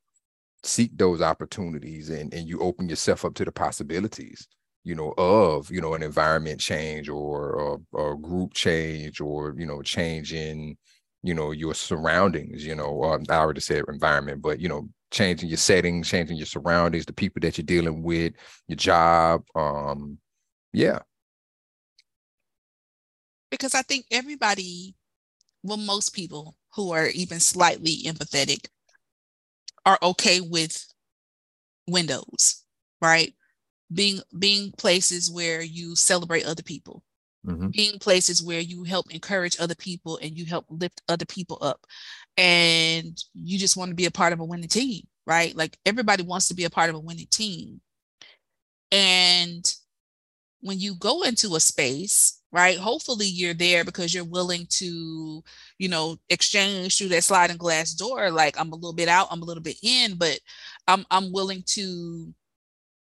seek 0.63 0.97
those 0.97 1.21
opportunities 1.21 2.09
and 2.09 2.33
and 2.33 2.47
you 2.47 2.59
open 2.59 2.89
yourself 2.89 3.25
up 3.25 3.33
to 3.35 3.45
the 3.45 3.51
possibilities, 3.51 4.47
you 4.83 4.95
know, 4.95 5.13
of 5.17 5.71
you 5.71 5.81
know 5.81 5.93
an 5.93 6.03
environment 6.03 6.59
change 6.59 7.09
or 7.09 7.79
or 7.91 8.17
group 8.17 8.53
change 8.53 9.21
or 9.21 9.55
you 9.57 9.65
know 9.65 9.81
change 9.81 10.33
in 10.33 10.75
you 11.23 11.33
know 11.33 11.51
your 11.51 11.73
surroundings. 11.73 12.65
You 12.65 12.75
know, 12.75 13.03
um, 13.03 13.23
I 13.29 13.35
already 13.35 13.61
said 13.61 13.83
environment, 13.87 14.41
but 14.41 14.59
you 14.59 14.69
know 14.69 14.89
changing 15.11 15.49
your 15.49 15.57
settings, 15.57 16.09
changing 16.09 16.37
your 16.37 16.45
surroundings, 16.45 17.05
the 17.05 17.13
people 17.13 17.39
that 17.41 17.57
you're 17.57 17.65
dealing 17.65 18.03
with, 18.03 18.33
your 18.67 18.75
job. 18.75 19.43
Um, 19.55 20.17
yeah. 20.73 20.99
Because 23.49 23.73
I 23.73 23.81
think 23.81 24.05
everybody, 24.11 24.95
well, 25.63 25.77
most 25.77 26.13
people 26.13 26.55
who 26.75 26.91
are 26.91 27.07
even 27.07 27.39
slightly 27.39 28.03
empathetic 28.05 28.67
are 29.85 29.99
okay 30.01 30.41
with 30.41 30.85
windows, 31.87 32.63
right? 33.01 33.33
Being 33.93 34.21
being 34.39 34.71
places 34.73 35.31
where 35.31 35.61
you 35.61 35.95
celebrate 35.95 36.45
other 36.45 36.63
people, 36.63 37.03
Mhm. 37.45 37.73
being 37.73 37.99
places 37.99 38.43
where 38.43 38.59
you 38.61 38.83
help 38.83 39.11
encourage 39.13 39.59
other 39.59 39.75
people 39.75 40.17
and 40.21 40.37
you 40.37 40.45
help 40.45 40.65
lift 40.69 41.01
other 41.09 41.25
people 41.25 41.57
up 41.61 41.85
and 42.37 43.17
you 43.33 43.59
just 43.59 43.77
want 43.77 43.89
to 43.89 43.95
be 43.95 44.05
a 44.05 44.11
part 44.11 44.33
of 44.33 44.39
a 44.39 44.45
winning 44.45 44.69
team 44.69 45.03
right 45.27 45.55
like 45.55 45.77
everybody 45.85 46.23
wants 46.23 46.47
to 46.49 46.55
be 46.55 46.65
a 46.65 46.69
part 46.71 46.89
of 46.89 46.95
a 46.95 46.99
winning 46.99 47.27
team 47.31 47.81
and 48.91 49.75
when 50.61 50.79
you 50.79 50.95
go 50.95 51.23
into 51.23 51.55
a 51.55 51.59
space 51.59 52.41
right 52.51 52.77
hopefully 52.77 53.25
you're 53.27 53.53
there 53.53 53.83
because 53.85 54.13
you're 54.13 54.23
willing 54.25 54.65
to 54.69 55.43
you 55.77 55.87
know 55.89 56.17
exchange 56.29 56.97
through 56.97 57.07
that 57.07 57.23
sliding 57.23 57.57
glass 57.57 57.93
door 57.93 58.31
like 58.31 58.59
i'm 58.59 58.71
a 58.71 58.75
little 58.75 58.93
bit 58.93 59.07
out 59.07 59.27
i'm 59.31 59.41
a 59.41 59.45
little 59.45 59.63
bit 59.63 59.77
in 59.83 60.15
but 60.17 60.39
i'm 60.87 61.05
i'm 61.11 61.31
willing 61.31 61.63
to 61.65 62.33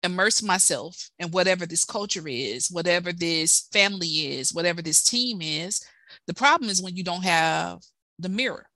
immerse 0.04 0.42
myself 0.42 1.10
in 1.20 1.32
whatever 1.32 1.66
this 1.66 1.84
culture 1.84 2.28
is, 2.28 2.70
whatever 2.72 3.12
this 3.12 3.68
family 3.72 4.08
is, 4.08 4.54
whatever 4.54 4.82
this 4.82 5.04
team 5.04 5.42
is. 5.42 5.86
The 6.28 6.34
problem 6.34 6.70
is 6.70 6.82
when 6.82 6.96
you 6.96 7.04
don't 7.04 7.24
have 7.24 7.80
the 8.20 8.30
mirror 8.30 8.70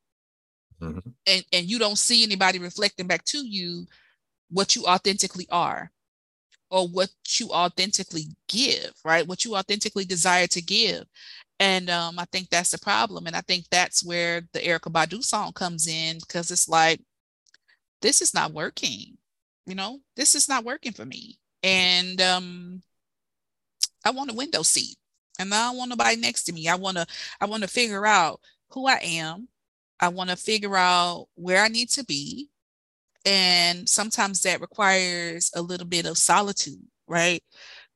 Mhm. 0.81 1.13
and, 1.27 1.45
and 1.53 1.69
you 1.69 1.79
don't 1.79 1.97
see 1.97 2.23
anybody 2.23 2.59
reflecting 2.59 3.07
back 3.07 3.23
to 3.25 3.45
you 3.45 3.85
what 4.49 4.75
you 4.75 4.85
authentically 4.85 5.47
are 5.51 5.91
or 6.71 6.87
what 6.87 7.09
you 7.39 7.49
authentically 7.49 8.25
give, 8.47 8.93
right? 9.05 9.27
What 9.27 9.45
you 9.45 9.55
authentically 9.55 10.05
desire 10.05 10.47
to 10.47 10.61
give. 10.61 11.03
And 11.59 11.89
um, 11.91 12.17
I 12.17 12.25
think 12.31 12.49
that's 12.49 12.71
the 12.71 12.79
problem. 12.79 13.27
And 13.27 13.35
I 13.35 13.41
think 13.41 13.65
that's 13.69 14.03
where 14.03 14.41
the 14.53 14.59
Erykah 14.59 14.91
Badu 14.91 15.23
song 15.23 15.53
comes 15.53 15.87
in 15.87 16.17
because 16.19 16.49
it's 16.49 16.67
like, 16.67 17.01
this 18.01 18.21
is 18.21 18.33
not 18.33 18.53
working 18.53 19.17
you 19.65 19.75
know 19.75 19.99
this 20.15 20.35
is 20.35 20.49
not 20.49 20.65
working 20.65 20.91
for 20.91 21.05
me 21.05 21.37
and 21.63 22.21
um 22.21 22.81
i 24.05 24.11
want 24.11 24.31
a 24.31 24.35
window 24.35 24.63
seat 24.63 24.97
and 25.39 25.53
i 25.53 25.67
don't 25.67 25.77
want 25.77 25.89
nobody 25.89 26.17
next 26.17 26.43
to 26.43 26.53
me 26.53 26.67
i 26.67 26.75
want 26.75 26.97
to 26.97 27.05
i 27.39 27.45
want 27.45 27.63
to 27.63 27.69
figure 27.69 28.05
out 28.05 28.39
who 28.71 28.87
i 28.87 28.99
am 29.01 29.47
i 29.99 30.07
want 30.07 30.29
to 30.29 30.35
figure 30.35 30.75
out 30.75 31.27
where 31.35 31.63
i 31.63 31.67
need 31.67 31.89
to 31.89 32.03
be 32.03 32.49
and 33.25 33.87
sometimes 33.87 34.41
that 34.41 34.61
requires 34.61 35.51
a 35.55 35.61
little 35.61 35.87
bit 35.87 36.05
of 36.05 36.17
solitude 36.17 36.81
right 37.07 37.43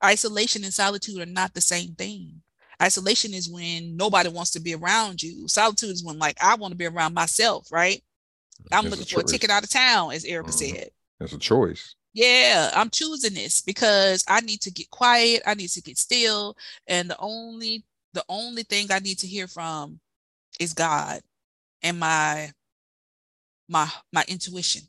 isolation 0.03 0.63
and 0.63 0.73
solitude 0.73 1.19
are 1.21 1.25
not 1.25 1.53
the 1.53 1.61
same 1.61 1.95
thing 1.95 2.41
isolation 2.81 3.33
is 3.33 3.49
when 3.49 3.95
nobody 3.95 4.29
wants 4.29 4.51
to 4.51 4.59
be 4.59 4.73
around 4.75 5.21
you 5.23 5.47
solitude 5.47 5.89
is 5.89 6.03
when 6.03 6.19
like 6.19 6.37
i 6.43 6.55
want 6.55 6.71
to 6.71 6.77
be 6.77 6.85
around 6.85 7.13
myself 7.13 7.67
right 7.71 8.03
i'm 8.71 8.85
looking 8.85 9.05
for 9.05 9.21
a 9.21 9.23
ticket 9.23 9.49
out 9.49 9.63
of 9.63 9.69
town 9.69 10.11
as 10.11 10.25
Erykah 10.25 10.45
Mhm. 10.47 10.53
said 10.53 10.89
It's 11.21 11.33
a 11.33 11.37
choice. 11.37 11.95
yeah, 12.13 12.71
I'm 12.73 12.89
choosing 12.89 13.33
this 13.33 13.61
because 13.61 14.23
I 14.27 14.39
need 14.41 14.61
to 14.61 14.71
get 14.71 14.89
quiet. 14.89 15.43
I 15.45 15.53
need 15.53 15.69
to 15.69 15.81
get 15.81 15.97
still. 15.97 16.55
And 16.87 17.09
the 17.09 17.17
only 17.19 17.83
the 18.13 18.23
only 18.29 18.63
thing 18.63 18.87
I 18.91 18.99
need 18.99 19.19
to 19.19 19.27
hear 19.27 19.47
from 19.47 19.99
is 20.59 20.73
God 20.73 21.21
and 21.81 21.99
my 21.99 22.51
my 23.67 23.89
my 24.13 24.23
intuition, 24.27 24.83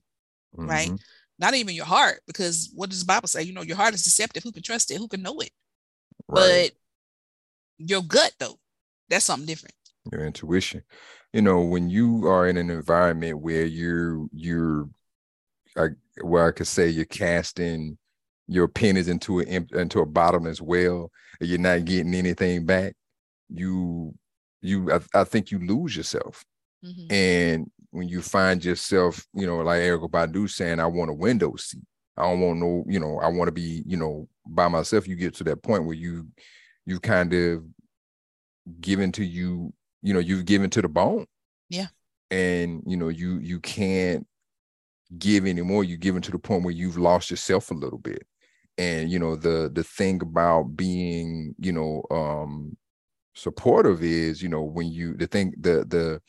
right? 0.57 0.91
Mhm. 0.91 1.01
Not 1.39 1.55
even 1.55 1.75
your 1.75 1.85
heart, 1.85 2.21
because 2.27 2.71
what 2.75 2.91
does 2.91 3.01
the 3.01 3.07
Bible 3.07 3.29
say? 3.29 3.43
You 3.43 3.53
know, 3.53 3.63
your 3.63 3.77
heart 3.77 3.95
is 3.95 4.03
deceptive. 4.03 4.43
Who 4.43 4.53
can 4.53 4.63
trust 4.63 4.91
it? 4.91 4.97
Who 4.97 5.09
can 5.09 5.23
know 5.23 5.39
it? 5.41 5.51
Right. 6.29 6.73
But 6.73 7.87
your 7.87 8.03
gut, 8.03 8.33
though, 8.39 8.59
that's 9.09 9.27
something 9.27 9.47
different. 9.47 9.75
Your 10.11 10.25
intuition. 10.25 10.83
You 11.33 11.43
know, 11.43 11.61
when 11.61 11.91
you 11.91 12.27
are 12.27 12.49
in 12.49 12.57
an 12.57 12.71
environment 12.71 13.41
where 13.41 13.67
you're 13.67 14.27
you're 14.33 14.89
I 15.77 15.89
where 16.23 16.47
I 16.47 16.53
could 16.53 16.67
say 16.69 16.89
you're 16.89 17.05
casting 17.05 17.99
your 18.49 18.69
pennies 18.69 19.09
into 19.09 19.41
a 19.41 19.45
into 19.45 20.01
a 20.01 20.07
bottomless 20.07 20.61
well 20.61 21.11
and 21.41 21.49
you're 21.51 21.59
not 21.59 21.85
getting 21.85 22.15
anything 22.15 22.65
back, 22.65 22.95
you 23.51 24.15
you 24.63 24.91
I, 24.91 25.01
I 25.13 25.25
think 25.25 25.51
you 25.51 25.59
lose 25.59 25.95
yourself. 25.95 26.45
Mhm. 26.85 27.13
And 27.13 27.71
when 27.97 28.09
you 28.09 28.21
find 28.21 28.63
yourself, 28.63 29.27
you 29.33 29.47
know, 29.47 29.59
like 29.61 29.81
Erykah 29.81 30.11
Badu 30.11 30.51
saying, 30.51 30.81
I 30.81 30.87
want 30.87 31.11
a 31.11 31.15
window 31.15 31.57
seat. 31.57 31.81
I 32.17 32.25
don't 32.25 32.41
want 32.41 32.59
no, 32.61 32.85
you 32.87 33.01
know, 33.01 33.19
I 33.21 33.29
want 33.29 33.49
to 33.49 33.53
be, 33.53 33.83
you 33.87 33.97
know, 33.97 34.29
by 34.47 34.69
myself. 34.69 35.09
You 35.09 35.17
get 35.17 35.35
to 35.37 35.45
that 35.45 35.63
point 35.63 35.87
where 35.87 35.95
you 35.97 36.29
you 36.85 37.01
kind 37.01 37.33
of 37.33 37.65
given 38.81 39.13
to 39.13 39.25
you 39.25 39.73
you 40.03 40.13
know 40.13 40.21
you've 40.21 40.45
given 40.45 40.69
to 40.71 40.83
the 40.83 40.89
bone 40.89 41.25
Yeah. 41.69 41.87
and 42.31 42.83
you 42.87 42.97
know 42.97 43.09
you 43.09 43.39
you 43.39 43.61
can't 43.61 44.27
give 45.19 45.47
anymore 45.47 45.85
You've 45.85 46.01
given 46.01 46.21
to 46.23 46.33
the 46.33 46.39
point 46.39 46.65
where 46.65 46.75
you've 46.75 46.99
lost 46.99 47.31
yourself 47.31 47.71
a 47.71 47.75
little 47.75 47.99
bit 47.99 48.27
and 48.77 49.11
you 49.11 49.19
know 49.19 49.37
the 49.37 49.71
the 49.73 49.85
thing 49.85 50.21
about 50.21 50.77
being 50.77 51.55
you 51.59 51.73
know 51.73 52.03
um 52.11 52.77
supportive 53.35 54.03
is 54.03 54.43
you 54.43 54.49
know 54.49 54.63
when 54.63 54.89
you 54.89 55.15
the 55.15 55.27
thing 55.27 55.55
the 55.61 55.85
the 55.87 56.21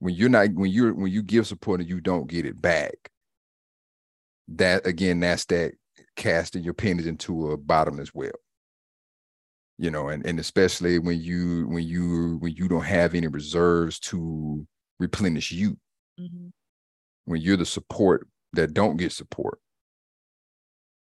when 0.00 0.14
you're 0.14 0.28
not 0.28 0.52
when 0.54 0.70
you're 0.70 0.92
when 0.92 1.12
you 1.12 1.22
give 1.22 1.46
support 1.46 1.80
and 1.80 1.88
you 1.88 2.00
don't 2.00 2.28
get 2.28 2.44
it 2.44 2.60
back 2.60 3.10
that 4.48 4.86
again 4.86 5.20
that's 5.20 5.44
that 5.46 5.72
casting 6.16 6.64
your 6.64 6.74
pennies 6.74 7.06
into 7.06 7.52
a 7.52 7.56
bottomless 7.56 8.12
well. 8.12 8.32
You 9.78 9.90
know 9.90 10.08
and 10.08 10.26
and 10.26 10.38
especially 10.38 10.98
when 10.98 11.20
you 11.20 11.66
when 11.68 11.84
you 11.84 12.36
when 12.40 12.54
you 12.54 12.68
don't 12.68 12.84
have 12.84 13.14
any 13.14 13.28
reserves 13.28 13.98
to 14.00 14.66
replenish 14.98 15.52
you. 15.52 15.78
Mm-hmm. 16.20 16.48
when 17.24 17.40
you're 17.40 17.56
the 17.56 17.64
support 17.64 18.28
that 18.52 18.74
don't 18.74 18.98
get 18.98 19.10
support 19.10 19.58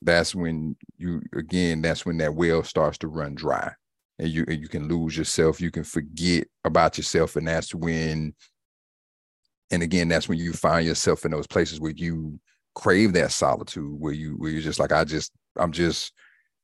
that's 0.03 0.35
when 0.35 0.77
you 0.97 1.23
again 1.35 1.83
that's 1.83 2.07
when 2.07 2.19
that 2.19 2.35
well 2.35 2.63
starts 2.63 2.99
to 2.99 3.09
run 3.09 3.35
dry. 3.35 3.73
And 4.21 4.29
you 4.29 4.45
and 4.49 4.61
you 4.61 4.69
can 4.69 4.89
lose 4.89 5.17
yourself. 5.17 5.61
You 5.61 5.71
can 5.71 5.85
forget 5.85 6.49
about 6.65 6.97
yourself. 6.99 7.37
And 7.37 7.47
that's 7.47 7.75
when 7.75 8.35
and 9.71 9.83
again 9.83 10.09
that's 10.09 10.29
when 10.29 10.39
you 10.39 10.53
find 10.53 10.87
yourself 10.87 11.25
in 11.25 11.31
those 11.31 11.47
places 11.47 11.81
where 11.81 11.93
you 11.93 12.39
crave 12.75 13.13
that 13.13 13.33
solitude 13.33 13.93
where 13.99 14.13
you 14.13 14.35
where 14.39 14.51
you're 14.51 14.61
just 14.61 14.79
like 14.79 14.93
i 14.93 15.05
just 15.05 15.33
i'm 15.57 15.73
just 15.73 16.13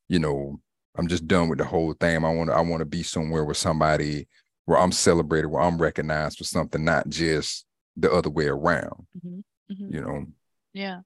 you 0.09 0.19
know 0.19 0.61
i'm 0.97 1.09
just 1.09 1.27
done 1.27 1.49
with 1.49 1.59
the 1.59 1.65
whole 1.65 1.93
thing 1.95 2.25
i 2.25 2.33
want 2.33 2.51
to 2.51 2.55
i 2.55 2.61
want 2.61 2.81
to 2.81 2.87
be 2.87 3.03
somewhere 3.03 3.45
with 3.45 3.57
somebody 3.57 4.29
where 4.67 4.79
i'm 4.79 4.93
celebrated 4.93 5.49
where 5.49 5.63
i'm 5.63 5.79
recognized 5.81 6.39
for 6.39 6.45
something 6.45 6.85
not 6.85 7.09
just 7.09 7.67
the 7.97 8.11
other 8.13 8.31
way 8.31 8.47
around 8.47 9.07
Mm-hmm. 9.17 9.41
Mm-hmm. 9.73 9.95
you 9.95 10.01
know 10.01 10.27
Yeah. 10.73 11.01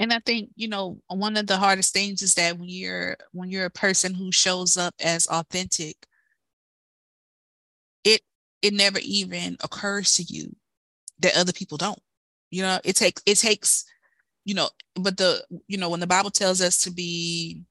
And 0.00 0.12
I 0.12 0.20
think, 0.20 0.50
you 0.54 0.68
know, 0.68 1.00
one 1.08 1.36
of 1.36 1.48
the 1.48 1.56
hardest 1.56 1.92
things 1.92 2.22
is 2.22 2.34
that 2.34 2.56
when 2.56 2.68
you're 2.68 3.16
when 3.32 3.50
you're 3.50 3.64
a 3.64 3.70
person 3.70 4.14
who 4.14 4.30
shows 4.30 4.76
up 4.76 4.94
as 5.02 5.26
authentic, 5.26 5.96
it 8.04 8.20
it 8.62 8.72
never 8.72 9.00
even 9.02 9.56
occurs 9.64 10.14
to 10.14 10.22
you 10.22 10.54
that 11.20 11.36
other 11.36 11.52
people 11.52 11.78
don't. 11.78 11.98
You 12.50 12.62
know, 12.62 12.80
it 12.84 12.96
takes 12.96 13.22
it 13.26 13.36
takes, 13.38 13.84
you 14.44 14.54
know, 14.54 14.70
but 14.96 15.16
the 15.18 15.44
you 15.68 15.78
know, 15.78 15.90
when 15.90 16.00
the 16.00 16.06
Bible 16.06 16.30
tells 16.30 16.60
us 16.62 16.78
to 16.82 16.90
be 16.92 17.62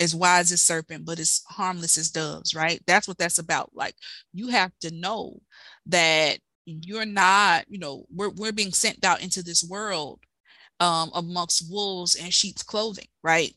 as 0.00 0.14
wise 0.14 0.52
as 0.52 0.62
serpent, 0.62 1.04
but 1.04 1.18
as 1.20 1.42
harmless 1.48 1.98
as 1.98 2.10
doves, 2.10 2.54
right? 2.54 2.82
That's 2.86 3.08
what 3.08 3.18
that's 3.18 3.38
about. 3.38 3.70
Like 3.74 3.94
you 4.32 4.48
have 4.48 4.72
to 4.80 4.92
know 4.92 5.40
that 5.86 6.38
you're 6.66 7.06
not, 7.06 7.64
you 7.68 7.78
know, 7.78 8.06
we're 8.14 8.30
we're 8.30 8.52
being 8.52 8.72
sent 8.72 9.04
out 9.04 9.22
into 9.22 9.42
this 9.42 9.64
world 9.64 10.20
um, 10.80 11.10
amongst 11.14 11.70
wolves 11.70 12.14
and 12.16 12.32
sheep's 12.34 12.62
clothing, 12.62 13.08
right? 13.22 13.54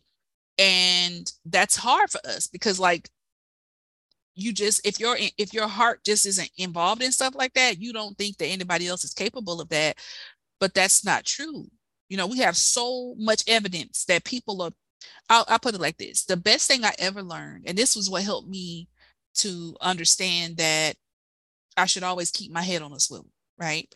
And 0.58 1.32
that's 1.46 1.76
hard 1.76 2.10
for 2.12 2.20
us 2.26 2.48
because, 2.48 2.80
like, 2.80 3.10
you 4.36 4.54
just 4.54 4.86
if 4.86 5.00
your 5.00 5.18
if 5.38 5.54
your 5.54 5.68
heart 5.68 6.04
just 6.04 6.26
isn't 6.26 6.50
involved 6.58 7.04
in 7.04 7.12
stuff 7.12 7.36
like 7.36 7.54
that, 7.54 7.80
you 7.80 7.94
don't 7.94 8.18
think 8.18 8.38
that 8.38 8.48
anybody 8.48 8.88
else 8.88 9.04
is 9.04 9.14
capable 9.14 9.62
of 9.62 9.70
that. 9.70 9.98
But 10.60 10.74
that's 10.74 11.06
not 11.06 11.26
true. 11.26 11.68
You 12.10 12.18
know, 12.18 12.28
we 12.28 12.40
have 12.40 12.58
so 12.58 13.16
much 13.18 13.44
evidence 13.48 14.06
that 14.06 14.24
people 14.26 14.62
are. 14.62 14.72
I'll, 15.30 15.46
I'll 15.50 15.60
put 15.60 15.76
it 15.76 15.82
like 15.82 15.98
this: 15.98 16.26
the 16.26 16.38
best 16.38 16.68
thing 16.70 16.86
I 16.86 16.94
ever 17.00 17.24
learned, 17.24 17.66
and 17.68 17.78
this 17.78 17.96
was 17.96 18.10
what 18.10 18.24
helped 18.24 18.50
me 18.50 18.90
to 19.36 19.76
understand 19.82 20.58
that 20.58 20.96
I 21.78 21.86
should 21.86 22.04
always 22.04 22.32
keep 22.32 22.52
my 22.52 22.62
head 22.64 22.82
on 22.82 22.94
a 22.94 23.00
swivel, 23.00 23.32
right? 23.60 23.94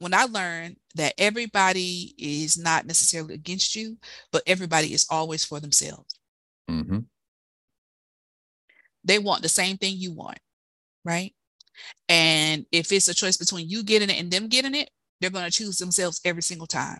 When 0.00 0.14
I 0.14 0.24
learned 0.24 0.76
that 0.96 1.14
everybody 1.18 2.14
is 2.18 2.58
not 2.58 2.86
necessarily 2.86 3.34
against 3.34 3.74
you, 3.76 3.98
but 4.32 4.42
everybody 4.46 4.92
is 4.94 5.06
always 5.10 5.44
for 5.44 5.60
themselves. 5.60 6.18
hmm 6.68 7.06
They 9.04 9.18
want 9.18 9.42
the 9.42 9.48
same 9.48 9.76
thing 9.78 9.94
you 9.96 10.12
want, 10.12 10.38
right? 11.04 11.34
And 12.08 12.66
if 12.72 12.92
it's 12.92 13.08
a 13.08 13.14
choice 13.14 13.36
between 13.36 13.68
you 13.68 13.82
getting 13.82 14.10
it 14.10 14.18
and 14.18 14.30
them 14.30 14.48
getting 14.48 14.74
it, 14.74 14.90
they're 15.20 15.30
going 15.30 15.44
to 15.44 15.50
choose 15.50 15.78
themselves 15.78 16.20
every 16.24 16.42
single 16.42 16.66
time. 16.66 16.98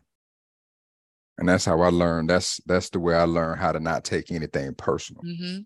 and 1.38 1.48
that's 1.48 1.64
how 1.64 1.80
i 1.80 1.88
learned 1.88 2.28
that's 2.28 2.60
that's 2.66 2.90
the 2.90 3.00
way 3.00 3.14
i 3.14 3.22
learned 3.24 3.58
how 3.58 3.72
to 3.72 3.80
not 3.80 4.04
take 4.04 4.30
anything 4.30 4.74
personal 4.74 5.22
hmm 5.22 5.60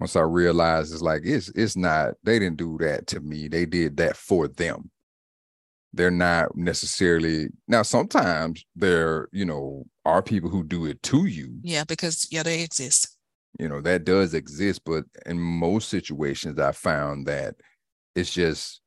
once 0.00 0.16
i 0.16 0.20
realized 0.20 0.92
it's 0.94 1.02
like 1.02 1.20
it's 1.24 1.50
it's 1.50 1.76
not 1.76 2.14
they 2.24 2.38
didn't 2.38 2.56
do 2.56 2.78
that 2.80 3.06
to 3.06 3.20
me 3.20 3.46
they 3.46 3.66
did 3.66 3.98
that 3.98 4.16
for 4.16 4.48
them 4.48 4.90
they're 5.92 6.10
not 6.10 6.56
necessarily 6.56 7.48
now 7.68 7.82
sometimes 7.82 8.64
there 8.74 9.28
you 9.30 9.44
know 9.44 9.84
are 10.06 10.22
people 10.22 10.48
who 10.48 10.64
do 10.64 10.86
it 10.86 11.02
to 11.02 11.26
you 11.26 11.58
Yeah, 11.62 11.84
because 11.84 12.26
yeah, 12.30 12.42
they 12.42 12.62
exist. 12.62 13.18
You 13.58 13.68
know 13.68 13.80
that 13.80 14.04
does 14.04 14.34
exist 14.34 14.82
but 14.84 15.04
in 15.26 15.38
most 15.38 15.88
situations 15.88 16.58
i 16.58 16.72
found 16.72 17.26
that 17.26 17.54
it's 18.14 18.32
just 18.32 18.80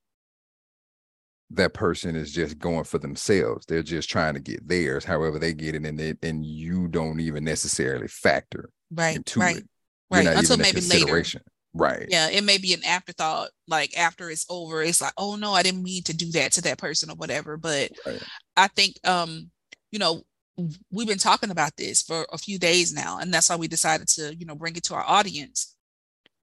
that 1.50 1.74
person 1.74 2.16
is 2.16 2.32
just 2.32 2.58
going 2.58 2.84
for 2.84 2.98
themselves 2.98 3.66
they're 3.66 3.84
just 3.84 4.10
trying 4.10 4.34
to 4.34 4.40
get 4.40 4.68
theirs 4.68 5.06
however 5.06 5.38
they 5.38 5.54
get 5.54 5.76
it 5.76 5.86
and 5.86 6.00
it 6.00 6.18
and 6.24 6.46
you 6.46 6.88
don't 6.88 7.20
even 7.20 7.44
necessarily 7.44 8.08
factor 8.08 8.70
Right, 8.92 9.16
into 9.16 9.40
right, 9.42 9.58
it 9.58 9.64
right. 10.10 10.28
Until 10.28 10.58
maybe 10.58 10.82
later. 10.82 11.24
right 11.74 12.06
Yeah, 12.10 12.30
it 12.30 12.44
may 12.44 12.58
be 12.58 12.74
an 12.74 12.84
afterthought. 12.86 13.50
Like 13.68 13.98
after 13.98 14.30
it's 14.30 14.46
over, 14.50 14.84
it's 14.84 15.02
like, 15.02 15.14
oh 15.18 15.36
no, 15.36 15.54
I 15.54 15.64
didn't 15.64 15.84
mean 15.84 16.04
to 16.04 16.16
do 16.16 16.32
that 16.32 16.52
to 16.54 16.62
that 16.64 16.78
person 16.78 17.10
or 17.10 17.16
whatever. 17.16 17.58
But 17.58 17.92
Right. 18.06 18.22
I 18.56 18.68
think, 18.68 18.96
um, 19.04 19.50
you 19.92 20.00
know, 20.00 20.22
we've 20.92 21.08
been 21.08 21.18
talking 21.18 21.52
about 21.52 21.76
this 21.78 22.02
for 22.02 22.28
a 22.32 22.38
few 22.38 22.60
days 22.60 22.94
now, 22.94 23.20
and 23.20 23.34
that's 23.34 23.50
why 23.50 23.56
we 23.56 23.68
decided 23.68 24.08
to, 24.10 24.36
you 24.36 24.46
know, 24.46 24.56
bring 24.56 24.76
it 24.76 24.84
to 24.86 24.96
our 24.96 25.04
audience. 25.08 25.76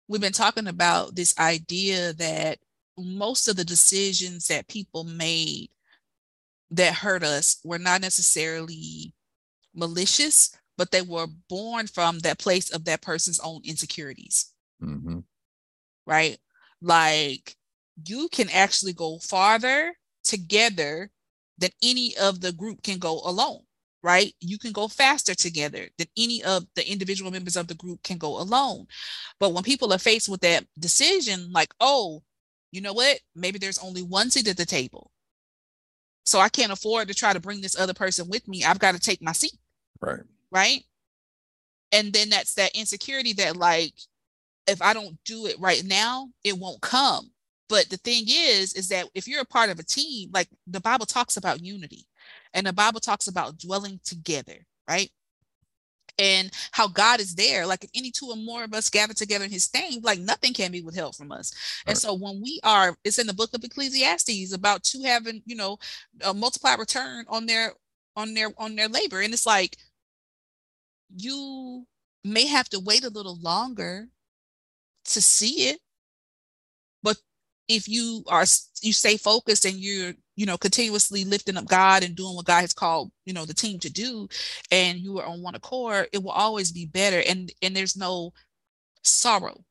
We've 0.07 0.21
been 0.21 0.33
talking 0.33 0.67
about 0.67 1.15
this 1.15 1.37
idea 1.39 2.13
that 2.13 2.59
most 2.97 3.47
of 3.47 3.55
the 3.55 3.65
decisions 3.65 4.47
that 4.47 4.67
people 4.67 5.03
made 5.03 5.69
that 6.71 6.95
hurt 6.95 7.23
us 7.23 7.59
were 7.63 7.79
not 7.79 8.01
necessarily 8.01 9.13
malicious, 9.73 10.55
but 10.77 10.91
they 10.91 11.01
were 11.01 11.27
born 11.49 11.87
from 11.87 12.19
that 12.19 12.39
place 12.39 12.69
of 12.71 12.85
that 12.85 13.01
person's 13.01 13.39
own 13.39 13.61
insecurities 13.63 14.53
hmm 14.79 15.19
right? 16.05 16.37
Like 16.81 17.55
you 18.07 18.27
can 18.31 18.49
actually 18.49 18.93
go 18.93 19.19
farther 19.19 19.93
together 20.23 21.09
than 21.57 21.71
any 21.81 22.15
of 22.17 22.41
the 22.41 22.51
group 22.51 22.83
can 22.83 22.97
go 22.97 23.21
alone, 23.23 23.61
right? 24.03 24.33
You 24.41 24.57
can 24.57 24.73
go 24.73 24.87
faster 24.87 25.33
together 25.33 25.87
than 25.97 26.07
any 26.17 26.43
of 26.43 26.65
the 26.75 26.89
individual 26.89 27.31
members 27.31 27.55
of 27.55 27.67
the 27.67 27.75
group 27.75 28.03
can 28.03 28.17
go 28.17 28.39
alone. 28.39 28.85
But 29.39 29.53
when 29.53 29.63
people 29.63 29.93
are 29.93 29.97
faced 29.97 30.29
with 30.29 30.41
that 30.41 30.65
decision, 30.77 31.51
like, 31.51 31.73
oh, 31.79 32.21
you 32.71 32.81
know 32.81 32.93
what? 32.93 33.19
Maybe 33.35 33.59
there's 33.59 33.79
only 33.79 34.01
one 34.03 34.29
seat 34.29 34.47
at 34.47 34.57
the 34.57 34.65
table. 34.65 35.09
So 36.25 36.39
I 36.39 36.49
can't 36.49 36.71
afford 36.71 37.07
to 37.07 37.13
try 37.13 37.33
to 37.33 37.39
bring 37.39 37.61
this 37.61 37.79
other 37.79 37.93
person 37.93 38.27
with 38.29 38.47
me. 38.47 38.63
I've 38.63 38.79
got 38.79 38.93
to 38.93 38.99
take 38.99 39.21
my 39.21 39.31
seat 39.31 39.53
right 40.01 40.19
right? 40.51 40.83
And 41.91 42.13
then 42.13 42.29
that's 42.29 42.53
that 42.55 42.75
insecurity 42.75 43.33
that 43.33 43.55
like 43.57 43.93
if 44.67 44.81
I 44.81 44.93
don't 44.93 45.17
do 45.25 45.47
it 45.47 45.59
right 45.59 45.83
now, 45.83 46.29
it 46.43 46.57
won't 46.57 46.81
come. 46.81 47.31
But 47.69 47.89
the 47.89 47.97
thing 47.97 48.25
is, 48.27 48.73
is 48.73 48.89
that 48.89 49.07
if 49.15 49.27
you're 49.27 49.41
a 49.41 49.45
part 49.45 49.69
of 49.69 49.79
a 49.79 49.83
team, 49.83 50.29
like 50.33 50.47
the 50.67 50.79
Bible 50.79 51.05
talks 51.05 51.37
about 51.37 51.63
unity 51.63 52.05
and 52.53 52.65
the 52.67 52.73
Bible 52.73 52.99
talks 52.99 53.27
about 53.27 53.57
dwelling 53.59 53.99
together, 54.03 54.65
right? 54.89 55.11
And 56.19 56.51
how 56.71 56.87
God 56.87 57.19
is 57.19 57.33
there. 57.33 57.65
Like 57.65 57.83
if 57.83 57.89
any 57.95 58.11
two 58.11 58.27
or 58.29 58.35
more 58.35 58.63
of 58.63 58.73
us 58.73 58.89
gather 58.89 59.15
together 59.15 59.45
in 59.45 59.51
his 59.51 59.73
name, 59.73 60.01
like 60.03 60.19
nothing 60.19 60.53
can 60.53 60.71
be 60.71 60.81
withheld 60.81 61.15
from 61.15 61.31
us. 61.31 61.51
And 61.87 61.95
Right. 61.95 61.97
so 61.97 62.13
when 62.13 62.39
we 62.41 62.59
are, 62.63 62.95
it's 63.03 63.17
in 63.17 63.25
the 63.25 63.33
book 63.33 63.49
of 63.55 63.63
Ecclesiastes 63.63 64.53
about 64.53 64.83
two 64.83 65.01
having, 65.03 65.41
you 65.45 65.55
know, 65.55 65.77
a 66.23 66.33
multiplied 66.33 66.77
return 66.79 67.25
on 67.29 67.47
their 67.47 67.73
on 68.15 68.35
their 68.35 68.49
on 68.59 68.75
their 68.75 68.87
labor. 68.87 69.21
And 69.21 69.33
it's 69.33 69.47
like 69.47 69.77
you 71.15 71.85
may 72.23 72.45
have 72.47 72.69
to 72.69 72.79
wait 72.79 73.03
a 73.03 73.09
little 73.09 73.37
longer 73.39 74.09
to 75.05 75.21
see 75.21 75.69
it 75.69 75.79
but 77.01 77.17
if 77.67 77.87
you 77.87 78.23
are 78.27 78.45
you 78.81 78.93
stay 78.93 79.17
focused 79.17 79.65
and 79.65 79.77
you're 79.77 80.13
you 80.35 80.45
know 80.45 80.57
continuously 80.57 81.23
lifting 81.25 81.57
up 81.57 81.65
god 81.67 82.03
and 82.03 82.15
doing 82.15 82.35
what 82.35 82.45
god 82.45 82.61
has 82.61 82.73
called 82.73 83.11
you 83.25 83.33
know 83.33 83.45
the 83.45 83.53
team 83.53 83.79
to 83.79 83.89
do 83.91 84.27
and 84.71 84.99
you 84.99 85.19
are 85.19 85.25
on 85.27 85.41
one 85.41 85.55
accord 85.55 86.07
it 86.13 86.23
will 86.23 86.31
always 86.31 86.71
be 86.71 86.85
better 86.85 87.21
and 87.27 87.51
and 87.61 87.75
there's 87.75 87.95
no 87.97 88.33
sorrow 89.03 89.63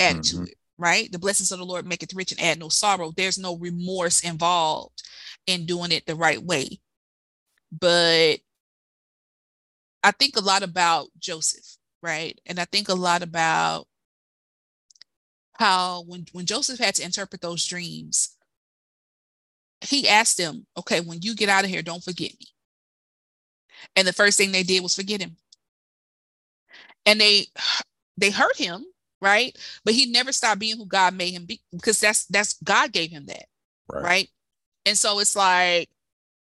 added 0.00 0.22
Mhm. 0.22 0.30
to 0.30 0.42
it 0.44 0.54
right 0.78 1.12
the 1.12 1.18
blessings 1.18 1.52
of 1.52 1.58
the 1.58 1.64
lord 1.64 1.86
make 1.86 2.02
it 2.02 2.12
rich 2.14 2.32
and 2.32 2.40
add 2.40 2.58
no 2.58 2.68
sorrow 2.68 3.12
there's 3.16 3.38
no 3.38 3.56
remorse 3.56 4.20
involved 4.22 5.02
in 5.46 5.66
doing 5.66 5.92
it 5.92 6.06
the 6.06 6.14
right 6.16 6.42
way 6.42 6.80
but 7.72 8.38
I 10.02 10.12
think 10.12 10.36
a 10.36 10.40
lot 10.40 10.62
about 10.62 11.08
Joseph, 11.18 11.76
right? 12.02 12.38
And 12.46 12.58
I 12.58 12.64
think 12.64 12.88
a 12.88 12.94
lot 12.94 13.22
about 13.22 13.86
how 15.54 16.02
when 16.04 16.26
when 16.32 16.46
Joseph 16.46 16.78
had 16.78 16.94
to 16.96 17.04
interpret 17.04 17.40
those 17.42 17.66
dreams, 17.66 18.36
he 19.80 20.08
asked 20.08 20.36
them, 20.36 20.66
okay, 20.78 21.00
when 21.00 21.22
you 21.22 21.34
get 21.34 21.48
out 21.48 21.64
of 21.64 21.70
here, 21.70 21.82
don't 21.82 22.04
forget 22.04 22.32
me. 22.38 22.46
And 23.96 24.06
the 24.06 24.12
first 24.12 24.36
thing 24.36 24.52
they 24.52 24.62
did 24.62 24.82
was 24.82 24.94
forget 24.94 25.20
him. 25.20 25.36
And 27.06 27.20
they 27.20 27.46
they 28.16 28.30
hurt 28.30 28.56
him, 28.56 28.84
right? 29.22 29.56
But 29.84 29.94
he 29.94 30.06
never 30.06 30.32
stopped 30.32 30.60
being 30.60 30.76
who 30.76 30.86
God 30.86 31.14
made 31.14 31.32
him 31.32 31.46
be 31.46 31.60
because 31.72 31.98
that's 31.98 32.26
that's 32.26 32.54
God 32.62 32.92
gave 32.92 33.10
him 33.10 33.26
that. 33.26 33.46
Right. 33.90 34.02
right? 34.04 34.28
And 34.84 34.96
so 34.98 35.18
it's 35.18 35.34
like 35.34 35.88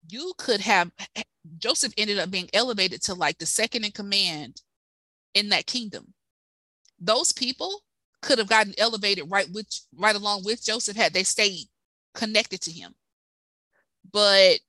you 0.09 0.35
could 0.37 0.61
have 0.61 0.91
Joseph 1.59 1.95
ended 1.97 2.19
up 2.19 2.31
being 2.31 2.51
elevated 2.53 3.03
to 3.03 3.15
like 3.15 3.39
the 3.39 3.47
second 3.47 3.85
in 3.85 3.93
command 3.93 4.61
in 5.35 5.49
that 5.49 5.67
kingdom. 5.67 6.13
Those 7.01 7.33
people 7.33 7.83
could 8.21 8.39
have 8.39 8.49
gotten 8.49 8.75
elevated 8.79 9.31
right 9.31 9.49
with 9.53 9.67
right 9.97 10.15
along 10.15 10.45
with 10.45 10.65
Joseph 10.65 10.97
had 10.97 11.13
they 11.15 11.25
stayed 11.25 11.67
connected 12.15 12.61
to 12.63 12.71
him. 12.71 12.95
But 14.13 14.61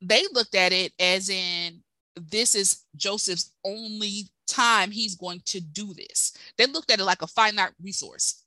they 0.00 0.24
looked 0.32 0.54
at 0.54 0.72
it 0.72 0.92
as 0.98 1.28
in 1.28 1.82
this 2.16 2.54
is 2.54 2.84
Joseph's 2.96 3.52
only 3.64 4.28
time 4.46 4.90
he's 4.90 5.14
going 5.14 5.42
to 5.46 5.60
do 5.60 5.94
this. 5.94 6.36
They 6.58 6.66
looked 6.66 6.90
at 6.90 7.00
it 7.00 7.04
like 7.04 7.22
a 7.22 7.26
finite 7.26 7.72
resource 7.82 8.44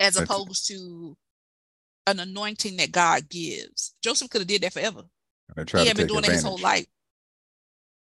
as 0.00 0.16
opposed 0.16 0.66
to 0.68 1.16
an 2.06 2.20
anointing 2.20 2.76
that 2.78 2.92
God 2.92 3.28
gives. 3.28 3.94
Joseph 4.02 4.30
could 4.30 4.40
have 4.40 4.48
did 4.48 4.62
that 4.62 4.72
forever. 4.72 5.02
He 5.56 5.86
had 5.86 5.96
been 5.96 6.06
doing 6.08 6.24
it 6.24 6.32
his 6.32 6.42
whole 6.42 6.58
life. 6.58 6.86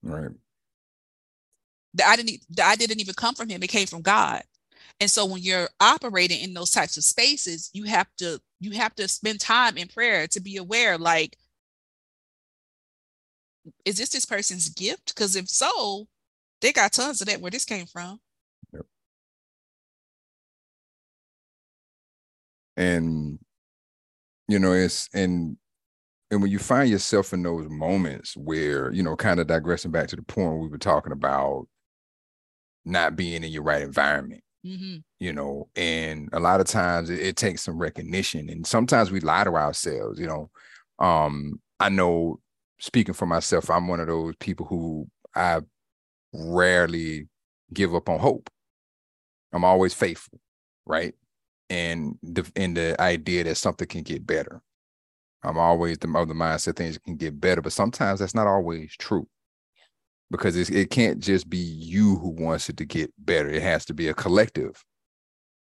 Right. 0.03 0.31
The 1.93 2.07
I 2.07 2.15
didn't 2.15 2.41
the 2.49 2.63
I 2.63 2.75
didn't 2.75 3.01
even 3.01 3.13
come 3.15 3.35
from 3.35 3.49
him. 3.49 3.61
It 3.63 3.67
came 3.67 3.87
from 3.87 4.01
God. 4.01 4.43
And 4.99 5.09
so 5.09 5.25
when 5.25 5.41
you're 5.41 5.69
operating 5.79 6.41
in 6.41 6.53
those 6.53 6.71
types 6.71 6.95
of 6.95 7.03
spaces, 7.03 7.69
you 7.73 7.83
have 7.85 8.07
to 8.17 8.39
you 8.61 8.71
have 8.71 8.95
to 8.95 9.07
spend 9.07 9.39
time 9.39 9.77
in 9.77 9.87
prayer 9.87 10.27
to 10.27 10.39
be 10.39 10.57
aware 10.57 10.97
like 10.97 11.35
is 13.85 13.97
this 13.97 14.09
this 14.09 14.25
person's 14.25 14.69
gift? 14.69 15.13
Because 15.13 15.35
if 15.35 15.49
so, 15.49 16.07
they 16.61 16.71
got 16.71 16.93
tons 16.93 17.21
of 17.21 17.27
that 17.27 17.41
where 17.41 17.51
this 17.51 17.65
came 17.65 17.85
from. 17.85 18.19
Yep. 18.73 18.85
And 22.77 23.39
you 24.47 24.59
know, 24.59 24.73
it's 24.73 25.09
and 25.13 25.57
and 26.29 26.41
when 26.41 26.51
you 26.51 26.59
find 26.59 26.89
yourself 26.89 27.33
in 27.33 27.43
those 27.43 27.67
moments 27.69 28.37
where, 28.37 28.91
you 28.91 29.03
know, 29.03 29.15
kind 29.15 29.39
of 29.39 29.47
digressing 29.47 29.91
back 29.91 30.07
to 30.07 30.15
the 30.15 30.23
point 30.23 30.59
we 30.59 30.69
were 30.69 30.77
talking 30.77 31.11
about 31.11 31.67
not 32.85 33.15
being 33.15 33.43
in 33.43 33.51
your 33.51 33.63
right 33.63 33.81
environment. 33.81 34.41
Mm-hmm. 34.65 34.97
You 35.19 35.33
know, 35.33 35.69
and 35.75 36.29
a 36.33 36.39
lot 36.39 36.59
of 36.59 36.67
times 36.67 37.09
it, 37.09 37.19
it 37.19 37.35
takes 37.35 37.63
some 37.63 37.77
recognition, 37.77 38.49
and 38.49 38.65
sometimes 38.65 39.11
we 39.11 39.19
lie 39.19 39.43
to 39.43 39.55
ourselves. 39.55 40.19
You 40.19 40.27
know, 40.27 40.49
um, 40.99 41.59
I 41.79 41.89
know 41.89 42.39
speaking 42.79 43.13
for 43.13 43.25
myself, 43.25 43.69
I'm 43.69 43.87
one 43.87 43.99
of 43.99 44.07
those 44.07 44.35
people 44.39 44.65
who 44.65 45.07
I 45.35 45.61
rarely 46.33 47.27
give 47.73 47.95
up 47.95 48.09
on 48.09 48.19
hope. 48.19 48.49
I'm 49.53 49.63
always 49.63 49.93
faithful, 49.93 50.39
right? 50.85 51.13
And 51.69 52.17
the 52.21 52.49
in 52.55 52.73
the 52.73 52.99
idea 53.01 53.43
that 53.45 53.55
something 53.55 53.87
can 53.87 54.03
get 54.03 54.25
better. 54.25 54.61
I'm 55.43 55.57
always 55.57 55.97
the 55.97 56.07
of 56.15 56.27
the 56.27 56.33
mindset 56.35 56.75
things 56.75 56.99
can 56.99 57.15
get 57.15 57.39
better, 57.39 57.61
but 57.61 57.73
sometimes 57.73 58.19
that's 58.19 58.35
not 58.35 58.47
always 58.47 58.95
true. 58.97 59.27
Because 60.31 60.55
it 60.55 60.89
can't 60.89 61.19
just 61.19 61.49
be 61.49 61.57
you 61.57 62.15
who 62.15 62.29
wants 62.29 62.69
it 62.69 62.77
to 62.77 62.85
get 62.85 63.13
better. 63.19 63.49
It 63.49 63.61
has 63.61 63.83
to 63.85 63.93
be 63.93 64.07
a 64.07 64.13
collective. 64.13 64.81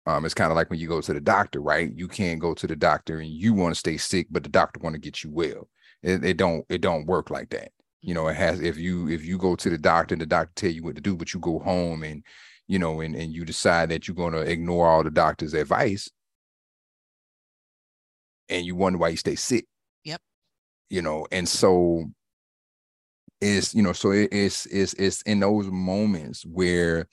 Um, 0.06 0.24
it's 0.24 0.34
kind 0.34 0.52
of 0.52 0.56
like 0.56 0.70
when 0.70 0.78
you 0.78 0.86
go 0.86 1.00
to 1.00 1.12
the 1.12 1.20
doctor, 1.20 1.60
right? 1.60 1.90
You 1.92 2.08
can't 2.08 2.38
go 2.38 2.54
to 2.54 2.66
the 2.66 2.76
doctor 2.76 3.18
and 3.18 3.28
you 3.28 3.52
want 3.52 3.74
to 3.74 3.78
stay 3.78 3.96
sick, 3.96 4.28
but 4.30 4.44
the 4.44 4.48
doctor 4.48 4.80
want 4.80 4.94
to 4.94 5.00
get 5.00 5.24
you 5.24 5.30
well. 5.30 5.68
It, 6.02 6.24
it 6.24 6.36
don't 6.36 6.64
it 6.68 6.82
don't 6.82 7.06
work 7.06 7.30
like 7.30 7.50
that. 7.50 7.72
You 8.00 8.14
know, 8.14 8.28
it 8.28 8.36
has 8.36 8.60
if 8.60 8.76
you 8.76 9.08
if 9.08 9.24
you 9.24 9.38
go 9.38 9.56
to 9.56 9.70
the 9.70 9.78
doctor 9.78 10.14
and 10.14 10.22
the 10.22 10.26
doctor 10.26 10.52
tell 10.54 10.70
you 10.70 10.84
what 10.84 10.94
to 10.96 11.00
do, 11.00 11.16
but 11.16 11.32
you 11.32 11.40
go 11.40 11.58
home 11.58 12.04
and 12.04 12.22
you 12.68 12.78
know 12.78 13.00
and, 13.00 13.16
and 13.16 13.32
you 13.32 13.44
decide 13.44 13.88
that 13.88 14.06
you're 14.06 14.14
gonna 14.14 14.42
ignore 14.42 14.86
all 14.86 15.02
the 15.02 15.10
doctor's 15.10 15.54
advice 15.54 16.10
and 18.48 18.66
you 18.66 18.76
wonder 18.76 18.98
why 18.98 19.08
you 19.08 19.16
stay 19.16 19.34
sick. 19.34 19.66
Yep. 20.04 20.20
You 20.90 21.02
know, 21.02 21.26
and 21.32 21.48
so 21.48 22.04
it's 23.44 23.74
you 23.74 23.82
know, 23.82 23.92
so 23.92 24.10
it, 24.10 24.28
it's 24.32 24.66
it's 24.66 24.94
it's 24.94 25.22
in 25.22 25.40
those 25.40 25.66
moments 25.66 26.44
where 26.46 27.06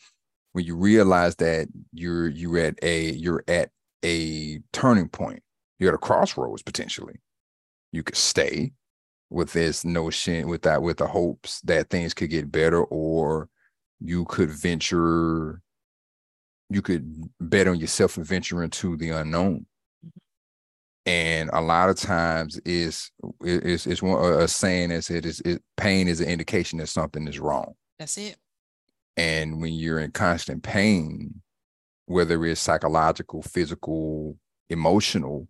when 0.54 0.66
you 0.66 0.76
realize 0.76 1.36
that 1.38 1.68
you're 1.94 2.30
you're 2.30 2.60
at 2.60 2.76
a 2.82 3.12
you're 3.12 3.44
at 3.48 3.70
a 4.04 4.60
turning 4.74 5.10
point, 5.10 5.44
you're 5.80 5.90
at 5.90 5.96
a 5.96 6.00
crossroads 6.00 6.64
potentially. 6.64 7.20
You 7.92 8.04
could 8.04 8.18
stay 8.18 8.74
with 9.30 9.54
this 9.54 9.86
notion 9.86 10.48
with 10.48 10.62
that 10.64 10.82
with 10.82 10.98
the 10.98 11.08
hopes 11.08 11.62
that 11.62 11.90
things 11.90 12.14
could 12.14 12.30
get 12.30 12.52
better 12.52 12.84
or 12.84 13.48
you 14.00 14.26
could 14.26 14.50
venture 14.50 15.62
you 16.70 16.82
could 16.82 17.30
bet 17.40 17.68
on 17.68 17.80
yourself 17.80 18.18
and 18.18 18.26
venture 18.26 18.62
into 18.62 18.98
the 18.98 19.10
unknown 19.10 19.66
and 21.06 21.50
a 21.54 21.62
lot 21.62 21.90
of 21.90 21.96
times 21.96 22.60
is 22.66 23.12
is 23.42 23.88
is 23.88 24.02
one 24.02 24.24
a 24.24 24.48
saying 24.48 24.92
as 24.92 25.10
it 25.10 25.26
is 25.26 25.40
it, 25.42 25.62
pain 25.78 26.08
is 26.08 26.22
an 26.22 26.28
indication 26.28 26.78
that 26.80 26.88
something 26.88 27.28
is 27.28 27.40
wrong 27.40 27.74
that's 27.98 28.18
it 28.18 28.38
and 29.18 29.62
when 29.62 29.74
you're 29.74 30.00
in 30.00 30.12
constant 30.12 30.62
pain 30.64 31.42
whether 32.06 32.46
it's 32.46 32.62
psychological 32.62 33.42
physical 33.42 34.38
emotional 34.70 35.48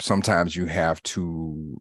sometimes 0.00 0.54
you 0.54 0.66
have 0.66 1.02
to 1.02 1.80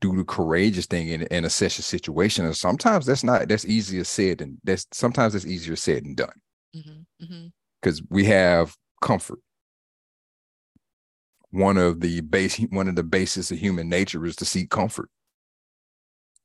do 0.00 0.16
the 0.16 0.24
courageous 0.24 0.86
thing 0.86 1.10
and, 1.10 1.28
and 1.30 1.46
assess 1.46 1.78
your 1.78 1.82
situation. 1.82 2.44
And 2.44 2.56
sometimes 2.56 3.06
that's 3.06 3.24
not 3.24 3.48
that's 3.48 3.64
easier 3.64 4.04
said 4.04 4.38
than 4.38 4.58
that's 4.64 4.86
sometimes 4.92 5.32
that's 5.32 5.46
easier 5.46 5.76
said 5.76 6.04
than 6.04 6.14
done. 6.14 6.40
Because 6.72 6.86
mm-hmm, 7.20 7.34
mm-hmm. 7.34 8.14
we 8.14 8.24
have 8.26 8.74
comfort. 9.00 9.38
One 11.52 11.76
of 11.76 12.00
the 12.00 12.20
base 12.22 12.56
one 12.70 12.88
of 12.88 12.96
the 12.96 13.02
basis 13.02 13.50
of 13.50 13.58
human 13.58 13.88
nature 13.88 14.24
is 14.24 14.36
to 14.36 14.44
seek 14.44 14.70
comfort. 14.70 15.08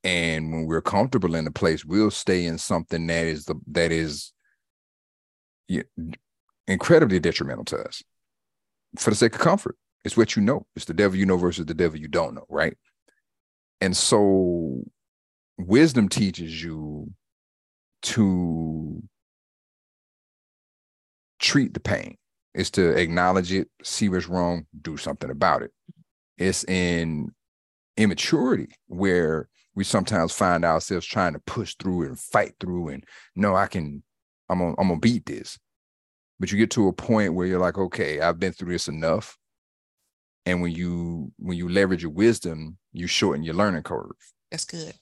And 0.03 0.51
when 0.51 0.65
we're 0.65 0.81
comfortable 0.81 1.33
in 1.33 1.47
a 1.47 1.51
place, 1.51 1.83
we'll 1.83 2.11
stay 2.11 2.45
in 2.45 2.57
something 2.57 3.07
that 3.07 3.25
is 3.25 3.45
the 3.45 3.55
that 3.67 3.91
is 3.91 4.33
incredibly 6.67 7.19
detrimental 7.19 7.65
to 7.65 7.77
us 7.77 8.03
for 8.97 9.09
the 9.09 9.15
sake 9.15 9.35
of 9.35 9.41
comfort. 9.41 9.77
It's 10.05 10.15
what 10.15 10.35
you 10.35 10.41
know. 10.41 10.65
It's 10.75 10.85
the 10.85 10.93
devil 10.93 11.17
you 11.17 11.25
know 11.25 11.37
versus 11.37 11.65
the 11.65 11.73
devil 11.73 11.99
you 11.99 12.07
don't 12.07 12.35
know, 12.35 12.45
right? 12.49 12.77
And 13.81 13.95
so 13.95 14.83
wisdom 15.57 16.09
teaches 16.09 16.63
you 16.63 17.11
to 18.03 19.03
treat 21.39 21.73
the 21.73 21.79
pain. 21.79 22.17
It's 22.57 22.71
to 22.71 22.89
acknowledge 22.89 23.53
it, 23.53 23.69
see 23.83 24.09
what's 24.09 24.27
wrong, 24.27 24.65
do 24.81 24.97
something 24.97 25.29
about 25.29 25.61
it. 25.61 25.71
It's 26.37 26.63
in 26.65 27.31
immaturity 27.95 28.69
where 28.87 29.47
we 29.75 29.83
sometimes 29.83 30.33
find 30.33 30.65
ourselves 30.65 31.05
trying 31.05 31.33
to 31.33 31.39
push 31.39 31.75
through 31.75 32.07
and 32.07 32.19
fight 32.19 32.55
through 32.59 32.89
and 32.89 33.03
no, 33.35 33.55
I 33.55 33.67
can, 33.67 34.03
I'm 34.49 34.59
gonna, 34.59 34.75
I'm 34.77 34.87
gonna 34.89 34.99
beat 34.99 35.25
this. 35.25 35.57
But 36.39 36.51
you 36.51 36.57
get 36.57 36.71
to 36.71 36.87
a 36.87 36.93
point 36.93 37.33
where 37.33 37.47
you're 37.47 37.59
like, 37.59 37.77
okay, 37.77 38.19
I've 38.19 38.39
been 38.39 38.53
through 38.53 38.73
this 38.73 38.87
enough 38.87 39.37
and 40.47 40.61
when 40.61 40.71
you 40.71 41.31
when 41.37 41.57
you 41.57 41.67
leverage 41.69 42.01
your 42.01 42.11
wisdom 42.11 42.77
you 42.93 43.05
shorten 43.05 43.43
your 43.43 43.53
learning 43.53 43.83
curve 43.83 44.15
that's 44.49 44.65
good 44.65 44.93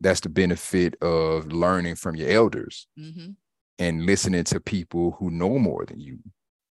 that's 0.00 0.20
the 0.20 0.28
benefit 0.28 0.94
of 1.02 1.50
learning 1.50 1.94
from 1.94 2.14
your 2.14 2.28
elders 2.28 2.86
mm-hmm. 2.98 3.30
and 3.78 4.04
listening 4.04 4.44
to 4.44 4.60
people 4.60 5.16
who 5.18 5.30
know 5.30 5.58
more 5.58 5.86
than 5.86 5.98
you 5.98 6.18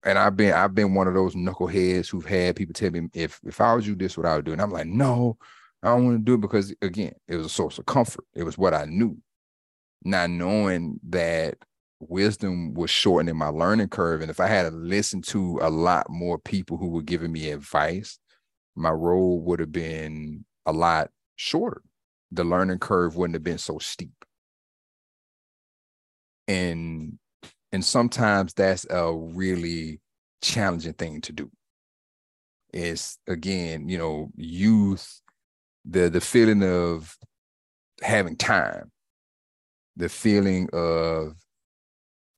and 0.05 0.17
i've 0.17 0.37
been 0.37 0.53
i've 0.53 0.75
been 0.75 0.93
one 0.93 1.07
of 1.07 1.13
those 1.13 1.35
knuckleheads 1.35 2.09
who've 2.09 2.25
had 2.25 2.55
people 2.55 2.73
tell 2.73 2.91
me 2.91 3.07
if 3.13 3.39
if 3.45 3.59
i 3.59 3.73
was 3.73 3.87
you 3.87 3.95
this 3.95 4.17
what 4.17 4.25
i 4.25 4.35
would 4.35 4.45
do 4.45 4.53
and 4.53 4.61
i'm 4.61 4.71
like 4.71 4.87
no 4.87 5.37
i 5.83 5.87
don't 5.87 6.05
want 6.05 6.17
to 6.17 6.23
do 6.23 6.35
it 6.35 6.41
because 6.41 6.73
again 6.81 7.13
it 7.27 7.35
was 7.35 7.45
a 7.45 7.49
source 7.49 7.77
of 7.77 7.85
comfort 7.85 8.25
it 8.33 8.43
was 8.43 8.57
what 8.57 8.73
i 8.73 8.85
knew 8.85 9.17
not 10.05 10.29
knowing 10.29 10.99
that 11.09 11.57
wisdom 11.99 12.73
was 12.73 12.89
shortening 12.89 13.35
my 13.35 13.47
learning 13.47 13.89
curve. 13.89 14.21
And 14.21 14.29
if 14.29 14.39
I 14.39 14.47
had 14.47 14.63
to 14.69 14.75
listen 14.75 15.21
to 15.23 15.59
a 15.61 15.69
lot 15.69 16.09
more 16.09 16.37
people 16.37 16.77
who 16.77 16.89
were 16.89 17.01
giving 17.01 17.31
me 17.31 17.49
advice, 17.49 18.19
my 18.75 18.91
road 18.91 19.43
would 19.43 19.59
have 19.59 19.71
been 19.71 20.45
a 20.65 20.71
lot 20.71 21.09
shorter. 21.35 21.81
The 22.31 22.43
learning 22.43 22.79
curve 22.79 23.15
wouldn't 23.15 23.35
have 23.35 23.43
been 23.43 23.57
so 23.57 23.79
steep. 23.79 24.25
And 26.47 27.17
and 27.71 27.83
sometimes 27.83 28.53
that's 28.53 28.85
a 28.89 29.13
really 29.13 29.99
challenging 30.41 30.93
thing 30.93 31.21
to 31.21 31.31
do. 31.33 31.49
It's 32.73 33.17
again, 33.27 33.89
you 33.89 33.97
know, 33.97 34.31
youth, 34.35 35.21
the 35.85 36.09
the 36.09 36.21
feeling 36.21 36.63
of 36.63 37.15
having 38.01 38.35
time, 38.35 38.91
the 39.95 40.09
feeling 40.09 40.69
of 40.73 41.33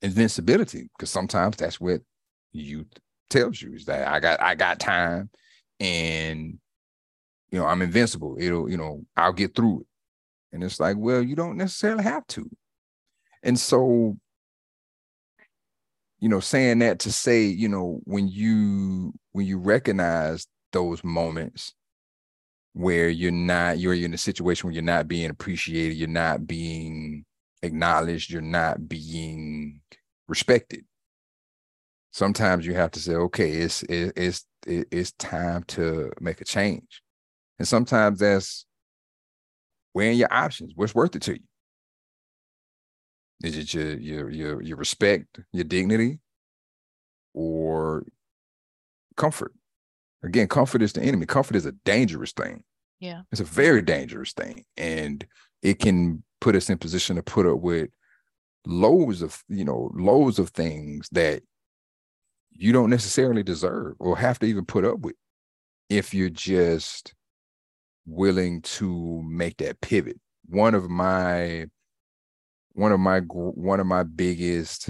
invincibility 0.02 0.90
because 0.96 1.10
sometimes 1.10 1.58
that's 1.58 1.82
what 1.82 2.02
youth 2.52 2.88
tells 3.30 3.62
you 3.62 3.74
is 3.74 3.86
that 3.86 4.08
I 4.08 4.20
got 4.20 4.42
I 4.42 4.54
got 4.56 4.80
time 4.80 5.30
and 5.80 6.60
you 7.52 7.60
know, 7.60 7.66
I'm 7.66 7.82
invincible. 7.82 8.36
It'll, 8.40 8.70
you 8.70 8.78
know, 8.78 9.06
I'll 9.16 9.34
get 9.34 9.56
through 9.56 9.82
it. 9.82 9.88
And 10.52 10.64
it's 10.64 10.80
like, 10.80 10.98
well, 10.98 11.22
you 11.22 11.36
don't 11.36 11.58
necessarily 11.58 12.04
have 12.04 12.26
to. 12.28 12.50
And 13.44 13.58
so, 13.58 14.18
you 16.20 16.30
know, 16.30 16.40
saying 16.40 16.80
that 16.80 17.00
to 17.00 17.12
say, 17.12 17.44
you 17.44 17.70
know, 17.70 18.00
when 18.06 18.28
you 18.28 19.14
when 19.34 19.46
you 19.46 19.60
recognize 19.60 20.48
those 20.74 21.04
moments 21.04 21.74
where 22.74 23.10
you're 23.10 23.32
not, 23.32 23.80
you're 23.80 23.94
in 23.94 24.14
a 24.14 24.18
situation 24.18 24.68
where 24.68 24.74
you're 24.74 24.84
not 24.84 25.08
being 25.08 25.30
appreciated, 25.30 25.96
you're 25.96 26.08
not 26.08 26.48
being 26.48 27.26
acknowledged, 27.62 28.32
you're 28.32 28.42
not 28.42 28.88
being 28.88 29.82
respected. 30.28 30.86
Sometimes 32.12 32.66
you 32.66 32.74
have 32.74 32.92
to 32.92 33.00
say, 33.00 33.14
okay, 33.14 33.52
it's 33.52 33.84
it's 33.84 34.46
it's 34.66 35.12
time 35.14 35.64
to 35.64 36.12
make 36.20 36.42
a 36.42 36.46
change. 36.46 37.02
And 37.60 37.68
sometimes 37.68 38.20
that's 38.20 38.66
weighing 39.94 40.18
your 40.18 40.34
options. 40.34 40.74
What's 40.76 40.96
worth 40.96 41.16
it 41.16 41.22
to 41.24 41.34
you? 41.34 41.44
Is 43.44 43.58
it 43.58 43.74
your 43.74 43.98
your 43.98 44.30
your 44.30 44.62
your 44.62 44.78
respect, 44.78 45.40
your 45.54 45.64
dignity, 45.64 46.20
or 47.34 48.06
comfort? 49.16 49.54
Again, 50.24 50.48
comfort 50.48 50.82
is 50.82 50.94
the 50.94 51.02
enemy. 51.02 51.26
Comfort 51.26 51.56
is 51.56 51.66
a 51.66 51.72
dangerous 51.72 52.32
thing. 52.32 52.64
Yeah. 53.00 53.22
It's 53.32 53.42
a 53.42 53.46
very 53.46 53.82
dangerous 53.82 54.34
thing. 54.34 54.66
And 54.76 55.26
it 55.62 55.80
can 55.80 56.24
put 56.42 56.56
us 56.56 56.70
in 56.70 56.78
position 56.78 57.16
to 57.16 57.24
put 57.24 57.46
up 57.46 57.60
with 57.60 57.90
loads 58.66 59.22
of, 59.22 59.44
you 59.48 59.64
know, 59.64 59.92
loads 59.94 60.40
of 60.40 60.50
things 60.50 61.08
that 61.12 61.44
you 62.52 62.74
don't 62.74 62.90
necessarily 62.90 63.44
deserve 63.44 63.96
or 64.00 64.18
have 64.18 64.40
to 64.40 64.48
even 64.48 64.66
put 64.66 64.84
up 64.84 65.00
with 65.00 65.16
if 65.90 66.14
you're 66.14 66.30
just 66.30 67.14
willing 68.06 68.62
to 68.64 69.22
make 69.24 69.58
that 69.58 69.80
pivot. 69.82 70.20
One 70.48 70.74
of 70.74 70.90
my 70.90 71.68
one 72.78 72.92
of 72.92 73.00
my 73.00 73.22
one 73.22 73.80
of 73.80 73.88
my 73.88 74.04
biggest 74.04 74.90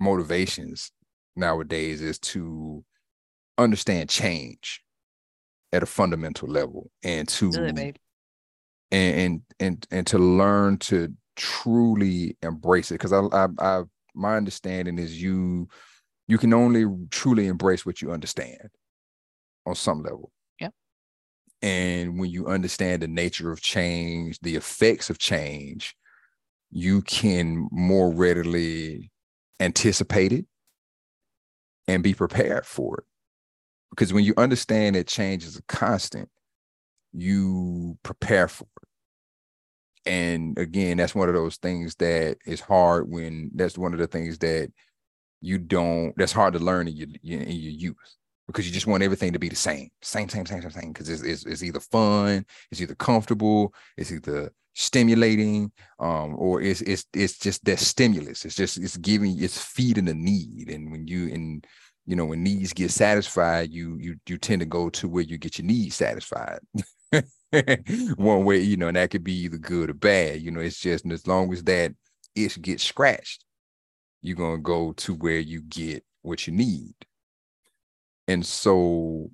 motivations 0.00 0.90
nowadays 1.36 2.00
is 2.00 2.18
to 2.18 2.82
understand 3.58 4.08
change 4.08 4.82
at 5.70 5.82
a 5.82 5.86
fundamental 5.86 6.48
level 6.48 6.90
and 7.04 7.28
to 7.28 7.50
and, 8.90 9.14
and 9.20 9.42
and 9.60 9.86
and 9.90 10.06
to 10.06 10.18
learn 10.18 10.78
to 10.78 11.12
truly 11.36 12.38
embrace 12.42 12.90
it 12.90 12.94
because 12.94 13.12
I, 13.12 13.20
I 13.20 13.48
I 13.58 13.82
my 14.14 14.38
understanding 14.38 14.98
is 14.98 15.20
you 15.20 15.68
you 16.26 16.38
can 16.38 16.54
only 16.54 16.86
truly 17.10 17.48
embrace 17.48 17.84
what 17.84 18.00
you 18.00 18.12
understand 18.12 18.70
on 19.66 19.74
some 19.74 20.02
level. 20.02 20.32
And 21.60 22.18
when 22.18 22.30
you 22.30 22.46
understand 22.46 23.02
the 23.02 23.08
nature 23.08 23.52
of 23.52 23.60
change, 23.60 24.38
the 24.40 24.56
effects 24.56 25.10
of 25.10 25.18
change, 25.18 25.94
you 26.70 27.02
can 27.02 27.68
more 27.70 28.12
readily 28.12 29.10
anticipate 29.60 30.32
it 30.32 30.46
and 31.86 32.02
be 32.02 32.14
prepared 32.14 32.66
for 32.66 32.98
it. 32.98 33.04
Because 33.90 34.12
when 34.12 34.24
you 34.24 34.34
understand 34.36 34.96
that 34.96 35.06
change 35.06 35.44
is 35.44 35.56
a 35.56 35.62
constant, 35.62 36.28
you 37.12 37.98
prepare 38.02 38.48
for 38.48 38.66
it. 38.82 40.10
And 40.10 40.58
again, 40.58 40.98
that's 40.98 41.14
one 41.14 41.28
of 41.28 41.34
those 41.34 41.56
things 41.56 41.94
that 41.96 42.36
is 42.46 42.60
hard 42.60 43.10
when 43.10 43.50
that's 43.54 43.78
one 43.78 43.92
of 43.92 43.98
the 43.98 44.06
things 44.06 44.38
that 44.38 44.70
you 45.40 45.58
don't, 45.58 46.14
that's 46.16 46.32
hard 46.32 46.52
to 46.54 46.58
learn 46.58 46.88
in 46.88 46.96
your, 46.96 47.08
in 47.22 47.56
your 47.56 47.72
youth 47.72 47.96
because 48.48 48.66
you 48.66 48.72
just 48.72 48.86
want 48.86 49.02
everything 49.02 49.32
to 49.34 49.38
be 49.38 49.50
the 49.50 49.56
same, 49.56 49.90
same, 50.02 50.28
same, 50.28 50.46
same, 50.46 50.62
same, 50.62 50.70
same. 50.70 50.92
Because 50.92 51.08
it's, 51.08 51.22
it's, 51.22 51.44
it's 51.44 51.62
either 51.62 51.80
fun, 51.80 52.44
it's 52.72 52.80
either 52.80 52.94
comfortable, 52.94 53.74
it's 53.96 54.10
either 54.10 54.50
stimulating, 54.74 55.70
um, 56.00 56.34
or 56.38 56.62
it's 56.62 56.80
it's 56.80 57.04
it's 57.12 57.38
just 57.38 57.64
that 57.66 57.78
stimulus. 57.78 58.46
It's 58.46 58.56
just 58.56 58.78
it's 58.78 58.96
giving, 58.96 59.40
it's 59.40 59.62
feeding 59.62 60.06
the 60.06 60.14
need, 60.14 60.70
and 60.70 60.90
when 60.90 61.06
you 61.06 61.28
and 61.32 61.66
you 62.06 62.16
know 62.16 62.24
when 62.24 62.42
needs 62.42 62.72
get 62.72 62.90
satisfied, 62.90 63.70
you 63.70 63.98
you 64.00 64.16
you 64.26 64.38
tend 64.38 64.60
to 64.60 64.66
go 64.66 64.88
to 64.90 65.08
where 65.08 65.24
you 65.24 65.36
get 65.36 65.58
your 65.58 65.66
needs 65.66 65.96
satisfied. 65.96 66.60
One 68.16 68.44
way, 68.44 68.60
you 68.60 68.78
know, 68.78 68.88
and 68.88 68.96
that 68.96 69.10
could 69.10 69.24
be 69.24 69.34
either 69.40 69.58
good 69.58 69.90
or 69.90 69.94
bad. 69.94 70.40
You 70.40 70.50
know, 70.52 70.60
it's 70.60 70.80
just 70.80 71.04
as 71.10 71.26
long 71.26 71.52
as 71.52 71.62
that 71.64 71.92
itch 72.34 72.60
gets 72.62 72.82
scratched, 72.82 73.44
you're 74.22 74.36
gonna 74.36 74.58
go 74.58 74.92
to 74.92 75.14
where 75.14 75.38
you 75.38 75.60
get 75.60 76.02
what 76.22 76.46
you 76.46 76.54
need 76.54 76.94
and 78.28 78.46
so 78.46 79.30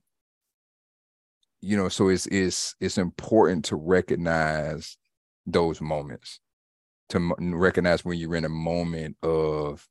you 1.61 1.77
know 1.77 1.89
so 1.89 2.09
it's 2.09 2.27
it's 2.27 2.75
it's 2.81 2.97
important 2.97 3.67
to 3.67 3.77
recognize 3.77 4.97
those 5.47 5.81
moments 5.81 6.41
to 7.11 7.35
recognize 7.39 8.05
when 8.05 8.19
you're 8.19 8.35
in 8.35 8.45
a 8.45 8.49
moment 8.49 9.17
of 9.23 9.87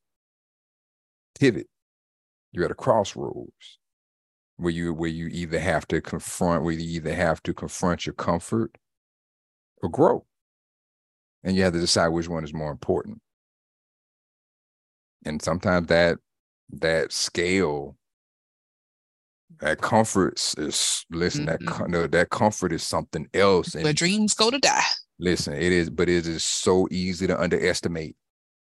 pivot. 1.40 1.68
You're 2.52 2.66
at 2.66 2.72
a 2.72 2.76
crossroads 2.76 3.80
where 4.58 4.72
you 4.72 4.94
where 4.94 5.10
you 5.10 5.28
either 5.28 5.60
have 5.60 5.88
to 5.88 6.02
confront 6.02 6.64
where 6.64 6.74
you 6.74 6.98
either 6.98 7.14
have 7.14 7.42
to 7.44 7.54
confront 7.54 8.06
your 8.06 8.14
comfort 8.14 8.78
or 9.82 9.90
grow. 9.90 10.26
And 11.44 11.56
you 11.56 11.64
have 11.64 11.74
to 11.74 11.80
decide 11.80 12.10
which 12.10 12.30
one 12.30 12.44
is 12.44 12.54
more 12.54 12.72
important. 12.72 13.22
And 15.26 15.42
sometimes 15.42 15.88
that 15.88 16.20
that 16.72 17.12
scale 17.12 17.98
that 19.60 19.82
comfort 19.82 20.34
is 20.58 21.06
listen 21.12 21.46
mm-hmm. 21.46 21.92
that 21.92 22.12
that 22.12 22.30
comfort 22.30 22.72
is 22.72 22.84
something 22.84 23.28
else 23.34 23.76
and 23.76 23.84
where 23.84 23.94
dreams 23.94 24.34
go 24.34 24.50
to 24.50 24.60
die 24.60 24.82
listen 25.20 25.54
it 25.54 25.72
is 25.72 25.90
but 25.90 26.10
it 26.10 26.28
is 26.28 26.44
so 26.44 26.88
easy 26.92 27.28
to 27.28 27.40
underestimate 27.40 28.16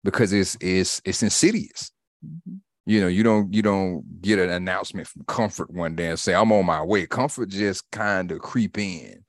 because 0.03 0.33
it's 0.33 0.57
it's 0.61 1.01
it's 1.05 1.23
insidious 1.23 1.91
mm-hmm. 2.25 2.55
you 2.85 3.01
know 3.01 3.07
you 3.07 3.23
don't 3.23 3.53
you 3.53 3.61
don't 3.61 4.21
get 4.21 4.39
an 4.39 4.49
announcement 4.49 5.07
from 5.07 5.23
comfort 5.25 5.71
one 5.71 5.95
day 5.95 6.07
and 6.07 6.19
say 6.19 6.33
i'm 6.33 6.51
on 6.51 6.65
my 6.65 6.83
way 6.83 7.05
comfort 7.05 7.49
just 7.49 7.89
kind 7.91 8.31
of 8.31 8.39
creep 8.39 8.77
in 8.77 9.23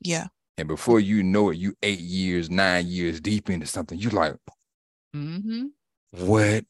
yeah 0.00 0.26
and 0.58 0.68
before 0.68 1.00
you 1.00 1.22
know 1.22 1.50
it 1.50 1.56
you 1.56 1.74
eight 1.82 2.00
years 2.00 2.50
nine 2.50 2.86
years 2.86 3.20
deep 3.20 3.50
into 3.50 3.66
something 3.66 3.98
you're 3.98 4.10
like 4.12 4.34
mm-hmm. 5.14 5.66
what 6.10 6.64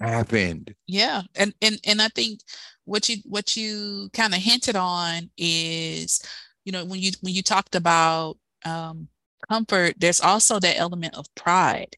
happened 0.00 0.74
yeah 0.86 1.22
and 1.34 1.54
and 1.62 1.78
and 1.86 2.02
i 2.02 2.08
think 2.08 2.40
what 2.84 3.08
you 3.08 3.16
what 3.24 3.56
you 3.56 4.10
kind 4.12 4.34
of 4.34 4.40
hinted 4.40 4.76
on 4.76 5.30
is 5.36 6.22
you 6.64 6.72
know 6.72 6.84
when 6.84 7.00
you 7.00 7.12
when 7.20 7.34
you 7.34 7.42
talked 7.42 7.74
about 7.74 8.36
um 8.64 9.08
comfort 9.48 9.94
there's 9.98 10.20
also 10.20 10.58
that 10.58 10.78
element 10.78 11.14
of 11.14 11.26
pride. 11.34 11.96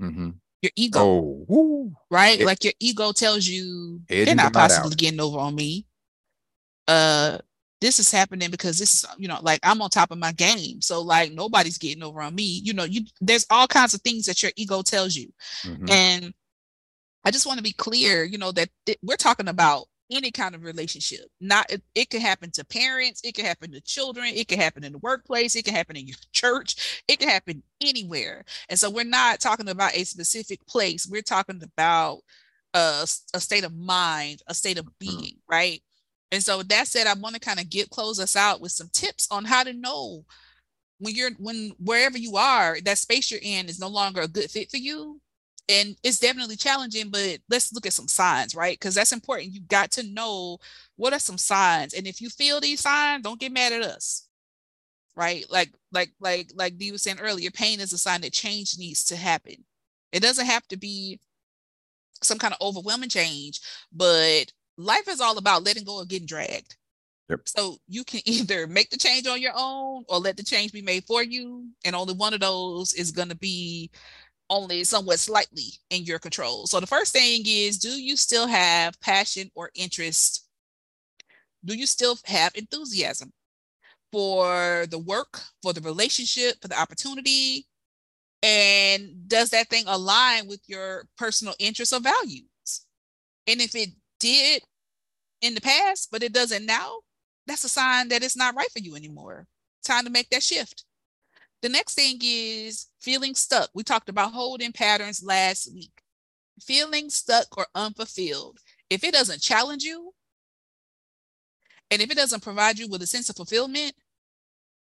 Mm-hmm. 0.00 0.30
your 0.60 0.72
ego. 0.76 1.44
Oh, 1.48 1.92
right? 2.10 2.40
It, 2.40 2.46
like 2.46 2.64
your 2.64 2.72
ego 2.80 3.12
tells 3.12 3.46
you 3.46 4.00
they're 4.08 4.34
not 4.34 4.52
possibly 4.52 4.94
getting 4.96 5.20
over 5.20 5.38
on 5.38 5.54
me. 5.54 5.86
Uh 6.88 7.38
this 7.80 7.98
is 7.98 8.10
happening 8.10 8.50
because 8.50 8.78
this 8.78 8.94
is 8.94 9.04
you 9.18 9.28
know 9.28 9.38
like 9.42 9.60
i'm 9.62 9.82
on 9.82 9.90
top 9.90 10.10
of 10.10 10.18
my 10.18 10.32
game. 10.32 10.80
So 10.80 11.00
like 11.02 11.32
nobody's 11.32 11.78
getting 11.78 12.02
over 12.02 12.20
on 12.20 12.34
me. 12.34 12.60
You 12.64 12.72
know 12.72 12.84
you 12.84 13.02
there's 13.20 13.46
all 13.50 13.66
kinds 13.66 13.94
of 13.94 14.00
things 14.02 14.26
that 14.26 14.42
your 14.42 14.52
ego 14.56 14.82
tells 14.82 15.14
you. 15.14 15.28
Mm-hmm. 15.64 15.90
and 15.90 16.34
i 17.24 17.30
just 17.30 17.46
want 17.46 17.56
to 17.56 17.62
be 17.62 17.72
clear 17.72 18.22
you 18.24 18.36
know 18.36 18.52
that 18.52 18.68
th- 18.84 18.98
we're 19.02 19.16
talking 19.16 19.48
about 19.48 19.86
any 20.14 20.30
kind 20.30 20.54
of 20.54 20.64
relationship. 20.64 21.26
Not 21.40 21.70
it, 21.70 21.82
it 21.94 22.10
could 22.10 22.22
happen 22.22 22.50
to 22.52 22.64
parents, 22.64 23.20
it 23.24 23.34
could 23.34 23.44
happen 23.44 23.72
to 23.72 23.80
children, 23.80 24.26
it 24.26 24.48
could 24.48 24.58
happen 24.58 24.84
in 24.84 24.92
the 24.92 24.98
workplace, 24.98 25.56
it 25.56 25.64
could 25.64 25.74
happen 25.74 25.96
in 25.96 26.06
your 26.06 26.16
church, 26.32 27.02
it 27.08 27.18
could 27.18 27.28
happen 27.28 27.62
anywhere. 27.80 28.44
And 28.68 28.78
so 28.78 28.90
we're 28.90 29.04
not 29.04 29.40
talking 29.40 29.68
about 29.68 29.96
a 29.96 30.04
specific 30.04 30.66
place. 30.66 31.06
We're 31.10 31.22
talking 31.22 31.62
about 31.62 32.20
a, 32.74 33.06
a 33.34 33.40
state 33.40 33.64
of 33.64 33.74
mind, 33.74 34.42
a 34.46 34.54
state 34.54 34.78
of 34.78 34.86
mm-hmm. 34.86 35.18
being, 35.18 35.36
right? 35.48 35.82
And 36.32 36.42
so 36.42 36.62
that 36.64 36.88
said, 36.88 37.06
I 37.06 37.14
want 37.14 37.34
to 37.34 37.40
kind 37.40 37.60
of 37.60 37.70
get 37.70 37.90
close 37.90 38.18
us 38.18 38.34
out 38.34 38.60
with 38.60 38.72
some 38.72 38.88
tips 38.92 39.28
on 39.30 39.44
how 39.44 39.62
to 39.62 39.72
know 39.72 40.24
when 40.98 41.14
you're 41.14 41.30
when 41.38 41.72
wherever 41.78 42.18
you 42.18 42.36
are, 42.36 42.78
that 42.84 42.98
space 42.98 43.30
you're 43.30 43.40
in 43.42 43.66
is 43.66 43.78
no 43.78 43.88
longer 43.88 44.20
a 44.20 44.28
good 44.28 44.50
fit 44.50 44.70
for 44.70 44.78
you 44.78 45.20
and 45.68 45.96
it's 46.02 46.18
definitely 46.18 46.56
challenging 46.56 47.10
but 47.10 47.38
let's 47.48 47.72
look 47.72 47.86
at 47.86 47.92
some 47.92 48.08
signs 48.08 48.54
right 48.54 48.78
because 48.78 48.94
that's 48.94 49.12
important 49.12 49.52
you 49.52 49.60
got 49.62 49.90
to 49.90 50.02
know 50.02 50.58
what 50.96 51.12
are 51.12 51.18
some 51.18 51.38
signs 51.38 51.94
and 51.94 52.06
if 52.06 52.20
you 52.20 52.28
feel 52.28 52.60
these 52.60 52.80
signs 52.80 53.22
don't 53.22 53.40
get 53.40 53.52
mad 53.52 53.72
at 53.72 53.82
us 53.82 54.28
right 55.16 55.44
like 55.50 55.72
like 55.92 56.10
like 56.20 56.50
like 56.54 56.76
Dee 56.76 56.92
was 56.92 57.02
saying 57.02 57.20
earlier 57.20 57.50
pain 57.50 57.80
is 57.80 57.92
a 57.92 57.98
sign 57.98 58.20
that 58.22 58.32
change 58.32 58.76
needs 58.78 59.04
to 59.06 59.16
happen 59.16 59.64
it 60.12 60.20
doesn't 60.20 60.46
have 60.46 60.66
to 60.68 60.76
be 60.76 61.18
some 62.22 62.38
kind 62.38 62.54
of 62.54 62.66
overwhelming 62.66 63.08
change 63.08 63.60
but 63.92 64.52
life 64.76 65.08
is 65.08 65.20
all 65.20 65.38
about 65.38 65.64
letting 65.64 65.84
go 65.84 66.00
of 66.00 66.08
getting 66.08 66.26
dragged 66.26 66.76
Yep. 67.30 67.40
So 67.46 67.78
you 67.88 68.04
can 68.04 68.20
either 68.26 68.66
make 68.66 68.90
the 68.90 68.98
change 68.98 69.26
on 69.26 69.40
your 69.40 69.52
own 69.56 70.04
or 70.08 70.18
let 70.18 70.36
the 70.36 70.42
change 70.42 70.72
be 70.72 70.82
made 70.82 71.04
for 71.04 71.22
you. 71.22 71.68
And 71.84 71.96
only 71.96 72.14
one 72.14 72.34
of 72.34 72.40
those 72.40 72.92
is 72.92 73.10
going 73.10 73.30
to 73.30 73.36
be 73.36 73.90
only 74.54 74.84
somewhat 74.84 75.20
slightly 75.20 75.74
in 75.90 76.04
your 76.04 76.18
control. 76.20 76.66
So 76.66 76.80
the 76.80 76.86
first 76.86 77.12
thing 77.12 77.42
is 77.46 77.78
do 77.78 77.90
you 77.90 78.16
still 78.16 78.46
have 78.46 79.00
passion 79.00 79.50
or 79.54 79.70
interest 79.74 80.46
Do 81.64 81.74
you 81.74 81.86
still 81.86 82.16
have 82.26 82.52
enthusiasm 82.54 83.32
for 84.12 84.86
the 84.90 84.98
work, 84.98 85.42
for 85.62 85.72
the 85.72 85.80
relationship, 85.80 86.56
for 86.62 86.68
the 86.68 86.78
opportunity? 86.80 87.66
And 88.42 89.28
does 89.28 89.50
that 89.50 89.68
thing 89.70 89.84
align 89.88 90.48
with 90.48 90.60
your 90.68 91.08
personal 91.18 91.54
interests 91.58 91.94
or 91.94 92.00
values? 92.00 92.46
And 93.46 93.60
if 93.60 93.74
it 93.74 93.90
did 94.20 94.62
in 95.42 95.54
the 95.54 95.60
past, 95.60 96.10
but 96.12 96.22
it 96.22 96.32
doesn't 96.34 96.66
now, 96.66 97.00
that's 97.46 97.64
a 97.64 97.70
sign 97.70 98.08
that 98.10 98.22
it's 98.24 98.36
not 98.36 98.56
right 98.56 98.70
for 98.72 98.80
you 98.80 98.96
anymore. 98.96 99.46
Time 99.84 100.04
to 100.04 100.10
make 100.10 100.30
that 100.30 100.42
shift. 100.42 100.83
The 101.64 101.70
next 101.70 101.94
thing 101.94 102.18
is 102.22 102.88
feeling 103.00 103.34
stuck. 103.34 103.70
We 103.72 103.84
talked 103.84 104.10
about 104.10 104.34
holding 104.34 104.70
patterns 104.70 105.24
last 105.24 105.72
week. 105.72 106.02
Feeling 106.60 107.08
stuck 107.08 107.56
or 107.56 107.66
unfulfilled. 107.74 108.58
If 108.90 109.02
it 109.02 109.14
doesn't 109.14 109.40
challenge 109.40 109.82
you, 109.82 110.12
and 111.90 112.02
if 112.02 112.10
it 112.10 112.18
doesn't 112.18 112.42
provide 112.42 112.78
you 112.78 112.86
with 112.86 113.00
a 113.00 113.06
sense 113.06 113.30
of 113.30 113.36
fulfillment, 113.36 113.94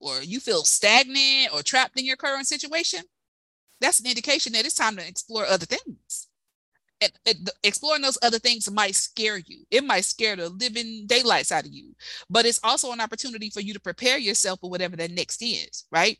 or 0.00 0.22
you 0.22 0.40
feel 0.40 0.64
stagnant 0.64 1.52
or 1.52 1.62
trapped 1.62 2.00
in 2.00 2.06
your 2.06 2.16
current 2.16 2.46
situation, 2.46 3.00
that's 3.82 4.00
an 4.00 4.06
indication 4.06 4.54
that 4.54 4.64
it's 4.64 4.74
time 4.74 4.96
to 4.96 5.06
explore 5.06 5.44
other 5.44 5.66
things 5.66 6.28
and, 7.02 7.50
exploring 7.62 8.00
those 8.00 8.16
other 8.22 8.38
things 8.38 8.70
might 8.70 8.94
scare 8.94 9.36
you. 9.36 9.66
It 9.70 9.84
might 9.84 10.06
scare 10.06 10.34
the 10.34 10.48
living 10.48 11.04
daylights 11.08 11.52
out 11.52 11.66
of 11.66 11.74
you, 11.74 11.94
but 12.30 12.46
it's 12.46 12.60
also 12.64 12.90
an 12.92 13.02
opportunity 13.02 13.50
for 13.50 13.60
you 13.60 13.74
to 13.74 13.80
prepare 13.80 14.16
yourself 14.16 14.60
for 14.60 14.70
whatever 14.70 14.96
that 14.96 15.10
next 15.10 15.42
is, 15.42 15.84
right? 15.90 16.18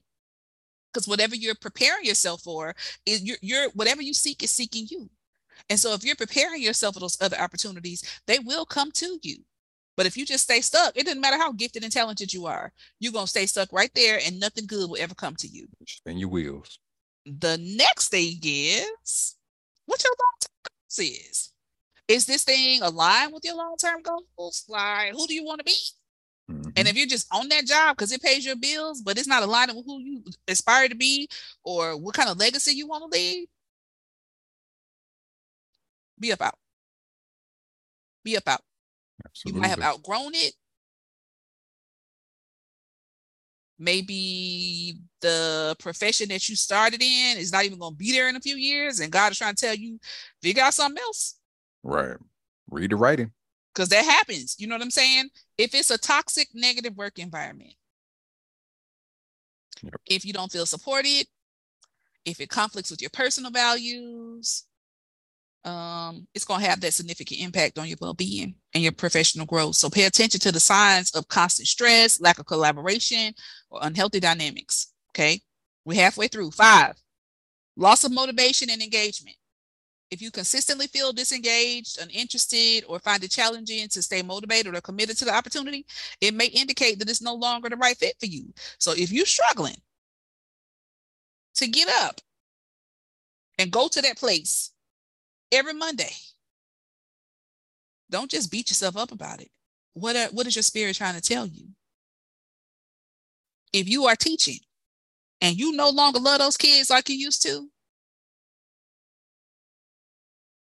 Because 0.95 1.09
whatever 1.09 1.35
you're 1.35 1.57
preparing 1.57 2.05
yourself 2.05 2.43
for 2.43 2.75
is 3.05 3.23
you're, 3.23 3.37
you're 3.43 3.69
whatever 3.71 4.01
you 4.01 4.15
seek 4.15 4.43
is 4.45 4.53
seeking 4.53 4.87
you. 4.89 5.11
And 5.69 5.79
so 5.79 5.93
if 5.93 6.05
you're 6.05 6.15
preparing 6.15 6.63
yourself 6.63 6.95
for 6.95 7.01
those 7.01 7.21
other 7.21 7.37
opportunities, 7.39 8.03
they 8.27 8.39
will 8.39 8.65
come 8.65 8.93
to 8.93 9.19
you. 9.23 9.39
But 9.97 10.07
if 10.07 10.17
you 10.17 10.25
just 10.25 10.45
stay 10.45 10.61
stuck, 10.61 10.97
it 10.97 11.05
doesn't 11.07 11.21
matter 11.21 11.37
how 11.37 11.53
gifted 11.53 11.83
and 11.85 11.93
talented 11.93 12.33
you 12.33 12.47
are, 12.47 12.73
you're 13.01 13.13
gonna 13.13 13.27
stay 13.27 13.47
stuck 13.47 13.73
right 13.73 13.91
there 13.95 14.21
and 14.25 14.39
nothing 14.39 14.67
good 14.67 14.89
will 14.89 15.01
ever 15.01 15.15
come 15.15 15.37
to 15.37 15.49
you. 15.49 15.67
and 16.07 16.19
your 16.19 16.29
wheels. 16.29 16.79
The 17.27 17.59
next 17.61 18.09
thing 18.09 18.39
is 18.43 19.37
what 19.87 20.03
your 20.03 20.13
long 20.13 20.37
term 20.41 20.51
goals 20.65 20.99
is. 20.99 21.53
Is 22.07 22.27
this 22.27 22.45
thing 22.45 22.83
aligned 22.83 23.33
with 23.33 23.45
your 23.45 23.57
long 23.57 23.77
term 23.81 24.03
goals? 24.03 24.65
Like, 24.69 25.13
who 25.13 25.27
do 25.27 25.35
you 25.35 25.45
want 25.45 25.61
to 25.61 25.65
be? 25.65 25.77
Mm-hmm. 26.51 26.71
And 26.77 26.89
if 26.89 26.97
you're 26.97 27.07
just 27.07 27.27
on 27.33 27.49
that 27.49 27.67
job 27.67 27.97
because 27.97 28.13
it 28.13 28.23
pays 28.23 28.45
your 28.45 28.57
bills, 28.57 29.01
but 29.01 29.19
it's 29.19 29.29
not 29.29 29.43
aligned 29.43 29.73
with 29.75 29.87
who 29.87 29.99
you 30.01 30.25
aspire 30.47 30.89
to 30.89 30.95
be 30.95 31.29
or 31.65 31.97
what 31.97 32.15
kind 32.15 32.29
of 32.29 32.39
legacy 32.39 32.73
you 32.73 32.87
want 32.87 33.11
to 33.11 33.19
leave, 33.19 33.47
be 36.21 36.31
about. 36.31 36.55
Be 38.25 38.37
about. 38.37 38.61
Absolutely. 39.25 39.59
You 39.59 39.63
might 39.63 39.69
have 39.69 39.83
outgrown 39.83 40.35
it. 40.35 40.55
Maybe 43.79 44.99
the 45.21 45.75
profession 45.79 46.29
that 46.29 46.49
you 46.49 46.57
started 46.57 47.03
in 47.03 47.39
is 47.39 47.53
not 47.53 47.65
even 47.65 47.79
going 47.79 47.95
to 47.95 47.99
be 47.99 48.13
there 48.13 48.29
in 48.29 48.37
a 48.37 48.41
few 48.41 48.57
years, 48.57 49.01
and 49.01 49.11
God 49.11 49.33
is 49.33 49.39
trying 49.39 49.55
to 49.55 49.67
tell 49.67 49.75
you, 49.75 49.99
figure 50.41 50.63
out 50.63 50.75
something 50.75 51.03
else. 51.03 51.37
Right. 51.83 52.17
Read 52.71 52.91
the 52.91 52.97
writing. 52.97 53.33
Because 53.75 53.89
that 53.89 54.05
happens. 54.05 54.57
You 54.59 54.69
know 54.69 54.77
what 54.77 54.83
I'm 54.83 54.91
saying? 54.91 55.31
If 55.59 55.75
it's 55.75 55.91
a 55.91 55.99
toxic, 55.99 56.49
negative 56.55 56.97
work 56.97 57.19
environment, 57.19 57.75
yep. 59.83 59.95
if 60.07 60.25
you 60.25 60.33
don't 60.33 60.53
feel 60.53 60.67
supported, 60.67 61.27
if 62.25 62.41
it 62.41 62.49
conflicts 62.49 62.91
with 62.91 63.03
your 63.03 63.11
personal 63.11 63.51
values, 63.51 64.65
um, 65.65 66.27
it's 66.35 66.45
going 66.45 66.61
to 66.61 66.67
have 66.69 66.81
that 66.83 66.93
significant 66.93 67.41
impact 67.41 67.79
on 67.79 67.89
your 67.89 67.97
well-being 68.01 68.55
and 68.75 68.83
your 68.83 68.93
professional 68.93 69.47
growth. 69.47 69.77
So 69.77 69.89
pay 69.89 70.05
attention 70.05 70.41
to 70.41 70.53
the 70.53 70.61
signs 70.61 71.11
of 71.13 71.29
constant 71.29 71.67
stress, 71.69 72.21
lack 72.21 72.39
of 72.39 72.47
collaboration, 72.47 73.35
or 73.71 73.81
unhealthy 73.83 74.21
dynamics. 74.21 74.93
Okay, 75.11 75.41
we're 75.85 76.01
halfway 76.01 76.29
through. 76.29 76.51
Five, 76.51 76.95
loss 77.77 78.05
of 78.05 78.13
motivation 78.13 78.71
and 78.71 78.83
engagement. 78.83 79.37
If 80.15 80.23
you 80.23 80.31
consistently 80.31 80.87
feel 80.87 81.13
disengaged, 81.13 81.99
uninterested, 82.01 82.85
or 82.87 83.01
find 83.01 83.25
it 83.25 83.33
challenging 83.33 83.89
to 83.89 84.01
stay 84.01 84.23
motivated 84.23 84.73
or 84.73 84.81
committed 84.81 85.19
to 85.19 85.25
the 85.25 85.35
opportunity, 85.35 85.85
it 86.21 86.35
may 86.35 86.47
indicate 86.47 87.01
that 87.01 87.11
it's 87.11 87.21
no 87.21 87.35
longer 87.35 87.69
the 87.69 87.77
right 87.77 87.97
fit 87.97 88.15
for 88.21 88.27
you. 88.27 88.55
So 88.79 88.93
if 88.93 89.11
you're 89.11 89.27
struggling 89.27 89.75
to 91.57 91.67
get 91.67 91.89
up 91.89 92.21
and 93.59 93.73
go 93.73 93.89
to 93.89 94.01
that 94.03 94.17
place 94.17 94.71
every 95.51 95.75
Monday. 95.75 96.13
Don't 98.09 98.31
just 98.31 98.53
beat 98.53 98.71
yourself 98.71 98.97
up 98.97 99.11
about 99.11 99.41
it. 99.41 99.51
What, 99.95 100.15
are, 100.15 100.29
what 100.29 100.47
is 100.47 100.55
your 100.55 100.63
spirit 100.63 100.95
trying 100.95 101.17
to 101.17 101.21
tell 101.21 101.45
you? 101.45 101.71
If 103.73 103.89
you 103.89 104.05
are 104.07 104.15
teaching 104.15 104.61
and 105.41 105.59
you 105.59 105.73
no 105.73 105.91
longer 105.91 106.21
love 106.21 106.39
those 106.39 106.57
kids 106.57 106.89
like 106.89 107.09
you 107.09 107.17
used 107.17 107.43
to, 107.43 107.69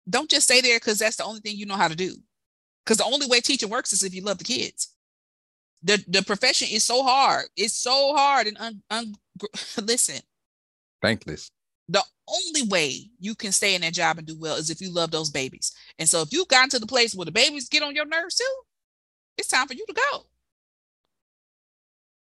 don't 0.09 0.29
just 0.29 0.45
stay 0.45 0.61
there 0.61 0.77
because 0.77 0.99
that's 0.99 1.17
the 1.17 1.23
only 1.23 1.39
thing 1.39 1.57
you 1.57 1.65
know 1.65 1.75
how 1.75 1.87
to 1.87 1.95
do. 1.95 2.15
Because 2.83 2.97
the 2.97 3.05
only 3.05 3.27
way 3.27 3.39
teaching 3.39 3.69
works 3.69 3.93
is 3.93 4.03
if 4.03 4.13
you 4.13 4.21
love 4.21 4.37
the 4.37 4.43
kids. 4.43 4.93
The, 5.83 6.03
the 6.07 6.23
profession 6.23 6.67
is 6.71 6.83
so 6.83 7.03
hard. 7.03 7.45
It's 7.55 7.73
so 7.73 8.15
hard 8.15 8.47
and 8.47 8.57
un, 8.59 8.81
un, 8.89 9.15
listen. 9.81 10.21
Thankless 11.01 11.51
the 11.87 12.03
only 12.27 12.67
way 12.67 13.09
you 13.19 13.35
can 13.35 13.51
stay 13.51 13.75
in 13.75 13.81
that 13.81 13.93
job 13.93 14.17
and 14.17 14.25
do 14.25 14.37
well 14.37 14.55
is 14.55 14.69
if 14.69 14.81
you 14.81 14.91
love 14.91 15.11
those 15.11 15.29
babies. 15.29 15.73
And 15.99 16.09
so 16.09 16.21
if 16.21 16.33
you've 16.33 16.47
gotten 16.47 16.69
to 16.69 16.79
the 16.79 16.87
place 16.87 17.13
where 17.13 17.25
the 17.25 17.31
babies 17.31 17.69
get 17.69 17.83
on 17.83 17.95
your 17.95 18.05
nerves 18.05 18.35
too, 18.35 18.55
it's 19.37 19.47
time 19.47 19.67
for 19.67 19.73
you 19.73 19.85
to 19.85 19.93
go. 19.93 20.25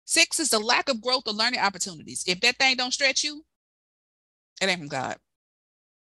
Six 0.06 0.40
is 0.40 0.50
the 0.50 0.60
lack 0.60 0.90
of 0.90 1.02
growth 1.02 1.24
or 1.28 1.34
learning 1.34 1.60
opportunities. 1.60 2.24
If 2.26 2.40
that 2.42 2.58
thing 2.58 2.78
don't 2.78 2.94
stretch 2.94 3.24
you, 3.24 3.44
it 4.62 4.70
ain't 4.70 4.80
from 4.80 4.88
God. 4.88 5.18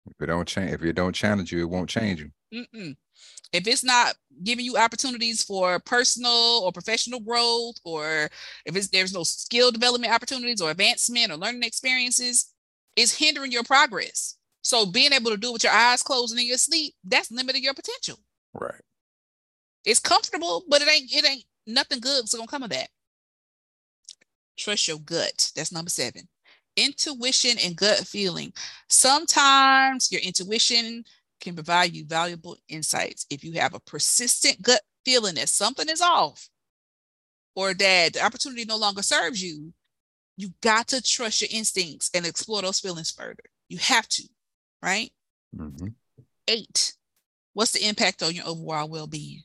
If 0.09 0.21
it 0.21 0.27
don't 0.27 0.47
change, 0.47 0.71
if 0.71 0.83
it 0.83 0.93
don't 0.93 1.15
challenge 1.15 1.51
you, 1.51 1.61
it 1.61 1.69
won't 1.69 1.89
change 1.89 2.21
you. 2.21 2.31
Mm-mm. 2.53 2.95
If 3.51 3.67
it's 3.67 3.83
not 3.83 4.15
giving 4.43 4.65
you 4.65 4.77
opportunities 4.77 5.43
for 5.43 5.79
personal 5.79 6.61
or 6.63 6.71
professional 6.71 7.19
growth, 7.19 7.75
or 7.83 8.29
if 8.65 8.75
it's, 8.75 8.87
there's 8.89 9.13
no 9.13 9.23
skill 9.23 9.71
development 9.71 10.13
opportunities 10.13 10.61
or 10.61 10.71
advancement 10.71 11.31
or 11.31 11.35
learning 11.35 11.63
experiences, 11.63 12.53
is 12.95 13.17
hindering 13.17 13.51
your 13.51 13.63
progress. 13.63 14.35
So 14.61 14.85
being 14.85 15.13
able 15.13 15.31
to 15.31 15.37
do 15.37 15.49
it 15.49 15.53
with 15.53 15.63
your 15.63 15.73
eyes 15.73 16.03
closed 16.03 16.31
and 16.31 16.39
in 16.39 16.47
your 16.47 16.57
sleep, 16.57 16.93
that's 17.03 17.31
limiting 17.31 17.63
your 17.63 17.73
potential. 17.73 18.19
Right. 18.53 18.81
It's 19.85 19.99
comfortable, 19.99 20.63
but 20.69 20.81
it 20.81 20.89
ain't 20.89 21.11
it 21.11 21.25
ain't 21.25 21.43
nothing 21.65 21.99
good 21.99 22.25
is 22.25 22.33
gonna 22.33 22.47
come 22.47 22.63
of 22.63 22.69
that. 22.69 22.89
Trust 24.57 24.87
your 24.87 24.99
gut. 24.99 25.51
That's 25.55 25.71
number 25.71 25.89
seven. 25.89 26.27
Intuition 26.79 27.57
and 27.63 27.75
gut 27.75 27.99
feeling. 27.99 28.53
Sometimes 28.87 30.11
your 30.11 30.21
intuition 30.21 31.03
can 31.41 31.55
provide 31.55 31.93
you 31.93 32.05
valuable 32.05 32.57
insights. 32.67 33.25
If 33.29 33.43
you 33.43 33.53
have 33.53 33.73
a 33.73 33.79
persistent 33.79 34.61
gut 34.61 34.81
feeling 35.05 35.35
that 35.35 35.49
something 35.49 35.89
is 35.89 36.01
off 36.01 36.49
or 37.55 37.73
that 37.73 38.13
the 38.13 38.23
opportunity 38.23 38.65
no 38.65 38.77
longer 38.77 39.01
serves 39.01 39.41
you, 39.41 39.73
you 40.37 40.53
got 40.61 40.87
to 40.87 41.01
trust 41.01 41.41
your 41.41 41.49
instincts 41.51 42.09
and 42.13 42.25
explore 42.25 42.61
those 42.61 42.79
feelings 42.79 43.11
further. 43.11 43.43
You 43.67 43.77
have 43.79 44.07
to, 44.09 44.23
right? 44.81 45.11
Mm-hmm. 45.55 45.87
Eight, 46.47 46.93
what's 47.53 47.71
the 47.71 47.87
impact 47.87 48.23
on 48.23 48.33
your 48.33 48.47
overall 48.47 48.87
well 48.87 49.07
being? 49.07 49.43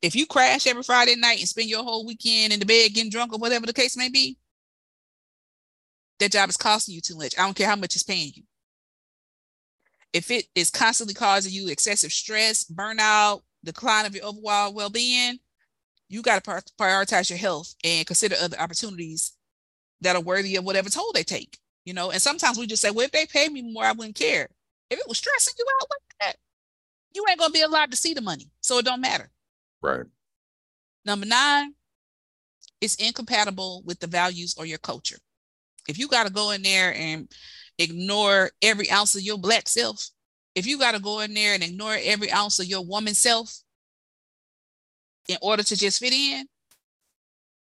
If 0.00 0.14
you 0.14 0.26
crash 0.26 0.66
every 0.66 0.82
Friday 0.84 1.16
night 1.16 1.40
and 1.40 1.48
spend 1.48 1.68
your 1.68 1.82
whole 1.82 2.06
weekend 2.06 2.52
in 2.52 2.60
the 2.60 2.66
bed 2.66 2.94
getting 2.94 3.10
drunk 3.10 3.32
or 3.32 3.38
whatever 3.38 3.66
the 3.66 3.72
case 3.72 3.96
may 3.96 4.08
be, 4.08 4.38
that 6.20 6.32
job 6.32 6.48
is 6.48 6.56
costing 6.56 6.94
you 6.94 7.00
too 7.00 7.16
much. 7.16 7.38
I 7.38 7.42
don't 7.42 7.56
care 7.56 7.68
how 7.68 7.76
much 7.76 7.94
it's 7.94 8.02
paying 8.02 8.32
you. 8.34 8.42
If 10.12 10.30
it 10.30 10.46
is 10.54 10.70
constantly 10.70 11.14
causing 11.14 11.52
you 11.52 11.68
excessive 11.68 12.12
stress, 12.12 12.64
burnout, 12.64 13.42
decline 13.64 14.06
of 14.06 14.14
your 14.14 14.24
overall 14.24 14.72
well 14.72 14.90
being, 14.90 15.38
you 16.08 16.22
got 16.22 16.42
to 16.42 16.62
prioritize 16.80 17.28
your 17.28 17.38
health 17.38 17.74
and 17.84 18.06
consider 18.06 18.36
other 18.40 18.58
opportunities 18.58 19.32
that 20.00 20.16
are 20.16 20.22
worthy 20.22 20.56
of 20.56 20.64
whatever 20.64 20.88
toll 20.88 21.12
they 21.12 21.22
take, 21.22 21.58
you 21.84 21.92
know. 21.92 22.10
And 22.10 22.22
sometimes 22.22 22.58
we 22.58 22.66
just 22.66 22.80
say, 22.80 22.90
well, 22.90 23.04
if 23.04 23.12
they 23.12 23.26
pay 23.26 23.48
me 23.48 23.62
more, 23.62 23.84
I 23.84 23.92
wouldn't 23.92 24.16
care. 24.16 24.48
If 24.90 24.98
it 24.98 25.08
was 25.08 25.18
stressing 25.18 25.54
you 25.58 25.66
out 25.80 25.88
like 25.90 26.18
that, 26.20 26.36
you 27.14 27.24
ain't 27.28 27.38
gonna 27.38 27.52
be 27.52 27.60
allowed 27.60 27.90
to 27.90 27.96
see 27.96 28.14
the 28.14 28.22
money, 28.22 28.50
so 28.60 28.78
it 28.78 28.84
don't 28.84 29.00
matter. 29.00 29.30
Right. 29.82 30.06
Number 31.04 31.26
nine, 31.26 31.74
it's 32.80 32.94
incompatible 32.94 33.82
with 33.84 33.98
the 33.98 34.06
values 34.06 34.54
or 34.58 34.64
your 34.64 34.78
culture. 34.78 35.18
If 35.88 35.98
you 35.98 36.08
got 36.08 36.26
to 36.26 36.32
go 36.32 36.50
in 36.50 36.62
there 36.62 36.94
and 36.94 37.28
ignore 37.78 38.50
every 38.62 38.90
ounce 38.90 39.14
of 39.14 39.22
your 39.22 39.38
black 39.38 39.68
self, 39.68 40.08
if 40.54 40.66
you 40.66 40.78
got 40.78 40.94
to 40.94 41.00
go 41.00 41.20
in 41.20 41.34
there 41.34 41.54
and 41.54 41.62
ignore 41.62 41.96
every 42.00 42.30
ounce 42.30 42.58
of 42.58 42.66
your 42.66 42.84
woman 42.84 43.14
self 43.14 43.52
in 45.28 45.36
order 45.42 45.62
to 45.62 45.76
just 45.76 46.00
fit 46.00 46.12
in, 46.12 46.46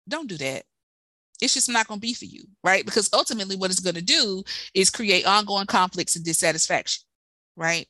don't 0.08 0.28
do 0.28 0.36
that 0.38 0.64
it's 1.40 1.54
just 1.54 1.68
not 1.68 1.88
going 1.88 1.98
to 1.98 2.06
be 2.06 2.14
for 2.14 2.24
you, 2.24 2.44
right? 2.62 2.84
Because 2.84 3.10
ultimately, 3.12 3.56
what 3.56 3.68
it's 3.68 3.80
going 3.80 3.96
to 3.96 4.02
do 4.02 4.44
is 4.74 4.90
create 4.90 5.26
ongoing 5.26 5.66
conflicts 5.66 6.14
and 6.14 6.24
dissatisfaction, 6.24 7.02
right? 7.56 7.88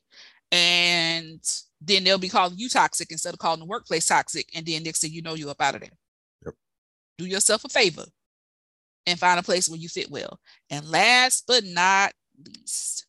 and 0.53 1.41
then 1.81 2.03
they'll 2.03 2.19
be 2.19 2.29
calling 2.29 2.53
you 2.55 2.69
toxic 2.69 3.11
instead 3.11 3.33
of 3.33 3.39
calling 3.39 3.59
the 3.59 3.65
workplace 3.65 4.05
toxic. 4.05 4.47
And 4.55 4.65
then 4.65 4.83
next 4.83 5.01
thing 5.01 5.11
you 5.11 5.23
know, 5.23 5.33
you're 5.33 5.49
up 5.49 5.61
out 5.61 5.73
of 5.75 5.81
there. 5.81 5.89
Yep. 6.45 6.53
Do 7.17 7.25
yourself 7.25 7.65
a 7.65 7.69
favor 7.69 8.05
and 9.05 9.19
find 9.19 9.39
a 9.39 9.43
place 9.43 9.69
where 9.69 9.79
you 9.79 9.89
fit 9.89 10.09
well. 10.09 10.39
And 10.69 10.87
last 10.87 11.45
but 11.47 11.63
not 11.63 12.13
least, 12.45 13.05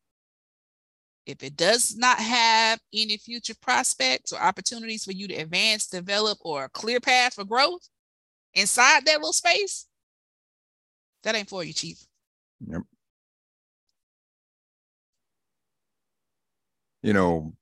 if 1.27 1.43
it 1.43 1.57
does 1.57 1.97
not 1.97 2.19
have 2.19 2.81
any 2.93 3.17
future 3.17 3.55
prospects 3.61 4.33
or 4.33 4.41
opportunities 4.41 5.05
for 5.05 5.13
you 5.13 5.27
to 5.29 5.35
advance, 5.35 5.87
develop, 5.87 6.39
or 6.43 6.65
a 6.65 6.69
clear 6.69 7.01
path 7.01 7.35
for 7.35 7.45
growth 7.45 7.89
inside 8.53 9.07
that 9.07 9.19
little 9.19 9.33
space, 9.33 9.87
that 11.23 11.35
ain't 11.35 11.49
for 11.49 11.65
you, 11.65 11.73
Chief. 11.73 12.05
Yep. 12.67 12.83
You 17.03 17.13
know, 17.13 17.55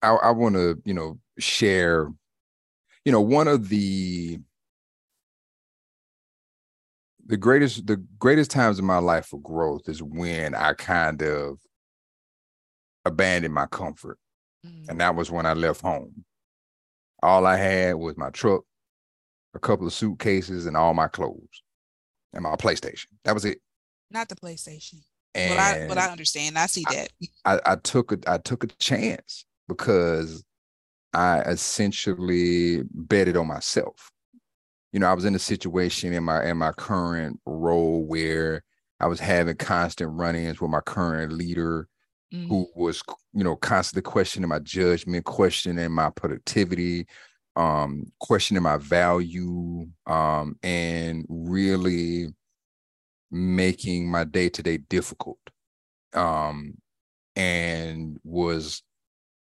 I, 0.00 0.10
I 0.10 0.30
want 0.30 0.54
to, 0.54 0.80
you 0.84 0.94
know, 0.94 1.18
share, 1.38 2.08
you 3.04 3.12
know, 3.12 3.20
one 3.20 3.48
of 3.48 3.68
the 3.68 4.38
the 7.26 7.36
greatest 7.36 7.86
the 7.86 7.96
greatest 8.18 8.50
times 8.50 8.78
in 8.78 8.84
my 8.84 8.98
life 8.98 9.26
for 9.26 9.40
growth 9.40 9.88
is 9.88 10.02
when 10.02 10.54
I 10.54 10.72
kind 10.74 11.22
of 11.22 11.58
abandoned 13.04 13.54
my 13.54 13.66
comfort. 13.66 14.18
Mm. 14.66 14.88
And 14.88 15.00
that 15.00 15.14
was 15.14 15.30
when 15.30 15.46
I 15.46 15.54
left 15.54 15.80
home. 15.80 16.24
All 17.22 17.46
I 17.46 17.56
had 17.56 17.94
was 17.94 18.16
my 18.16 18.30
truck, 18.30 18.62
a 19.54 19.58
couple 19.58 19.86
of 19.86 19.92
suitcases, 19.92 20.66
and 20.66 20.76
all 20.76 20.94
my 20.94 21.08
clothes 21.08 21.62
and 22.32 22.42
my 22.42 22.56
PlayStation. 22.56 23.06
That 23.24 23.34
was 23.34 23.44
it. 23.44 23.58
Not 24.10 24.28
the 24.28 24.36
PlayStation. 24.36 25.00
And 25.34 25.56
but 25.56 25.58
I 25.58 25.88
but 25.88 25.98
I 25.98 26.10
understand. 26.10 26.58
I 26.58 26.66
see 26.66 26.84
that. 26.90 27.08
I, 27.44 27.54
I, 27.54 27.72
I 27.72 27.76
took 27.76 28.12
a 28.12 28.18
I 28.26 28.38
took 28.38 28.64
a 28.64 28.68
chance 28.78 29.44
because 29.68 30.44
I 31.14 31.40
essentially 31.42 32.82
betted 32.92 33.36
on 33.36 33.46
myself. 33.46 34.10
You 34.92 35.00
know, 35.00 35.06
I 35.06 35.14
was 35.14 35.24
in 35.24 35.34
a 35.34 35.38
situation 35.38 36.12
in 36.12 36.24
my 36.24 36.44
in 36.44 36.58
my 36.58 36.72
current 36.72 37.40
role 37.46 38.04
where 38.04 38.62
I 39.00 39.06
was 39.06 39.20
having 39.20 39.56
constant 39.56 40.10
run-ins 40.12 40.60
with 40.60 40.70
my 40.70 40.80
current 40.80 41.32
leader 41.32 41.88
mm-hmm. 42.32 42.48
who 42.48 42.68
was, 42.76 43.02
you 43.32 43.42
know, 43.42 43.56
constantly 43.56 44.02
questioning 44.02 44.48
my 44.48 44.60
judgment, 44.60 45.24
questioning 45.24 45.90
my 45.90 46.10
productivity, 46.10 47.06
um, 47.56 48.12
questioning 48.20 48.62
my 48.62 48.76
value, 48.76 49.88
um, 50.06 50.56
and 50.62 51.24
really 51.28 52.28
making 53.30 54.10
my 54.10 54.24
day-to-day 54.24 54.76
difficult. 54.76 55.38
Um, 56.12 56.74
and 57.34 58.18
was 58.24 58.82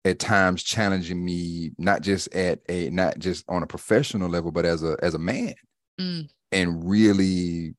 at 0.05 0.19
times 0.19 0.61
challenging 0.61 1.25
me 1.25 1.71
not 1.79 2.01
just 2.01 2.33
at 2.33 2.59
a 2.69 2.89
not 2.91 3.17
just 3.17 3.43
on 3.49 3.63
a 3.63 3.67
professional 3.67 4.29
level 4.29 4.51
but 4.51 4.63
as 4.65 4.83
a 4.83 4.95
as 5.01 5.15
a 5.15 5.19
man. 5.19 5.55
Mm. 5.99 6.27
and 6.51 6.89
really 6.89 7.73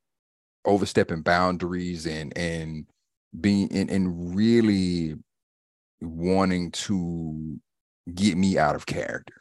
overstepping 0.65 1.21
boundaries 1.21 2.07
and 2.07 2.37
and 2.37 2.87
being 3.39 3.71
and, 3.71 3.91
and 3.91 4.35
really 4.35 5.15
wanting 6.01 6.71
to 6.71 7.59
get 8.15 8.39
me 8.39 8.57
out 8.57 8.75
of 8.75 8.87
character. 8.87 9.35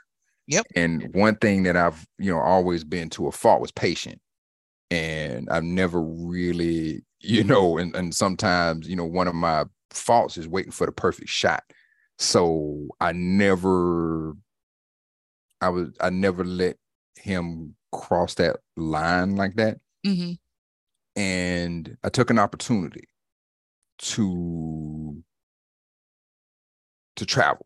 Yep. 0.48 0.66
And 0.76 1.14
one 1.16 1.38
thing 1.38 1.64
that 1.64 1.78
i've 1.78 2.06
you 2.20 2.32
know 2.32 2.40
always 2.40 2.84
been 2.84 3.10
to 3.12 3.28
a 3.28 3.32
fault 3.32 3.62
was 3.62 3.72
patient. 3.72 4.20
And 4.92 5.50
i've 5.50 5.64
never 5.64 6.02
really 6.02 7.04
you 7.22 7.44
know 7.44 7.78
and, 7.78 7.96
and 7.96 8.14
sometimes 8.14 8.88
you 8.88 8.96
know 8.96 9.06
one 9.06 9.28
of 9.28 9.36
my 9.36 9.64
faults 9.90 10.38
is 10.38 10.48
waiting 10.48 10.74
for 10.74 10.86
the 10.86 10.92
perfect 10.92 11.30
shot 11.30 11.64
so 12.18 12.88
I 13.00 13.12
never, 13.12 14.36
I 15.62 15.70
was, 15.70 15.90
I 16.00 16.10
never 16.10 16.44
let 16.44 16.78
him 17.16 17.76
cross 17.92 18.36
that 18.36 18.58
line 18.76 19.36
like 19.36 19.56
that. 19.56 19.80
Mm-hmm. 20.06 20.34
And 21.20 21.98
I 22.04 22.10
took 22.10 22.30
an 22.30 22.40
opportunity 22.40 23.08
to 23.98 25.24
to 27.16 27.26
travel, 27.26 27.66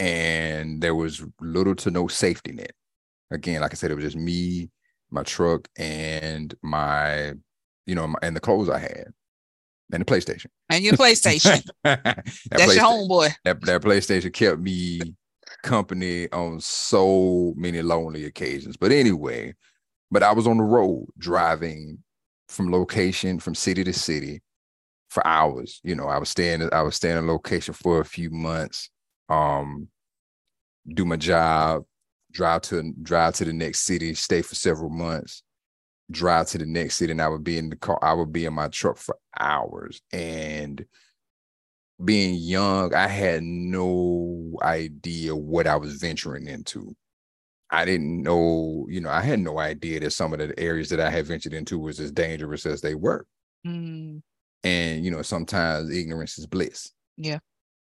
and 0.00 0.82
there 0.82 0.96
was 0.96 1.24
little 1.40 1.76
to 1.76 1.90
no 1.92 2.08
safety 2.08 2.52
net. 2.52 2.72
Again, 3.30 3.60
like 3.60 3.72
I 3.72 3.76
said, 3.76 3.92
it 3.92 3.94
was 3.94 4.04
just 4.04 4.16
me, 4.16 4.70
my 5.10 5.22
truck, 5.22 5.68
and 5.78 6.52
my, 6.62 7.34
you 7.86 7.94
know, 7.94 8.08
my, 8.08 8.18
and 8.22 8.34
the 8.34 8.40
clothes 8.40 8.68
I 8.68 8.80
had 8.80 9.12
and 9.92 10.00
the 10.00 10.04
PlayStation. 10.04 10.46
And 10.68 10.84
your 10.84 10.94
PlayStation. 10.94 11.62
that 11.84 12.24
That's 12.50 12.74
your 12.74 12.84
homeboy. 12.84 13.32
That, 13.44 13.60
that 13.62 13.82
PlayStation 13.82 14.32
kept 14.32 14.60
me 14.60 15.00
company 15.62 16.30
on 16.32 16.60
so 16.60 17.52
many 17.56 17.82
lonely 17.82 18.24
occasions. 18.24 18.76
But 18.76 18.92
anyway, 18.92 19.54
but 20.10 20.22
I 20.22 20.32
was 20.32 20.46
on 20.46 20.58
the 20.58 20.64
road 20.64 21.06
driving 21.18 21.98
from 22.48 22.70
location 22.70 23.40
from 23.40 23.54
city 23.54 23.84
to 23.84 23.92
city 23.92 24.40
for 25.08 25.26
hours. 25.26 25.80
You 25.84 25.94
know, 25.94 26.06
I 26.06 26.18
was 26.18 26.28
staying 26.28 26.68
I 26.72 26.82
was 26.82 26.96
staying 26.96 27.18
in 27.18 27.24
a 27.24 27.32
location 27.32 27.74
for 27.74 28.00
a 28.00 28.04
few 28.04 28.30
months. 28.30 28.90
Um, 29.28 29.88
do 30.88 31.04
my 31.04 31.16
job, 31.16 31.84
drive 32.32 32.62
to 32.62 32.92
drive 33.02 33.34
to 33.34 33.44
the 33.44 33.52
next 33.52 33.80
city, 33.80 34.14
stay 34.14 34.42
for 34.42 34.54
several 34.54 34.90
months, 34.90 35.42
drive 36.10 36.46
to 36.48 36.58
the 36.58 36.66
next 36.66 36.96
city 36.96 37.10
and 37.10 37.22
I 37.22 37.28
would 37.28 37.44
be 37.44 37.58
in 37.58 37.70
the 37.70 37.76
car, 37.76 37.98
I 38.02 38.12
would 38.12 38.32
be 38.32 38.44
in 38.44 38.54
my 38.54 38.68
truck 38.68 38.96
for 38.96 39.16
hours. 39.38 40.00
And 40.12 40.84
being 42.04 42.34
young, 42.34 42.94
I 42.94 43.08
had 43.08 43.42
no 43.42 44.56
idea 44.62 45.34
what 45.34 45.66
I 45.66 45.76
was 45.76 45.94
venturing 45.94 46.46
into. 46.46 46.94
I 47.70 47.84
didn't 47.84 48.22
know, 48.22 48.86
you 48.88 49.00
know, 49.00 49.10
I 49.10 49.20
had 49.20 49.40
no 49.40 49.58
idea 49.58 50.00
that 50.00 50.12
some 50.12 50.32
of 50.32 50.38
the 50.38 50.58
areas 50.58 50.88
that 50.90 51.00
I 51.00 51.10
had 51.10 51.26
ventured 51.26 51.54
into 51.54 51.78
was 51.78 51.98
as 51.98 52.12
dangerous 52.12 52.64
as 52.64 52.80
they 52.80 52.94
were. 52.94 53.26
Mm. 53.66 54.22
And, 54.62 55.04
you 55.04 55.10
know, 55.10 55.22
sometimes 55.22 55.90
ignorance 55.90 56.38
is 56.38 56.46
bliss. 56.46 56.92
Yeah. 57.16 57.38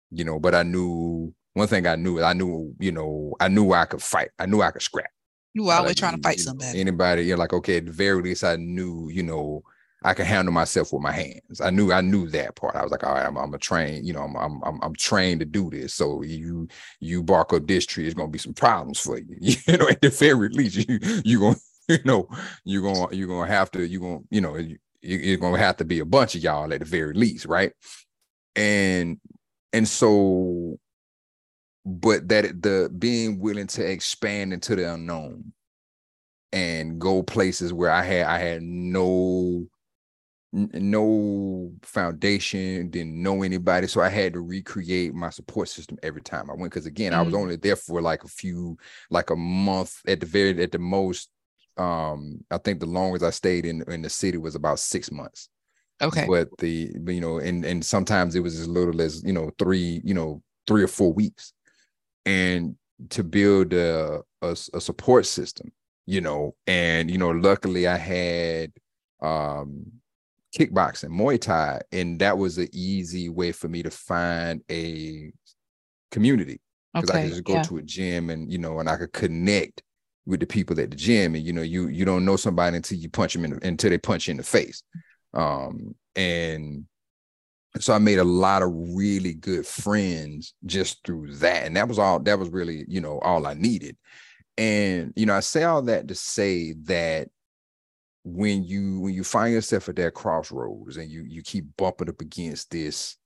You 0.09 0.23
know, 0.23 0.39
but 0.39 0.55
I 0.55 0.63
knew 0.63 1.33
one 1.53 1.67
thing 1.67 1.85
I 1.87 1.95
knew, 1.95 2.21
I 2.21 2.33
knew, 2.33 2.73
you 2.79 2.91
know, 2.91 3.33
I 3.39 3.47
knew 3.47 3.73
I 3.73 3.85
could 3.85 4.01
fight. 4.01 4.29
I 4.39 4.45
knew 4.45 4.61
I 4.61 4.71
could 4.71 4.81
scrap. 4.81 5.09
You 5.55 5.63
were 5.63 5.73
always 5.73 5.91
like, 5.91 5.97
trying 5.97 6.17
to 6.17 6.21
fight 6.21 6.41
somebody. 6.41 6.81
Anybody, 6.81 7.23
you're 7.23 7.37
like, 7.37 7.53
okay, 7.53 7.77
at 7.77 7.85
the 7.85 7.91
very 7.93 8.21
least, 8.21 8.43
I 8.43 8.57
knew, 8.57 9.09
you 9.09 9.23
know, 9.23 9.63
I 10.03 10.13
can 10.13 10.25
handle 10.25 10.53
myself 10.53 10.91
with 10.91 11.01
my 11.01 11.13
hands. 11.13 11.61
I 11.61 11.69
knew 11.69 11.93
I 11.93 12.01
knew 12.01 12.27
that 12.27 12.57
part. 12.57 12.75
I 12.75 12.83
was 12.83 12.91
like, 12.91 13.05
all 13.05 13.13
right, 13.13 13.25
I'm, 13.25 13.37
I'm 13.37 13.53
a 13.53 13.57
train, 13.57 14.05
you 14.05 14.11
know, 14.11 14.19
I'm, 14.19 14.35
I'm 14.35 14.61
I'm 14.63 14.79
I'm 14.83 14.93
trained 14.95 15.39
to 15.39 15.45
do 15.45 15.69
this. 15.69 15.93
So 15.93 16.23
you 16.23 16.67
you 16.99 17.23
bark 17.23 17.53
up 17.53 17.65
this 17.65 17.85
tree, 17.85 18.05
it's 18.05 18.13
gonna 18.13 18.27
be 18.27 18.37
some 18.37 18.53
problems 18.53 18.99
for 18.99 19.17
you. 19.17 19.25
You 19.65 19.77
know, 19.77 19.87
at 19.87 20.01
the 20.01 20.09
very 20.09 20.49
least, 20.49 20.87
you 20.89 20.99
you 21.23 21.39
gonna 21.39 21.55
you 21.87 21.99
know 22.03 22.27
you're 22.65 22.83
gonna 22.83 23.15
you're 23.15 23.27
gonna 23.29 23.49
have 23.49 23.71
to 23.71 23.87
you're 23.87 24.01
gonna 24.01 24.19
you 24.29 24.41
know 24.41 24.57
you, 24.57 24.77
you're 25.01 25.37
gonna 25.37 25.57
have 25.57 25.77
to 25.77 25.85
be 25.85 25.99
a 25.99 26.05
bunch 26.05 26.35
of 26.35 26.43
y'all 26.43 26.71
at 26.73 26.79
the 26.79 26.85
very 26.85 27.13
least, 27.13 27.45
right? 27.45 27.71
And 28.57 29.19
and 29.71 29.87
so 29.87 30.77
but 31.85 32.27
that 32.29 32.61
the 32.63 32.91
being 32.97 33.39
willing 33.39 33.67
to 33.67 33.85
expand 33.85 34.53
into 34.53 34.75
the 34.75 34.93
unknown 34.93 35.53
and 36.51 36.99
go 36.99 37.21
places 37.21 37.71
where 37.71 37.91
I 37.91 38.01
had 38.01 38.25
I 38.25 38.39
had 38.39 38.63
no 38.63 39.67
no 40.51 41.73
foundation, 41.83 42.89
didn't 42.89 43.21
know 43.21 43.43
anybody, 43.43 43.87
so 43.87 44.01
I 44.01 44.07
had 44.07 44.33
to 44.33 44.39
recreate 44.39 45.13
my 45.13 45.29
support 45.29 45.67
system 45.67 45.97
every 46.01 46.21
time 46.21 46.49
I 46.49 46.53
went. 46.53 46.71
Because 46.71 46.85
again, 46.85 47.11
mm-hmm. 47.11 47.19
I 47.19 47.23
was 47.23 47.33
mm. 47.33 47.39
only 47.39 47.55
there 47.57 47.75
for 47.75 48.01
like 48.01 48.23
a 48.23 48.29
few, 48.29 48.77
like 49.09 49.29
a 49.29 49.35
month 49.35 49.99
at 50.07 50.21
the 50.21 50.25
very 50.25 50.61
at 50.63 50.71
the 50.71 50.79
most. 50.79 51.29
Um, 51.77 52.39
I 52.49 52.57
think 52.57 52.79
the 52.79 52.85
longest 52.85 53.25
I 53.25 53.31
stayed 53.31 53.65
in 53.65 53.83
in 53.89 54.01
the 54.01 54.09
city 54.09 54.37
was 54.37 54.55
about 54.55 54.79
six 54.79 55.11
months. 55.11 55.49
Okay, 56.01 56.25
but 56.27 56.47
the 56.57 56.89
you 57.05 57.21
know, 57.21 57.39
and 57.39 57.65
and 57.65 57.85
sometimes 57.85 58.35
it 58.35 58.39
was 58.41 58.57
as 58.57 58.67
little 58.67 59.01
as 59.01 59.23
you 59.25 59.33
know 59.33 59.51
three, 59.59 60.01
you 60.05 60.13
know, 60.13 60.41
three 60.67 60.83
or 60.83 60.87
four 60.87 61.11
weeks 61.11 61.53
and 62.25 62.75
to 63.09 63.23
build 63.23 63.73
a, 63.73 64.21
a, 64.41 64.51
a 64.51 64.81
support 64.81 65.25
system, 65.25 65.71
you 66.05 66.21
know, 66.21 66.55
and 66.67 67.09
you 67.09 67.17
know, 67.17 67.29
luckily 67.29 67.87
I 67.87 67.97
had 67.97 68.71
um 69.21 69.91
kickboxing, 70.57 71.09
Muay 71.09 71.39
Thai, 71.39 71.81
and 71.91 72.19
that 72.19 72.37
was 72.37 72.57
an 72.57 72.69
easy 72.71 73.29
way 73.29 73.51
for 73.51 73.67
me 73.67 73.83
to 73.83 73.91
find 73.91 74.63
a 74.71 75.31
community 76.11 76.61
because 76.93 77.09
okay, 77.09 77.19
I 77.19 77.21
could 77.23 77.31
just 77.31 77.43
go 77.43 77.53
yeah. 77.53 77.63
to 77.63 77.77
a 77.77 77.81
gym 77.81 78.29
and 78.29 78.51
you 78.51 78.57
know, 78.57 78.79
and 78.79 78.89
I 78.89 78.97
could 78.97 79.13
connect 79.13 79.83
with 80.25 80.39
the 80.39 80.47
people 80.47 80.79
at 80.79 80.89
the 80.89 80.95
gym, 80.95 81.35
and 81.35 81.43
you 81.43 81.53
know, 81.53 81.61
you 81.61 81.87
you 81.87 82.05
don't 82.05 82.25
know 82.25 82.35
somebody 82.35 82.77
until 82.77 82.97
you 82.97 83.09
punch 83.09 83.33
them 83.33 83.45
in 83.45 83.51
the, 83.51 83.67
until 83.67 83.89
they 83.89 83.97
punch 83.97 84.27
you 84.27 84.31
in 84.31 84.37
the 84.37 84.43
face, 84.43 84.81
um, 85.33 85.95
and 86.15 86.85
so 87.79 87.93
I 87.93 87.97
made 87.97 88.19
a 88.19 88.23
lot 88.23 88.61
of 88.61 88.71
really 88.73 89.33
good 89.33 89.65
friends 89.65 90.53
just 90.65 91.05
through 91.05 91.35
that. 91.35 91.65
And 91.65 91.75
that 91.75 91.87
was 91.87 91.99
all 91.99 92.19
that 92.19 92.39
was 92.39 92.49
really, 92.49 92.85
you 92.87 93.01
know, 93.01 93.19
all 93.19 93.45
I 93.45 93.53
needed. 93.53 93.97
And 94.57 95.13
you 95.15 95.25
know, 95.25 95.35
I 95.35 95.41
say 95.41 95.63
all 95.63 95.81
that 95.83 96.07
to 96.07 96.15
say 96.15 96.73
that 96.83 97.29
when 98.23 98.63
you 98.63 98.99
when 99.01 99.13
you 99.13 99.23
find 99.23 99.53
yourself 99.53 99.89
at 99.89 99.97
that 99.97 100.13
crossroads 100.13 100.97
and 100.97 101.09
you 101.09 101.25
you 101.27 101.43
keep 101.43 101.65
bumping 101.77 102.09
up 102.09 102.21
against 102.21 102.71
this 102.71 103.17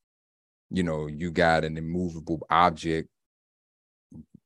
you 0.69 0.83
know, 0.83 1.07
you 1.07 1.31
got 1.31 1.65
an 1.65 1.77
immovable 1.77 2.45
object 2.49 3.09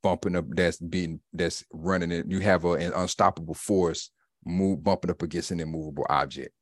bumping 0.01 0.35
up 0.35 0.45
that's 0.49 0.77
being 0.79 1.19
that's 1.31 1.63
running 1.71 2.11
it. 2.11 2.29
You 2.29 2.39
have 2.39 2.65
a, 2.65 2.71
an 2.73 2.93
unstoppable 2.93 3.53
force 3.53 4.09
move 4.45 4.83
bumping 4.83 5.11
up 5.11 5.21
against 5.21 5.51
an 5.51 5.59
immovable 5.59 6.05
object. 6.09 6.53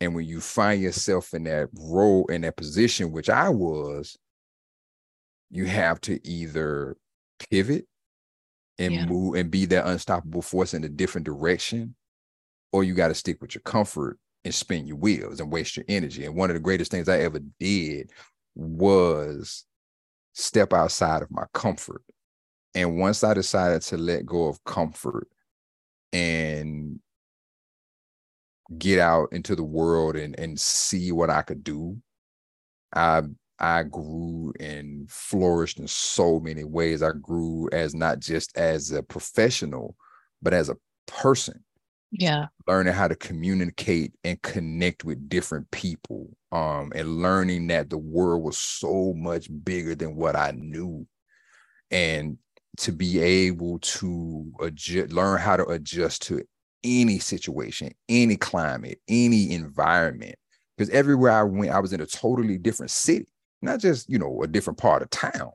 And 0.00 0.14
when 0.14 0.26
you 0.26 0.40
find 0.40 0.80
yourself 0.80 1.34
in 1.34 1.44
that 1.44 1.68
role, 1.74 2.26
in 2.26 2.42
that 2.42 2.56
position, 2.56 3.10
which 3.10 3.28
I 3.28 3.48
was, 3.48 4.16
you 5.50 5.64
have 5.64 6.00
to 6.02 6.26
either 6.26 6.96
pivot 7.50 7.86
and 8.78 8.94
yeah. 8.94 9.06
move 9.06 9.34
and 9.34 9.50
be 9.50 9.64
that 9.66 9.86
unstoppable 9.86 10.42
force 10.42 10.74
in 10.74 10.84
a 10.84 10.88
different 10.88 11.24
direction, 11.24 11.96
or 12.72 12.84
you 12.84 12.94
got 12.94 13.08
to 13.08 13.14
stick 13.14 13.40
with 13.40 13.54
your 13.54 13.62
comfort 13.62 14.18
and 14.44 14.54
spin 14.54 14.86
your 14.86 14.96
wheels 14.96 15.40
and 15.40 15.50
waste 15.50 15.76
your 15.76 15.86
energy. 15.88 16.24
And 16.24 16.36
one 16.36 16.50
of 16.50 16.54
the 16.54 16.60
greatest 16.60 16.90
things 16.90 17.08
I 17.08 17.18
ever 17.20 17.40
did 17.58 18.10
was 18.54 19.64
step 20.34 20.72
outside 20.72 21.22
of 21.22 21.30
my 21.30 21.44
comfort. 21.52 22.02
And 22.74 22.98
once 22.98 23.24
I 23.24 23.34
decided 23.34 23.82
to 23.82 23.96
let 23.96 24.26
go 24.26 24.46
of 24.46 24.62
comfort 24.62 25.26
and 26.12 27.00
get 28.76 28.98
out 28.98 29.32
into 29.32 29.56
the 29.56 29.64
world 29.64 30.16
and 30.16 30.38
and 30.38 30.60
see 30.60 31.12
what 31.12 31.30
I 31.30 31.42
could 31.42 31.64
do. 31.64 31.96
I 32.94 33.22
I 33.58 33.82
grew 33.82 34.52
and 34.60 35.10
flourished 35.10 35.78
in 35.78 35.88
so 35.88 36.38
many 36.38 36.64
ways. 36.64 37.02
I 37.02 37.10
grew 37.12 37.68
as 37.72 37.94
not 37.94 38.20
just 38.20 38.56
as 38.56 38.92
a 38.92 39.02
professional, 39.02 39.96
but 40.42 40.54
as 40.54 40.68
a 40.68 40.76
person. 41.06 41.64
Yeah. 42.10 42.46
Learning 42.66 42.94
how 42.94 43.08
to 43.08 43.16
communicate 43.16 44.12
and 44.24 44.40
connect 44.42 45.04
with 45.04 45.28
different 45.28 45.70
people. 45.70 46.36
Um, 46.52 46.92
and 46.94 47.20
learning 47.20 47.66
that 47.66 47.90
the 47.90 47.98
world 47.98 48.42
was 48.42 48.56
so 48.56 49.12
much 49.14 49.48
bigger 49.64 49.94
than 49.94 50.14
what 50.14 50.36
I 50.36 50.52
knew. 50.52 51.06
And 51.90 52.38
to 52.78 52.92
be 52.92 53.18
able 53.18 53.80
to 53.80 54.52
adjust, 54.60 55.12
learn 55.12 55.40
how 55.40 55.56
to 55.56 55.66
adjust 55.66 56.22
to 56.22 56.42
any 56.84 57.18
situation, 57.18 57.92
any 58.08 58.36
climate, 58.36 59.00
any 59.08 59.52
environment. 59.52 60.36
Because 60.76 60.90
everywhere 60.90 61.32
I 61.32 61.42
went, 61.42 61.72
I 61.72 61.80
was 61.80 61.92
in 61.92 62.00
a 62.00 62.06
totally 62.06 62.58
different 62.58 62.90
city, 62.90 63.26
not 63.62 63.80
just, 63.80 64.08
you 64.08 64.18
know, 64.18 64.42
a 64.42 64.46
different 64.46 64.78
part 64.78 65.02
of 65.02 65.10
town, 65.10 65.50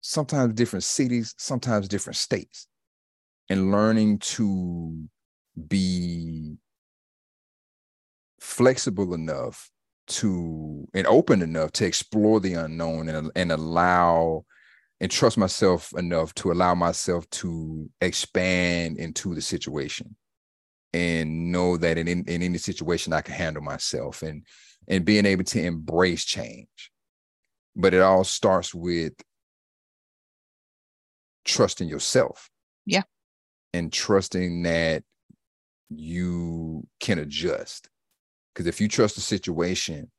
sometimes 0.00 0.54
different 0.54 0.84
cities, 0.84 1.34
sometimes 1.38 1.88
different 1.88 2.16
states. 2.16 2.68
And 3.50 3.72
learning 3.72 4.18
to 4.18 5.08
be 5.66 6.56
flexible 8.40 9.14
enough 9.14 9.70
to 10.06 10.88
and 10.94 11.06
open 11.06 11.42
enough 11.42 11.72
to 11.72 11.86
explore 11.86 12.40
the 12.40 12.54
unknown 12.54 13.08
and, 13.08 13.30
and 13.34 13.52
allow 13.52 14.44
and 15.00 15.10
trust 15.10 15.38
myself 15.38 15.92
enough 15.96 16.34
to 16.34 16.50
allow 16.50 16.74
myself 16.74 17.28
to 17.30 17.88
expand 18.00 18.98
into 18.98 19.34
the 19.34 19.40
situation 19.40 20.16
and 20.92 21.52
know 21.52 21.76
that 21.76 21.98
in, 21.98 22.08
in, 22.08 22.24
in 22.26 22.42
any 22.42 22.58
situation 22.58 23.12
I 23.12 23.20
can 23.20 23.34
handle 23.34 23.62
myself 23.62 24.22
and 24.22 24.44
and 24.86 25.04
being 25.04 25.26
able 25.26 25.44
to 25.44 25.62
embrace 25.62 26.24
change. 26.24 26.90
But 27.76 27.94
it 27.94 28.00
all 28.00 28.24
starts 28.24 28.74
with 28.74 29.12
trusting 31.44 31.88
yourself. 31.88 32.48
Yeah. 32.86 33.02
And 33.74 33.92
trusting 33.92 34.62
that 34.62 35.04
you 35.90 36.86
can 37.00 37.18
adjust. 37.18 37.88
Because 38.54 38.66
if 38.66 38.80
you 38.80 38.88
trust 38.88 39.14
the 39.14 39.20
situation 39.20 40.10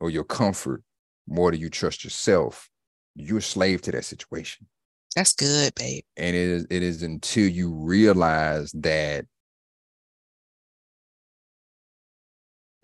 or 0.00 0.10
your 0.10 0.24
comfort 0.24 0.82
more 1.26 1.50
than 1.50 1.60
you 1.60 1.70
trust 1.70 2.04
yourself, 2.04 2.68
you're 3.14 3.38
a 3.38 3.42
slave 3.42 3.80
to 3.82 3.92
that 3.92 4.04
situation. 4.04 4.66
That's 5.14 5.32
good, 5.32 5.74
babe. 5.74 6.04
And 6.16 6.36
it 6.36 6.48
is 6.48 6.66
it 6.68 6.82
is 6.82 7.02
until 7.02 7.48
you 7.48 7.72
realize 7.72 8.70
that 8.72 9.24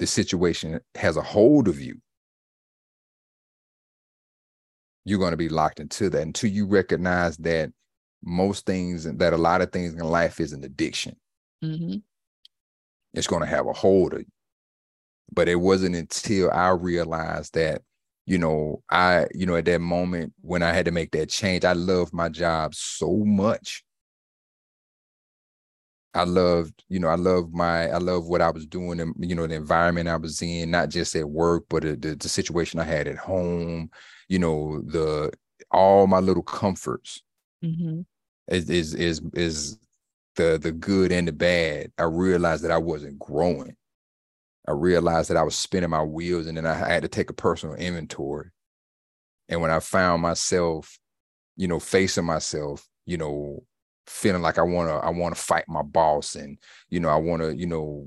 the 0.02 0.06
situation 0.08 0.80
has 0.96 1.16
a 1.16 1.22
hold 1.22 1.68
of 1.68 1.80
you, 1.80 1.96
you're 5.04 5.20
going 5.20 5.30
to 5.30 5.36
be 5.36 5.48
locked 5.48 5.78
into 5.78 6.10
that 6.10 6.22
until 6.22 6.50
you 6.50 6.66
recognize 6.66 7.36
that 7.36 7.70
most 8.20 8.66
things, 8.66 9.04
that 9.04 9.32
a 9.32 9.36
lot 9.36 9.60
of 9.60 9.70
things 9.70 9.94
in 9.94 10.00
life 10.00 10.40
is 10.40 10.52
an 10.52 10.64
addiction. 10.64 11.14
Mm-hmm. 11.64 11.98
It's 13.14 13.28
going 13.28 13.42
to 13.42 13.48
have 13.48 13.68
a 13.68 13.72
hold 13.72 14.14
of 14.14 14.18
you. 14.18 14.26
But 15.32 15.48
it 15.48 15.54
wasn't 15.54 15.94
until 15.94 16.50
I 16.50 16.70
realized 16.70 17.54
that, 17.54 17.82
you 18.26 18.38
know, 18.38 18.82
I, 18.90 19.28
you 19.32 19.46
know, 19.46 19.54
at 19.54 19.66
that 19.66 19.80
moment 19.80 20.32
when 20.40 20.64
I 20.64 20.72
had 20.72 20.86
to 20.86 20.90
make 20.90 21.12
that 21.12 21.28
change, 21.28 21.64
I 21.64 21.74
loved 21.74 22.12
my 22.12 22.28
job 22.28 22.74
so 22.74 23.18
much 23.18 23.84
I 26.14 26.24
loved, 26.24 26.84
you 26.88 27.00
know, 27.00 27.08
I 27.08 27.14
love 27.14 27.52
my, 27.52 27.88
I 27.88 27.98
love 27.98 28.26
what 28.26 28.42
I 28.42 28.50
was 28.50 28.66
doing, 28.66 29.00
and 29.00 29.14
you 29.18 29.34
know, 29.34 29.46
the 29.46 29.54
environment 29.54 30.08
I 30.08 30.16
was 30.16 30.42
in, 30.42 30.70
not 30.70 30.90
just 30.90 31.14
at 31.16 31.28
work, 31.28 31.64
but 31.70 31.82
the, 31.82 32.16
the 32.16 32.28
situation 32.28 32.80
I 32.80 32.84
had 32.84 33.08
at 33.08 33.16
home. 33.16 33.90
You 34.28 34.38
know, 34.38 34.82
the 34.82 35.32
all 35.70 36.06
my 36.06 36.18
little 36.18 36.42
comforts 36.42 37.22
mm-hmm. 37.64 38.02
is, 38.48 38.68
is 38.68 38.94
is 38.94 39.22
is 39.34 39.78
the 40.36 40.58
the 40.60 40.72
good 40.72 41.12
and 41.12 41.28
the 41.28 41.32
bad. 41.32 41.92
I 41.98 42.04
realized 42.04 42.64
that 42.64 42.70
I 42.70 42.78
wasn't 42.78 43.18
growing. 43.18 43.76
I 44.68 44.72
realized 44.72 45.30
that 45.30 45.36
I 45.36 45.42
was 45.42 45.56
spinning 45.56 45.90
my 45.90 46.02
wheels, 46.02 46.46
and 46.46 46.56
then 46.56 46.66
I 46.66 46.74
had 46.74 47.02
to 47.02 47.08
take 47.08 47.30
a 47.30 47.34
personal 47.34 47.74
inventory. 47.74 48.50
And 49.48 49.60
when 49.60 49.70
I 49.70 49.80
found 49.80 50.22
myself, 50.22 50.98
you 51.56 51.68
know, 51.68 51.80
facing 51.80 52.24
myself, 52.24 52.86
you 53.06 53.16
know, 53.16 53.64
feeling 54.06 54.42
like 54.42 54.58
I 54.58 54.62
want 54.62 54.88
to 54.88 54.94
I 54.94 55.10
want 55.10 55.34
to 55.34 55.40
fight 55.40 55.64
my 55.68 55.82
boss 55.82 56.34
and 56.34 56.58
you 56.88 57.00
know 57.00 57.08
I 57.08 57.16
want 57.16 57.42
to 57.42 57.56
you 57.56 57.66
know 57.66 58.06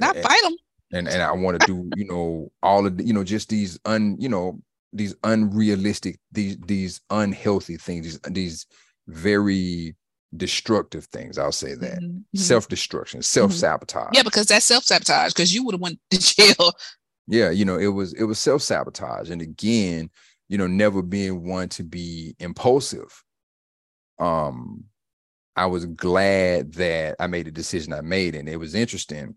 not 0.00 0.16
and, 0.16 0.24
fight 0.24 0.42
them 0.42 0.56
and 0.92 1.08
and 1.08 1.22
I 1.22 1.32
want 1.32 1.60
to 1.60 1.66
do 1.66 1.90
you 1.96 2.06
know 2.06 2.50
all 2.62 2.86
of 2.86 2.96
the, 2.96 3.04
you 3.04 3.12
know 3.12 3.24
just 3.24 3.48
these 3.48 3.78
un 3.84 4.16
you 4.18 4.28
know 4.28 4.60
these 4.92 5.14
unrealistic 5.24 6.18
these 6.32 6.56
these 6.66 7.00
unhealthy 7.10 7.76
things 7.76 8.04
these 8.04 8.20
these 8.30 8.66
very 9.08 9.94
destructive 10.36 11.04
things 11.06 11.38
i'll 11.38 11.52
say 11.52 11.74
that 11.74 11.98
mm-hmm. 11.98 12.16
mm-hmm. 12.16 12.38
self-destruction 12.38 13.18
mm-hmm. 13.18 13.24
self-sabotage 13.24 14.10
yeah 14.12 14.22
because 14.22 14.46
that's 14.46 14.64
self-sabotage 14.64 15.32
because 15.32 15.54
you 15.54 15.64
would 15.64 15.74
have 15.74 15.80
went 15.80 15.98
to 16.10 16.18
jail 16.18 16.72
yeah 17.28 17.50
you 17.50 17.64
know 17.64 17.78
it 17.78 17.88
was 17.88 18.12
it 18.14 18.24
was 18.24 18.38
self-sabotage 18.38 19.30
and 19.30 19.40
again 19.40 20.10
you 20.48 20.58
know 20.58 20.66
never 20.66 21.02
being 21.02 21.48
one 21.48 21.68
to 21.68 21.84
be 21.84 22.34
impulsive 22.38 23.22
um 24.18 24.84
I 25.56 25.66
was 25.66 25.86
glad 25.86 26.74
that 26.74 27.16
I 27.18 27.26
made 27.26 27.46
the 27.46 27.50
decision 27.50 27.92
I 27.92 28.02
made. 28.02 28.34
And 28.34 28.48
it 28.48 28.56
was 28.56 28.74
interesting, 28.74 29.36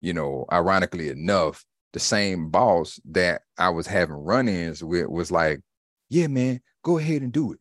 you 0.00 0.12
know, 0.12 0.46
ironically 0.52 1.08
enough, 1.08 1.64
the 1.92 1.98
same 1.98 2.50
boss 2.50 3.00
that 3.10 3.42
I 3.58 3.70
was 3.70 3.86
having 3.86 4.14
run 4.14 4.48
ins 4.48 4.82
with 4.82 5.08
was 5.08 5.32
like, 5.32 5.60
yeah, 6.08 6.28
man, 6.28 6.60
go 6.84 6.98
ahead 6.98 7.22
and 7.22 7.32
do 7.32 7.52
it. 7.52 7.58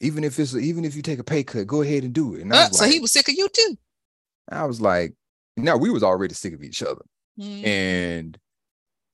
Even 0.00 0.24
if 0.24 0.38
it's 0.38 0.54
even 0.54 0.84
if 0.84 0.96
you 0.96 1.02
take 1.02 1.18
a 1.18 1.24
pay 1.24 1.44
cut, 1.44 1.66
go 1.66 1.82
ahead 1.82 2.04
and 2.04 2.12
do 2.12 2.34
it. 2.34 2.42
And 2.42 2.52
uh, 2.52 2.70
so 2.70 2.84
like, 2.84 2.92
he 2.92 3.00
was 3.00 3.12
sick 3.12 3.28
of 3.28 3.34
you 3.34 3.48
too. 3.48 3.76
I 4.48 4.64
was 4.64 4.80
like, 4.80 5.14
no, 5.56 5.76
we 5.76 5.90
was 5.90 6.02
already 6.02 6.34
sick 6.34 6.54
of 6.54 6.62
each 6.62 6.82
other. 6.82 7.04
Mm. 7.38 7.66
And 7.66 8.38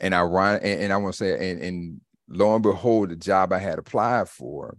and 0.01 0.15
I 0.15 0.23
run 0.23 0.57
and, 0.57 0.83
and 0.83 0.93
I 0.93 0.97
want 0.97 1.15
to 1.15 1.19
say, 1.19 1.51
and, 1.51 1.61
and 1.63 2.01
lo 2.29 2.55
and 2.55 2.63
behold, 2.63 3.11
the 3.11 3.17
job 3.17 3.53
I 3.53 3.59
had 3.59 3.79
applied 3.79 4.29
for, 4.29 4.77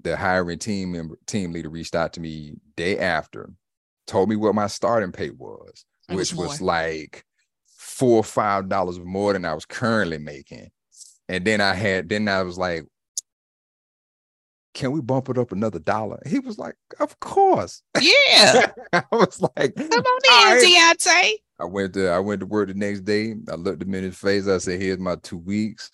the 0.00 0.16
hiring 0.16 0.58
team 0.58 0.92
member 0.92 1.18
team 1.26 1.52
leader 1.52 1.68
reached 1.68 1.94
out 1.94 2.12
to 2.14 2.20
me 2.20 2.54
day 2.76 2.98
after, 2.98 3.50
told 4.06 4.28
me 4.28 4.36
what 4.36 4.54
my 4.54 4.66
starting 4.66 5.12
pay 5.12 5.30
was, 5.30 5.84
it 6.08 6.14
which 6.14 6.32
was, 6.32 6.48
was 6.48 6.60
like 6.60 7.24
four 7.66 8.18
or 8.18 8.24
five 8.24 8.68
dollars 8.68 8.98
more 9.00 9.32
than 9.32 9.44
I 9.44 9.54
was 9.54 9.66
currently 9.66 10.18
making. 10.18 10.70
And 11.28 11.44
then 11.44 11.60
I 11.60 11.74
had 11.74 12.08
then 12.08 12.28
I 12.28 12.42
was 12.42 12.56
like, 12.56 12.84
can 14.74 14.92
we 14.92 15.00
bump 15.00 15.28
it 15.28 15.38
up 15.38 15.52
another 15.52 15.80
dollar? 15.80 16.20
He 16.26 16.38
was 16.38 16.58
like, 16.58 16.76
of 17.00 17.18
course. 17.20 17.82
Yeah. 18.00 18.70
I 18.92 19.02
was 19.10 19.42
like, 19.42 19.74
come 19.74 19.90
on 19.90 20.58
in, 20.58 20.64
Deante. 20.64 21.32
I 21.60 21.64
went 21.64 21.94
to 21.94 22.08
I 22.08 22.20
went 22.20 22.40
to 22.40 22.46
work 22.46 22.68
the 22.68 22.74
next 22.74 23.00
day. 23.00 23.34
I 23.50 23.56
looked 23.56 23.82
him 23.82 23.94
in 23.94 24.04
his 24.04 24.16
face. 24.16 24.46
I 24.46 24.58
said, 24.58 24.80
here's 24.80 24.98
my 24.98 25.16
two 25.16 25.38
weeks. 25.38 25.90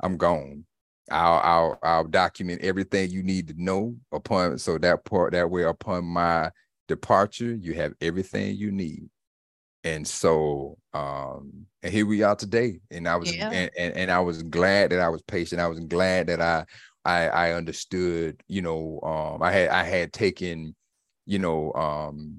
I'm 0.00 0.16
gone. 0.16 0.64
I'll 1.10 1.38
I'll 1.38 1.78
I'll 1.82 2.04
document 2.04 2.62
everything 2.62 3.10
you 3.10 3.22
need 3.22 3.48
to 3.48 3.54
know 3.56 3.96
upon 4.12 4.58
so 4.58 4.78
that 4.78 5.04
part 5.04 5.32
that 5.32 5.50
way 5.50 5.64
upon 5.64 6.04
my 6.04 6.50
departure 6.86 7.54
you 7.54 7.74
have 7.74 7.92
everything 8.00 8.56
you 8.56 8.70
need 8.70 9.08
and 9.84 10.06
so 10.06 10.78
um 10.94 11.66
and 11.82 11.92
here 11.92 12.06
we 12.06 12.22
are 12.22 12.34
today 12.34 12.80
and 12.90 13.06
i 13.06 13.14
was 13.14 13.34
yeah. 13.34 13.50
and, 13.50 13.70
and, 13.78 13.94
and 13.94 14.10
i 14.10 14.18
was 14.18 14.42
glad 14.42 14.90
that 14.90 15.00
i 15.00 15.08
was 15.08 15.22
patient 15.22 15.60
i 15.60 15.66
was 15.66 15.78
glad 15.80 16.26
that 16.26 16.40
i 16.40 16.64
i 17.04 17.28
i 17.28 17.52
understood 17.52 18.40
you 18.48 18.62
know 18.62 18.98
um 19.02 19.42
i 19.42 19.52
had 19.52 19.68
i 19.68 19.82
had 19.82 20.12
taken 20.12 20.74
you 21.26 21.38
know 21.38 21.72
um 21.74 22.38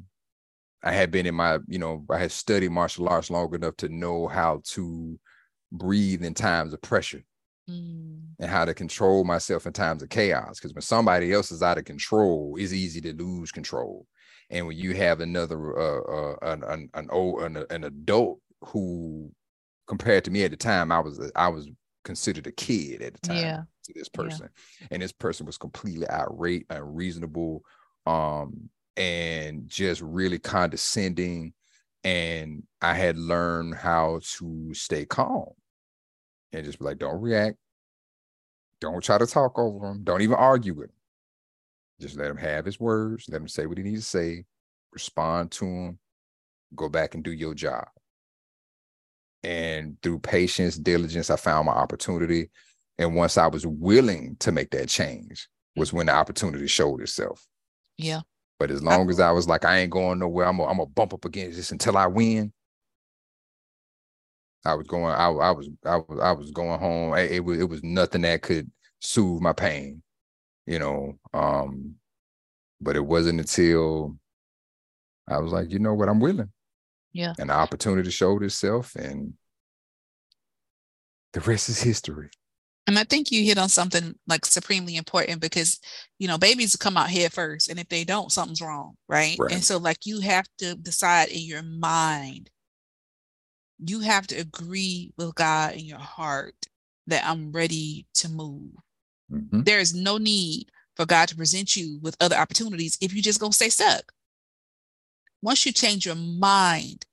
i 0.84 0.91
had 0.91 1.11
been 1.11 1.28
in 1.28 1.36
my 1.36 1.59
you 1.67 1.78
know 1.78 2.03
i 2.09 2.17
had 2.17 2.32
studied 2.32 2.72
martial 2.72 3.07
arts 3.07 3.30
long 3.30 3.53
enough 3.53 3.78
to 3.78 3.88
know 3.88 4.28
how 4.28 4.59
to 4.65 5.17
breathe 5.72 6.24
in 6.24 6.34
times 6.34 6.74
of 6.74 6.82
pressure 6.82 7.24
Mm. 7.70 8.09
And 8.39 8.49
how 8.49 8.65
to 8.65 8.73
control 8.73 9.23
myself 9.23 9.65
in 9.65 9.73
times 9.73 10.01
of 10.01 10.09
chaos. 10.09 10.59
Because 10.59 10.73
when 10.73 10.81
somebody 10.81 11.33
else 11.33 11.51
is 11.51 11.61
out 11.61 11.77
of 11.77 11.85
control, 11.85 12.55
it's 12.57 12.73
easy 12.73 13.01
to 13.01 13.13
lose 13.13 13.51
control. 13.51 14.07
And 14.49 14.65
when 14.65 14.77
you 14.77 14.95
have 14.95 15.19
another 15.19 15.77
uh, 15.77 16.01
uh 16.01 16.35
an 16.41 16.63
an 16.63 16.89
an 16.93 17.07
old 17.11 17.43
an, 17.43 17.65
an 17.69 17.83
adult 17.83 18.39
who 18.65 19.31
compared 19.87 20.23
to 20.25 20.31
me 20.31 20.43
at 20.43 20.51
the 20.51 20.57
time, 20.57 20.91
I 20.91 20.99
was 20.99 21.31
I 21.35 21.49
was 21.49 21.69
considered 22.03 22.47
a 22.47 22.51
kid 22.51 23.01
at 23.01 23.13
the 23.13 23.19
time 23.19 23.35
Yeah. 23.35 23.63
to 23.85 23.93
this 23.93 24.09
Yeah. 24.09 24.23
person. 24.23 24.49
And 24.91 25.01
this 25.01 25.11
person 25.11 25.45
was 25.45 25.57
completely 25.57 26.09
irate, 26.09 26.65
unreasonable, 26.69 27.63
um, 28.05 28.69
and 28.97 29.67
just 29.69 30.01
really 30.01 30.39
condescending. 30.39 31.53
And 32.03 32.63
I 32.81 32.93
had 32.93 33.17
learned 33.17 33.75
how 33.75 34.21
to 34.37 34.73
stay 34.73 35.05
calm 35.05 35.49
and 36.53 36.65
just 36.65 36.79
be 36.79 36.85
like, 36.85 36.97
don't 36.97 37.21
react. 37.21 37.57
Don't 38.82 39.03
try 39.03 39.17
to 39.17 39.27
talk 39.27 39.57
over 39.59 39.89
him. 39.89 40.03
Don't 40.03 40.21
even 40.21 40.36
argue 40.36 40.73
with 40.73 40.89
him. 40.89 40.95
Just 41.99 42.17
let 42.17 42.32
him 42.32 42.38
have 42.38 42.65
his 42.65 42.80
words. 42.80 43.25
Let 43.30 43.41
him 43.41 43.47
say 43.47 43.65
what 43.65 43.77
he 43.77 43.84
needs 43.84 44.03
to 44.03 44.09
say. 44.09 44.45
Respond 44.93 45.51
to 45.51 45.65
him. 45.65 45.99
Go 46.75 46.88
back 46.88 47.13
and 47.13 47.23
do 47.23 47.32
your 47.32 47.53
job. 47.53 47.88
And 49.43 49.97
through 50.01 50.19
patience, 50.19 50.77
diligence, 50.77 51.30
I 51.30 51.36
found 51.36 51.65
my 51.65 51.73
opportunity. 51.73 52.49
And 52.97 53.15
once 53.15 53.38
I 53.38 53.47
was 53.47 53.65
willing 53.65 54.38
to 54.39 54.51
make 54.51 54.71
that 54.71 54.89
change, 54.89 55.47
was 55.75 55.93
when 55.93 56.07
the 56.07 56.13
opportunity 56.13 56.67
showed 56.67 57.01
itself. 57.01 57.47
Yeah. 57.97 58.21
But 58.59 58.71
as 58.71 58.84
long 58.84 59.09
as 59.09 59.19
I 59.19 59.32
was 59.32 59.47
like, 59.47 59.65
I 59.65 59.80
ain't 59.80 59.91
going 59.91 60.19
nowhere, 60.19 60.45
I'm 60.45 60.59
I'm 60.59 60.77
gonna 60.77 60.86
bump 60.86 61.13
up 61.13 61.25
against 61.25 61.57
this 61.57 61.71
until 61.71 61.97
I 61.97 62.07
win. 62.07 62.51
I 64.66 64.74
was 64.74 64.88
going, 64.88 65.05
I, 65.05 65.28
I 65.28 65.51
was, 65.51 65.70
I 65.86 65.97
was, 65.97 66.20
I 66.22 66.32
was 66.34 66.51
going 66.51 66.80
home. 66.80 67.14
It, 67.16 67.32
it 67.32 67.39
was, 67.39 67.60
it 67.60 67.70
was 67.70 67.84
nothing 67.84 68.22
that 68.22 68.41
could 68.41 68.70
soothe 68.99 69.41
my 69.41 69.53
pain, 69.53 70.03
you 70.68 70.80
know. 70.80 71.14
Um, 71.34 71.95
but 72.82 72.95
it 72.95 73.05
wasn't 73.05 73.39
until 73.39 74.18
I 75.28 75.39
was 75.39 75.51
like, 75.51 75.72
you 75.72 75.80
know 75.80 75.93
what, 75.93 76.10
I'm 76.10 76.20
willing. 76.20 76.51
Yeah. 77.14 77.34
And 77.39 77.49
the 77.49 77.53
opportunity 77.53 78.12
showed 78.12 78.43
itself, 78.43 78.95
and 78.95 79.34
the 81.34 81.39
rest 81.39 81.70
is 81.70 81.82
history. 81.82 82.30
And 82.88 82.97
I 82.97 83.03
think 83.03 83.32
you 83.32 83.43
hit 83.43 83.60
on 83.60 83.70
something 83.70 84.16
like 84.28 84.45
supremely 84.45 84.95
important 84.95 85.41
because, 85.41 85.80
you 86.18 86.28
know, 86.28 86.39
babies 86.39 86.76
come 86.76 86.97
out 86.97 87.10
head 87.12 87.32
first. 87.32 87.70
And 87.70 87.80
if 87.80 87.88
they 87.88 88.03
don't, 88.03 88.32
something's 88.32 88.62
wrong. 88.62 88.95
Right? 89.07 89.36
Right. 89.38 89.51
And 89.51 89.64
so, 89.64 89.78
like, 89.78 90.05
you 90.05 90.22
have 90.22 90.47
to 90.57 90.74
decide 90.74 91.30
in 91.30 91.41
your 91.41 91.62
mind, 91.62 92.49
you 93.80 94.01
have 94.01 94.27
to 94.27 94.36
agree 94.36 95.13
with 95.17 95.36
God 95.36 95.73
in 95.75 95.86
your 95.86 95.99
heart 95.99 96.55
that 97.07 97.25
I'm 97.25 97.51
ready 97.51 98.05
to 98.15 98.30
move. 98.30 98.71
Mhm. 99.32 99.65
There 99.65 99.80
is 99.80 99.93
no 99.93 100.17
need 100.17 100.71
for 100.95 101.05
God 101.05 101.27
to 101.30 101.36
present 101.36 101.75
you 101.75 101.97
with 102.01 102.17
other 102.19 102.36
opportunities 102.36 102.97
if 103.01 103.13
you 103.13 103.21
just 103.21 103.39
gonna 103.39 103.53
stay 103.53 103.69
stuck. 103.69 104.13
Once 105.41 105.65
you 105.65 105.71
change 105.71 106.05
your 106.05 106.15
mind, 106.15 107.05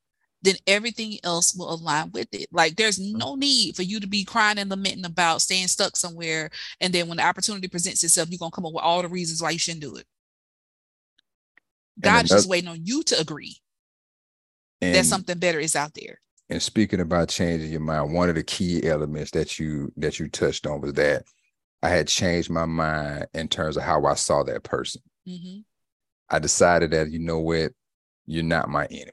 then 0.43 0.57
everything 0.67 1.19
else 1.25 1.55
will 1.55 1.73
align 1.73 2.11
with 2.13 2.29
it. 2.33 2.49
Like 2.53 2.77
there's 2.77 2.99
no 2.99 3.35
need 3.37 3.77
for 3.77 3.83
you 3.83 4.01
to 4.01 4.07
be 4.07 4.25
crying 4.25 4.59
and 4.59 4.69
lamenting 4.71 5.05
about 5.05 5.43
staying 5.43 5.69
stuck 5.69 5.97
somewhere. 5.97 6.51
And 6.81 6.93
then 6.93 7.09
when 7.09 7.19
the 7.19 7.25
opportunity 7.25 7.69
presents 7.69 8.03
itself, 8.05 8.29
you're 8.31 8.39
gonna 8.39 8.51
come 8.51 8.67
up 8.67 8.73
with 8.73 8.83
all 8.85 9.03
the 9.03 9.09
reasons 9.09 9.41
why 9.43 9.51
you 9.51 9.59
shouldn't 9.59 9.83
do 9.83 9.97
it. 9.97 10.07
God's 12.01 12.31
just 12.31 12.49
waiting 12.49 12.69
on 12.69 12.85
you 12.85 13.03
to 13.05 13.19
agree 13.19 13.57
that 14.93 15.07
something 15.07 15.39
better 15.39 15.59
is 15.61 15.75
out 15.77 15.95
there. 15.95 16.21
And 16.49 16.63
speaking 16.63 17.01
about 17.01 17.29
changing 17.29 17.71
your 17.71 17.81
mind, 17.81 18.13
one 18.13 18.29
of 18.29 18.35
the 18.37 18.43
key 18.43 18.87
elements 18.87 19.33
that 19.33 19.59
you 19.59 19.93
that 19.97 20.19
you 20.19 20.29
touched 20.29 20.67
on 20.67 20.81
was 20.81 20.93
that 20.95 21.25
I 21.83 21.89
had 21.89 22.09
changed 22.09 22.51
my 22.51 22.67
mind 22.67 23.27
in 23.35 23.49
terms 23.49 23.77
of 23.77 23.83
how 23.83 24.05
I 24.07 24.15
saw 24.15 24.43
that 24.45 24.63
person. 24.63 25.03
Mhm. 25.27 25.65
I 26.29 26.39
decided 26.39 26.91
that 26.93 27.11
you 27.11 27.19
know 27.19 27.41
what, 27.41 27.73
you're 28.27 28.43
not 28.43 28.69
my 28.69 28.87
enemy. 28.87 29.13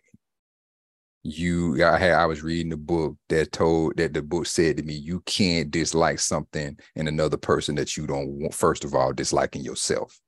You, 1.26 1.86
I 1.86 1.98
had, 1.98 2.14
I 2.14 2.26
was 2.26 2.44
reading 2.44 2.74
a 2.74 2.78
book 2.78 3.16
that 3.30 3.54
told 3.54 3.96
that 3.96 4.14
the 4.14 4.22
book 4.22 4.46
said 4.46 4.76
to 4.78 4.84
me, 4.84 4.94
you 4.94 5.22
can't 5.22 5.72
dislike 5.72 6.20
something 6.20 6.78
in 6.96 7.08
another 7.08 7.38
person 7.38 7.76
that 7.76 7.96
you 7.96 8.06
don't 8.08 8.28
want. 8.28 8.54
First 8.54 8.84
of 8.84 8.94
all, 8.94 9.14
disliking 9.14 9.64
yourself. 9.64 10.20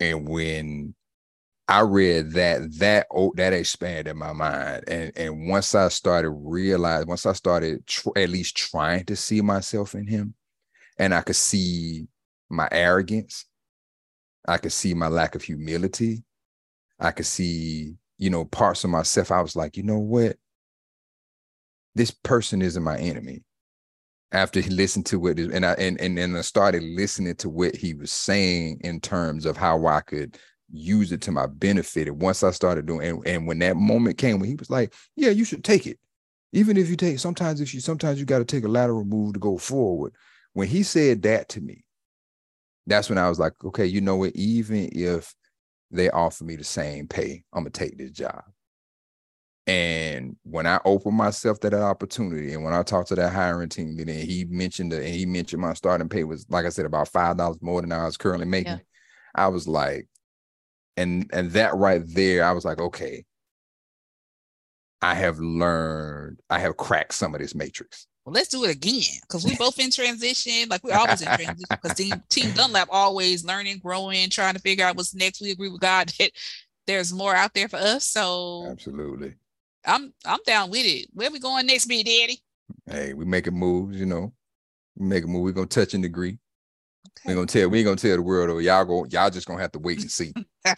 And 0.00 0.28
when 0.28 0.94
I 1.66 1.80
read 1.80 2.32
that, 2.32 2.78
that 2.78 3.06
oh, 3.10 3.32
that 3.36 3.54
expanded 3.54 4.16
my 4.16 4.32
mind. 4.32 4.84
And 4.86 5.12
and 5.16 5.48
once 5.48 5.74
I 5.74 5.88
started 5.88 6.30
realize, 6.30 7.06
once 7.06 7.24
I 7.24 7.32
started 7.32 7.86
tr- 7.86 8.10
at 8.16 8.28
least 8.28 8.56
trying 8.56 9.04
to 9.06 9.16
see 9.16 9.40
myself 9.40 9.94
in 9.94 10.06
him, 10.06 10.34
and 10.98 11.14
I 11.14 11.22
could 11.22 11.36
see 11.36 12.06
my 12.50 12.68
arrogance, 12.70 13.46
I 14.46 14.58
could 14.58 14.72
see 14.72 14.92
my 14.94 15.08
lack 15.08 15.34
of 15.34 15.42
humility. 15.42 16.24
I 17.00 17.10
could 17.12 17.26
see, 17.26 17.94
you 18.18 18.30
know, 18.30 18.44
parts 18.44 18.84
of 18.84 18.90
myself. 18.90 19.30
I 19.30 19.40
was 19.40 19.56
like, 19.56 19.76
you 19.76 19.82
know 19.82 19.98
what? 19.98 20.36
This 21.94 22.10
person 22.10 22.60
isn't 22.60 22.82
my 22.82 22.98
enemy. 22.98 23.42
After 24.32 24.60
he 24.60 24.68
listened 24.68 25.06
to 25.06 25.26
it, 25.28 25.38
and 25.38 25.64
I 25.64 25.72
and 25.74 25.98
and 26.00 26.18
then 26.18 26.36
I 26.36 26.42
started 26.42 26.82
listening 26.82 27.36
to 27.36 27.48
what 27.48 27.74
he 27.76 27.94
was 27.94 28.12
saying 28.12 28.80
in 28.82 29.00
terms 29.00 29.46
of 29.46 29.56
how 29.56 29.86
I 29.86 30.00
could 30.00 30.36
use 30.74 31.12
it 31.12 31.20
to 31.22 31.32
my 31.32 31.46
benefit. 31.46 32.08
And 32.08 32.20
once 32.20 32.42
I 32.42 32.50
started 32.50 32.86
doing, 32.86 33.08
and, 33.08 33.26
and 33.26 33.46
when 33.46 33.58
that 33.60 33.76
moment 33.76 34.18
came, 34.18 34.38
when 34.38 34.48
he 34.48 34.56
was 34.56 34.70
like, 34.70 34.92
"Yeah, 35.16 35.30
you 35.30 35.44
should 35.44 35.64
take 35.64 35.86
it, 35.86 35.98
even 36.52 36.76
if 36.76 36.88
you 36.90 36.96
take. 36.96 37.18
Sometimes 37.18 37.60
if 37.60 37.72
you, 37.72 37.80
sometimes 37.80 38.18
you 38.18 38.26
got 38.26 38.38
to 38.38 38.44
take 38.44 38.64
a 38.64 38.68
lateral 38.68 39.04
move 39.04 39.34
to 39.34 39.40
go 39.40 39.58
forward." 39.58 40.14
When 40.52 40.68
he 40.68 40.82
said 40.82 41.22
that 41.22 41.48
to 41.50 41.60
me, 41.60 41.84
that's 42.86 43.08
when 43.08 43.18
I 43.18 43.28
was 43.28 43.38
like, 43.38 43.52
okay, 43.64 43.86
you 43.86 44.00
know 44.00 44.16
what? 44.16 44.36
Even 44.36 44.88
if 44.92 45.34
they 45.90 46.10
offer 46.10 46.44
me 46.44 46.56
the 46.56 46.64
same 46.64 47.08
pay, 47.08 47.44
I'm 47.52 47.62
gonna 47.62 47.70
take 47.70 47.98
this 47.98 48.10
job. 48.10 48.42
And 49.66 50.36
when 50.42 50.66
I 50.66 50.78
opened 50.84 51.16
myself 51.16 51.58
to 51.60 51.70
that 51.70 51.80
opportunity, 51.80 52.52
and 52.52 52.62
when 52.62 52.74
I 52.74 52.82
talked 52.82 53.08
to 53.08 53.14
that 53.14 53.32
hiring 53.32 53.70
team, 53.70 53.96
and 53.98 54.08
then 54.08 54.26
he 54.26 54.44
mentioned 54.44 54.92
that, 54.92 55.02
and 55.02 55.14
he 55.14 55.24
mentioned 55.24 55.62
my 55.62 55.72
starting 55.72 56.08
pay 56.08 56.24
was, 56.24 56.46
like 56.50 56.66
I 56.66 56.68
said, 56.68 56.84
about 56.84 57.08
five 57.08 57.38
dollars 57.38 57.62
more 57.62 57.80
than 57.80 57.92
I 57.92 58.04
was 58.04 58.16
currently 58.16 58.46
making. 58.46 58.72
Yeah. 58.72 58.78
I 59.34 59.48
was 59.48 59.66
like, 59.66 60.06
and 60.96 61.30
and 61.32 61.50
that 61.52 61.74
right 61.74 62.02
there, 62.06 62.44
I 62.44 62.52
was 62.52 62.64
like, 62.64 62.78
okay, 62.78 63.24
I 65.02 65.14
have 65.14 65.38
learned, 65.38 66.40
I 66.48 66.58
have 66.60 66.76
cracked 66.76 67.14
some 67.14 67.34
of 67.34 67.40
this 67.40 67.54
matrix. 67.54 68.06
Well, 68.24 68.32
let's 68.32 68.48
do 68.48 68.64
it 68.64 68.70
again 68.70 69.20
because 69.22 69.44
we 69.44 69.54
both 69.56 69.78
in 69.78 69.90
transition. 69.90 70.68
Like 70.70 70.82
we're 70.82 70.96
always 70.96 71.20
in 71.20 71.26
transition 71.26 71.66
because 71.68 71.94
team, 71.96 72.22
team 72.30 72.52
Dunlap 72.52 72.88
always 72.90 73.44
learning, 73.44 73.80
growing, 73.80 74.30
trying 74.30 74.54
to 74.54 74.60
figure 74.60 74.86
out 74.86 74.96
what's 74.96 75.14
next. 75.14 75.42
We 75.42 75.50
agree 75.50 75.68
with 75.68 75.82
God 75.82 76.08
that 76.18 76.30
there's 76.86 77.12
more 77.12 77.34
out 77.34 77.52
there 77.54 77.68
for 77.68 77.76
us. 77.76 78.04
So 78.04 78.66
Absolutely. 78.70 79.34
I'm 79.84 80.14
I'm 80.24 80.40
down 80.46 80.70
with 80.70 80.86
it. 80.86 81.08
Where 81.12 81.30
we 81.30 81.38
going 81.38 81.66
next, 81.66 81.84
Big 81.84 82.06
Daddy? 82.06 82.40
Hey, 82.86 83.12
we 83.12 83.26
making 83.26 83.58
moves, 83.58 83.98
you 84.00 84.06
know. 84.06 84.32
We 84.96 85.06
make 85.06 85.24
a 85.24 85.26
move. 85.26 85.42
We're 85.42 85.52
gonna 85.52 85.66
touch 85.66 85.92
and 85.92 86.04
agree. 86.04 86.38
We 87.24 87.32
Okay. 87.32 87.32
ain't 87.32 87.36
gonna 87.36 87.46
tell. 87.60 87.70
We 87.70 87.78
ain't 87.78 87.86
gonna 87.86 87.96
tell 87.96 88.16
the 88.16 88.22
world. 88.22 88.50
or 88.50 88.60
Y'all 88.60 88.84
go. 88.84 89.04
Y'all 89.10 89.30
just 89.30 89.46
gonna 89.46 89.60
have 89.60 89.72
to 89.72 89.78
wait 89.78 90.00
and 90.02 90.10
see. 90.10 90.32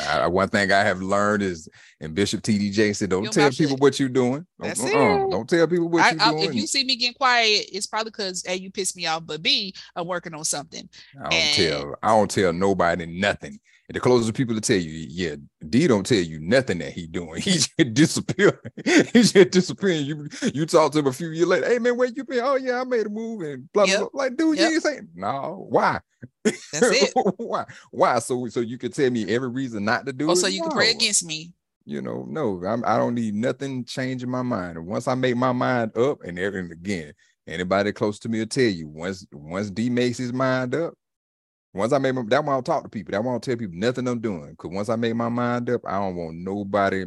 I, 0.00 0.26
one 0.26 0.48
thing 0.48 0.70
I 0.72 0.80
have 0.84 1.00
learned 1.02 1.42
is, 1.42 1.68
and 2.00 2.14
Bishop 2.14 2.42
TDJ 2.42 2.94
said, 2.96 3.10
"Don't 3.10 3.32
tell 3.32 3.50
people 3.50 3.76
what 3.76 3.98
you're 3.98 4.08
doing. 4.08 4.46
Don't, 4.60 4.68
That's 4.68 4.82
uh-uh. 4.82 4.88
it. 5.26 5.30
Don't 5.30 5.48
tell 5.48 5.66
people 5.66 5.88
what 5.88 6.02
I, 6.02 6.10
you're 6.12 6.22
I, 6.22 6.30
doing. 6.30 6.44
if 6.50 6.54
you 6.54 6.66
see 6.66 6.84
me 6.84 6.96
getting 6.96 7.14
quiet, 7.14 7.66
it's 7.72 7.86
probably 7.86 8.10
because 8.10 8.44
A, 8.48 8.54
you 8.58 8.70
pissed 8.70 8.96
me 8.96 9.06
off, 9.06 9.24
but 9.26 9.42
B, 9.42 9.74
I'm 9.94 10.06
working 10.06 10.34
on 10.34 10.44
something. 10.44 10.88
I 11.18 11.22
don't 11.22 11.32
and- 11.34 11.54
tell. 11.56 11.94
I 12.02 12.08
don't 12.08 12.30
tell 12.30 12.52
nobody 12.52 13.06
nothing. 13.06 13.58
And 13.88 13.94
the 13.94 14.00
closest 14.00 14.34
people 14.34 14.54
to 14.54 14.60
tell 14.60 14.76
you, 14.76 15.06
yeah, 15.08 15.36
D 15.68 15.86
don't 15.86 16.04
tell 16.04 16.18
you 16.18 16.40
nothing 16.40 16.78
that 16.78 16.92
he 16.92 17.06
doing. 17.06 17.42
He 17.46 17.52
just 17.52 17.94
disappear. 17.94 18.60
he 18.84 19.22
just 19.22 19.50
disappearing. 19.50 20.04
You 20.04 20.28
you 20.52 20.66
talk 20.66 20.92
to 20.92 20.98
him 20.98 21.06
a 21.06 21.12
few 21.12 21.28
years 21.28 21.46
later. 21.46 21.68
Hey 21.68 21.78
man, 21.78 21.96
where 21.96 22.08
you 22.08 22.24
been? 22.24 22.40
Oh 22.42 22.56
yeah, 22.56 22.80
I 22.80 22.84
made 22.84 23.06
a 23.06 23.08
move 23.08 23.42
and 23.42 23.70
blah 23.72 23.84
blah. 23.84 23.92
Yep. 23.92 24.00
blah. 24.12 24.22
Like, 24.22 24.36
dude, 24.36 24.58
Yep. 24.58 24.68
you 24.68 24.74
ain't 24.74 24.82
saying 24.82 25.08
no. 25.14 25.66
Why? 25.68 26.00
That's 26.44 26.58
it. 26.72 27.12
Why? 27.36 27.64
Why? 27.90 28.18
So 28.18 28.48
so 28.48 28.60
you 28.60 28.78
could 28.78 28.92
tell 28.92 29.10
me 29.10 29.28
every 29.32 29.48
reason 29.48 29.84
not 29.84 30.06
to 30.06 30.12
do 30.12 30.28
oh, 30.28 30.32
it. 30.32 30.36
so 30.36 30.48
you 30.48 30.62
can 30.62 30.72
pray 30.72 30.90
against 30.90 31.24
me. 31.24 31.52
You 31.84 32.02
know, 32.02 32.26
no, 32.28 32.60
I'm, 32.66 32.84
I 32.84 32.96
don't 32.96 33.14
need 33.14 33.34
nothing 33.34 33.84
changing 33.84 34.28
my 34.28 34.42
mind. 34.42 34.76
And 34.76 34.86
once 34.88 35.06
I 35.06 35.14
make 35.14 35.36
my 35.36 35.52
mind 35.52 35.96
up, 35.96 36.18
and, 36.24 36.36
and 36.36 36.72
again, 36.72 37.12
anybody 37.46 37.92
close 37.92 38.18
to 38.20 38.28
me 38.28 38.40
will 38.40 38.46
tell 38.46 38.64
you 38.64 38.88
once 38.88 39.24
once 39.32 39.70
D 39.70 39.88
makes 39.88 40.18
his 40.18 40.32
mind 40.32 40.74
up, 40.74 40.94
once 41.76 41.92
I 41.92 41.98
made 41.98 42.12
my, 42.12 42.22
that 42.28 42.44
why 42.44 42.52
I 42.52 42.56
don't 42.56 42.64
talk 42.64 42.82
to 42.84 42.88
people. 42.88 43.12
That 43.12 43.22
don't 43.22 43.42
tell 43.42 43.56
people 43.56 43.76
nothing 43.76 44.08
I'm 44.08 44.20
doing. 44.20 44.50
Because 44.50 44.70
once 44.72 44.88
I 44.88 44.96
make 44.96 45.14
my 45.14 45.28
mind 45.28 45.70
up, 45.70 45.82
I 45.86 45.98
don't 45.98 46.16
want 46.16 46.36
nobody. 46.38 47.04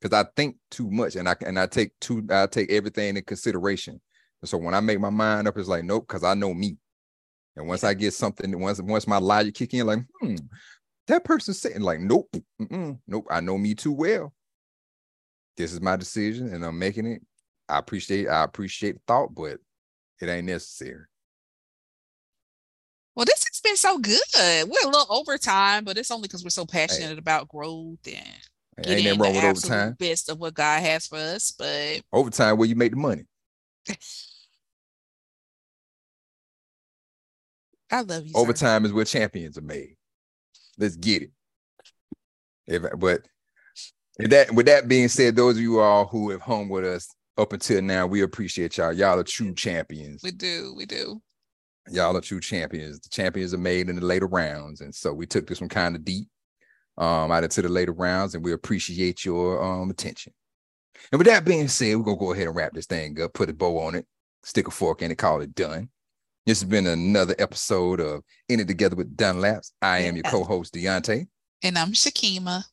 Because 0.00 0.16
I 0.16 0.28
think 0.36 0.56
too 0.70 0.90
much, 0.90 1.16
and 1.16 1.28
I 1.28 1.36
and 1.44 1.58
I 1.58 1.66
take 1.66 1.92
too 2.00 2.26
I 2.30 2.46
take 2.46 2.70
everything 2.70 3.16
in 3.16 3.22
consideration. 3.24 4.00
And 4.42 4.48
so 4.48 4.58
when 4.58 4.74
I 4.74 4.80
make 4.80 5.00
my 5.00 5.10
mind 5.10 5.48
up, 5.48 5.58
it's 5.58 5.68
like 5.68 5.84
nope, 5.84 6.06
because 6.08 6.24
I 6.24 6.34
know 6.34 6.54
me. 6.54 6.76
And 7.56 7.66
once 7.66 7.82
I 7.84 7.94
get 7.94 8.14
something, 8.14 8.58
once 8.60 8.80
once 8.80 9.06
my 9.06 9.18
logic 9.18 9.54
kick 9.54 9.74
in, 9.74 9.86
like 9.86 10.00
hmm, 10.20 10.36
that 11.08 11.24
person's 11.24 11.60
saying 11.60 11.80
like 11.80 12.00
nope, 12.00 12.28
mm-mm, 12.60 12.98
nope, 13.06 13.26
I 13.30 13.40
know 13.40 13.58
me 13.58 13.74
too 13.74 13.92
well. 13.92 14.32
This 15.56 15.72
is 15.72 15.80
my 15.80 15.96
decision, 15.96 16.52
and 16.52 16.64
I'm 16.64 16.78
making 16.78 17.06
it. 17.06 17.22
I 17.68 17.78
appreciate 17.78 18.28
I 18.28 18.44
appreciate 18.44 18.94
the 18.94 19.00
thought, 19.06 19.34
but 19.34 19.58
it 20.20 20.28
ain't 20.28 20.46
necessary. 20.46 21.04
Well, 23.18 23.24
this 23.24 23.44
has 23.48 23.60
been 23.60 23.76
so 23.76 23.98
good. 23.98 24.22
We're 24.36 24.88
a 24.88 24.92
little 24.92 25.06
overtime, 25.10 25.82
but 25.82 25.98
it's 25.98 26.12
only 26.12 26.28
because 26.28 26.44
we're 26.44 26.50
so 26.50 26.64
passionate 26.64 27.14
hey. 27.14 27.18
about 27.18 27.48
growth 27.48 27.98
and 28.06 28.84
getting 28.84 29.08
ain't 29.08 29.20
wrong 29.20 29.34
with 29.34 29.42
overtime. 29.42 29.96
Best 29.98 30.28
of 30.28 30.38
what 30.38 30.54
God 30.54 30.80
has 30.84 31.08
for 31.08 31.16
us, 31.16 31.50
but 31.50 32.02
overtime 32.12 32.56
where 32.56 32.68
you 32.68 32.76
make 32.76 32.92
the 32.92 32.96
money. 32.96 33.24
I 37.90 38.02
love 38.02 38.24
you. 38.24 38.34
Overtime 38.36 38.84
sir. 38.84 38.86
is 38.86 38.92
where 38.92 39.04
champions 39.04 39.58
are 39.58 39.62
made. 39.62 39.96
Let's 40.78 40.94
get 40.94 41.22
it. 41.22 41.32
If 42.68 42.84
but 43.00 43.22
if 44.20 44.30
that 44.30 44.54
with 44.54 44.66
that 44.66 44.86
being 44.86 45.08
said, 45.08 45.34
those 45.34 45.56
of 45.56 45.62
you 45.62 45.80
all 45.80 46.06
who 46.06 46.30
have 46.30 46.42
hung 46.42 46.68
with 46.68 46.84
us 46.84 47.12
up 47.36 47.52
until 47.52 47.82
now, 47.82 48.06
we 48.06 48.22
appreciate 48.22 48.76
y'all. 48.76 48.92
Y'all 48.92 49.18
are 49.18 49.24
true 49.24 49.54
champions. 49.54 50.22
We 50.22 50.30
do, 50.30 50.72
we 50.76 50.86
do. 50.86 51.20
Y'all 51.90 52.16
are 52.16 52.20
true 52.20 52.40
champions. 52.40 53.00
The 53.00 53.08
champions 53.08 53.54
are 53.54 53.58
made 53.58 53.88
in 53.88 53.96
the 53.96 54.04
later 54.04 54.26
rounds, 54.26 54.80
and 54.80 54.94
so 54.94 55.12
we 55.12 55.26
took 55.26 55.46
this 55.46 55.60
one 55.60 55.68
kind 55.68 55.96
of 55.96 56.04
deep, 56.04 56.28
um, 56.96 57.30
out 57.30 57.44
into 57.44 57.62
the 57.62 57.68
later 57.68 57.92
rounds, 57.92 58.34
and 58.34 58.44
we 58.44 58.52
appreciate 58.52 59.24
your 59.24 59.62
um 59.62 59.90
attention. 59.90 60.32
And 61.12 61.18
with 61.18 61.26
that 61.26 61.44
being 61.44 61.68
said, 61.68 61.96
we're 61.96 62.04
gonna 62.04 62.16
go 62.16 62.32
ahead 62.32 62.46
and 62.46 62.56
wrap 62.56 62.72
this 62.72 62.86
thing 62.86 63.20
up, 63.20 63.32
put 63.32 63.50
a 63.50 63.52
bow 63.52 63.78
on 63.78 63.94
it, 63.94 64.06
stick 64.42 64.68
a 64.68 64.70
fork 64.70 65.02
in 65.02 65.10
it, 65.10 65.18
call 65.18 65.40
it 65.40 65.54
done. 65.54 65.88
This 66.46 66.60
has 66.60 66.68
been 66.68 66.86
another 66.86 67.34
episode 67.38 68.00
of 68.00 68.22
In 68.48 68.58
It 68.58 68.68
Together 68.68 68.96
with 68.96 69.14
Dunlaps. 69.16 69.72
I 69.82 69.98
am 69.98 70.16
your 70.16 70.22
co-host 70.22 70.72
Deante. 70.72 71.26
And 71.62 71.76
I'm 71.76 71.92
Shekema. 71.92 72.64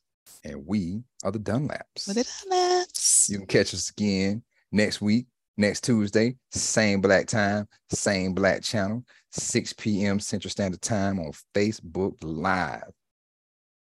And 0.44 0.66
we 0.66 1.02
are 1.22 1.30
the 1.30 1.38
Dunlaps. 1.38 2.06
The 2.06 2.24
Dunlaps. 2.24 3.28
You 3.28 3.38
can 3.38 3.46
catch 3.46 3.74
us 3.74 3.90
again 3.90 4.42
next 4.72 5.02
week, 5.02 5.26
next 5.56 5.84
Tuesday, 5.84 6.36
same 6.50 7.00
black 7.00 7.26
time, 7.26 7.66
same 7.90 8.34
black 8.34 8.62
channel, 8.62 9.04
6 9.32 9.72
p.m. 9.74 10.20
Central 10.20 10.50
Standard 10.50 10.82
Time 10.82 11.18
on 11.18 11.32
Facebook 11.54 12.16
Live. 12.22 12.90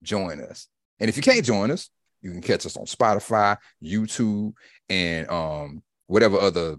Join 0.04 0.42
us. 0.42 0.68
And 1.00 1.10
if 1.10 1.18
you 1.18 1.24
can't 1.24 1.46
join 1.46 1.72
us, 1.72 1.90
you 2.22 2.32
can 2.32 2.42
catch 2.42 2.66
us 2.66 2.78
on 2.78 2.86
Spotify, 2.86 3.58
YouTube, 3.84 4.54
and 4.90 5.30
um, 5.30 5.84
whatever 6.08 6.38
other 6.38 6.78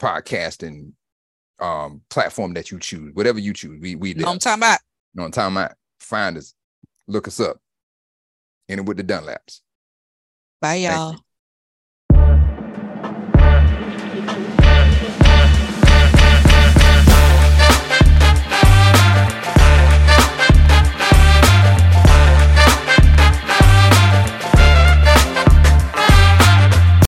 podcasting 0.00 0.92
um 1.60 2.00
platform 2.10 2.54
that 2.54 2.70
you 2.70 2.78
choose, 2.78 3.14
whatever 3.14 3.38
you 3.38 3.52
choose. 3.52 3.80
We 3.80 3.94
we 3.94 4.14
know 4.14 4.28
I'm 4.28 4.38
talking 4.38 4.60
about. 4.60 4.80
No, 5.14 5.24
I'm 5.24 5.30
talking 5.30 5.56
about. 5.56 5.72
Find 6.00 6.36
us, 6.36 6.54
look 7.06 7.28
us 7.28 7.38
up. 7.38 7.58
And 8.68 8.86
with 8.86 8.96
the 8.96 9.04
Dunlaps. 9.04 9.60
Bye, 10.60 10.76
y'all. 10.76 11.16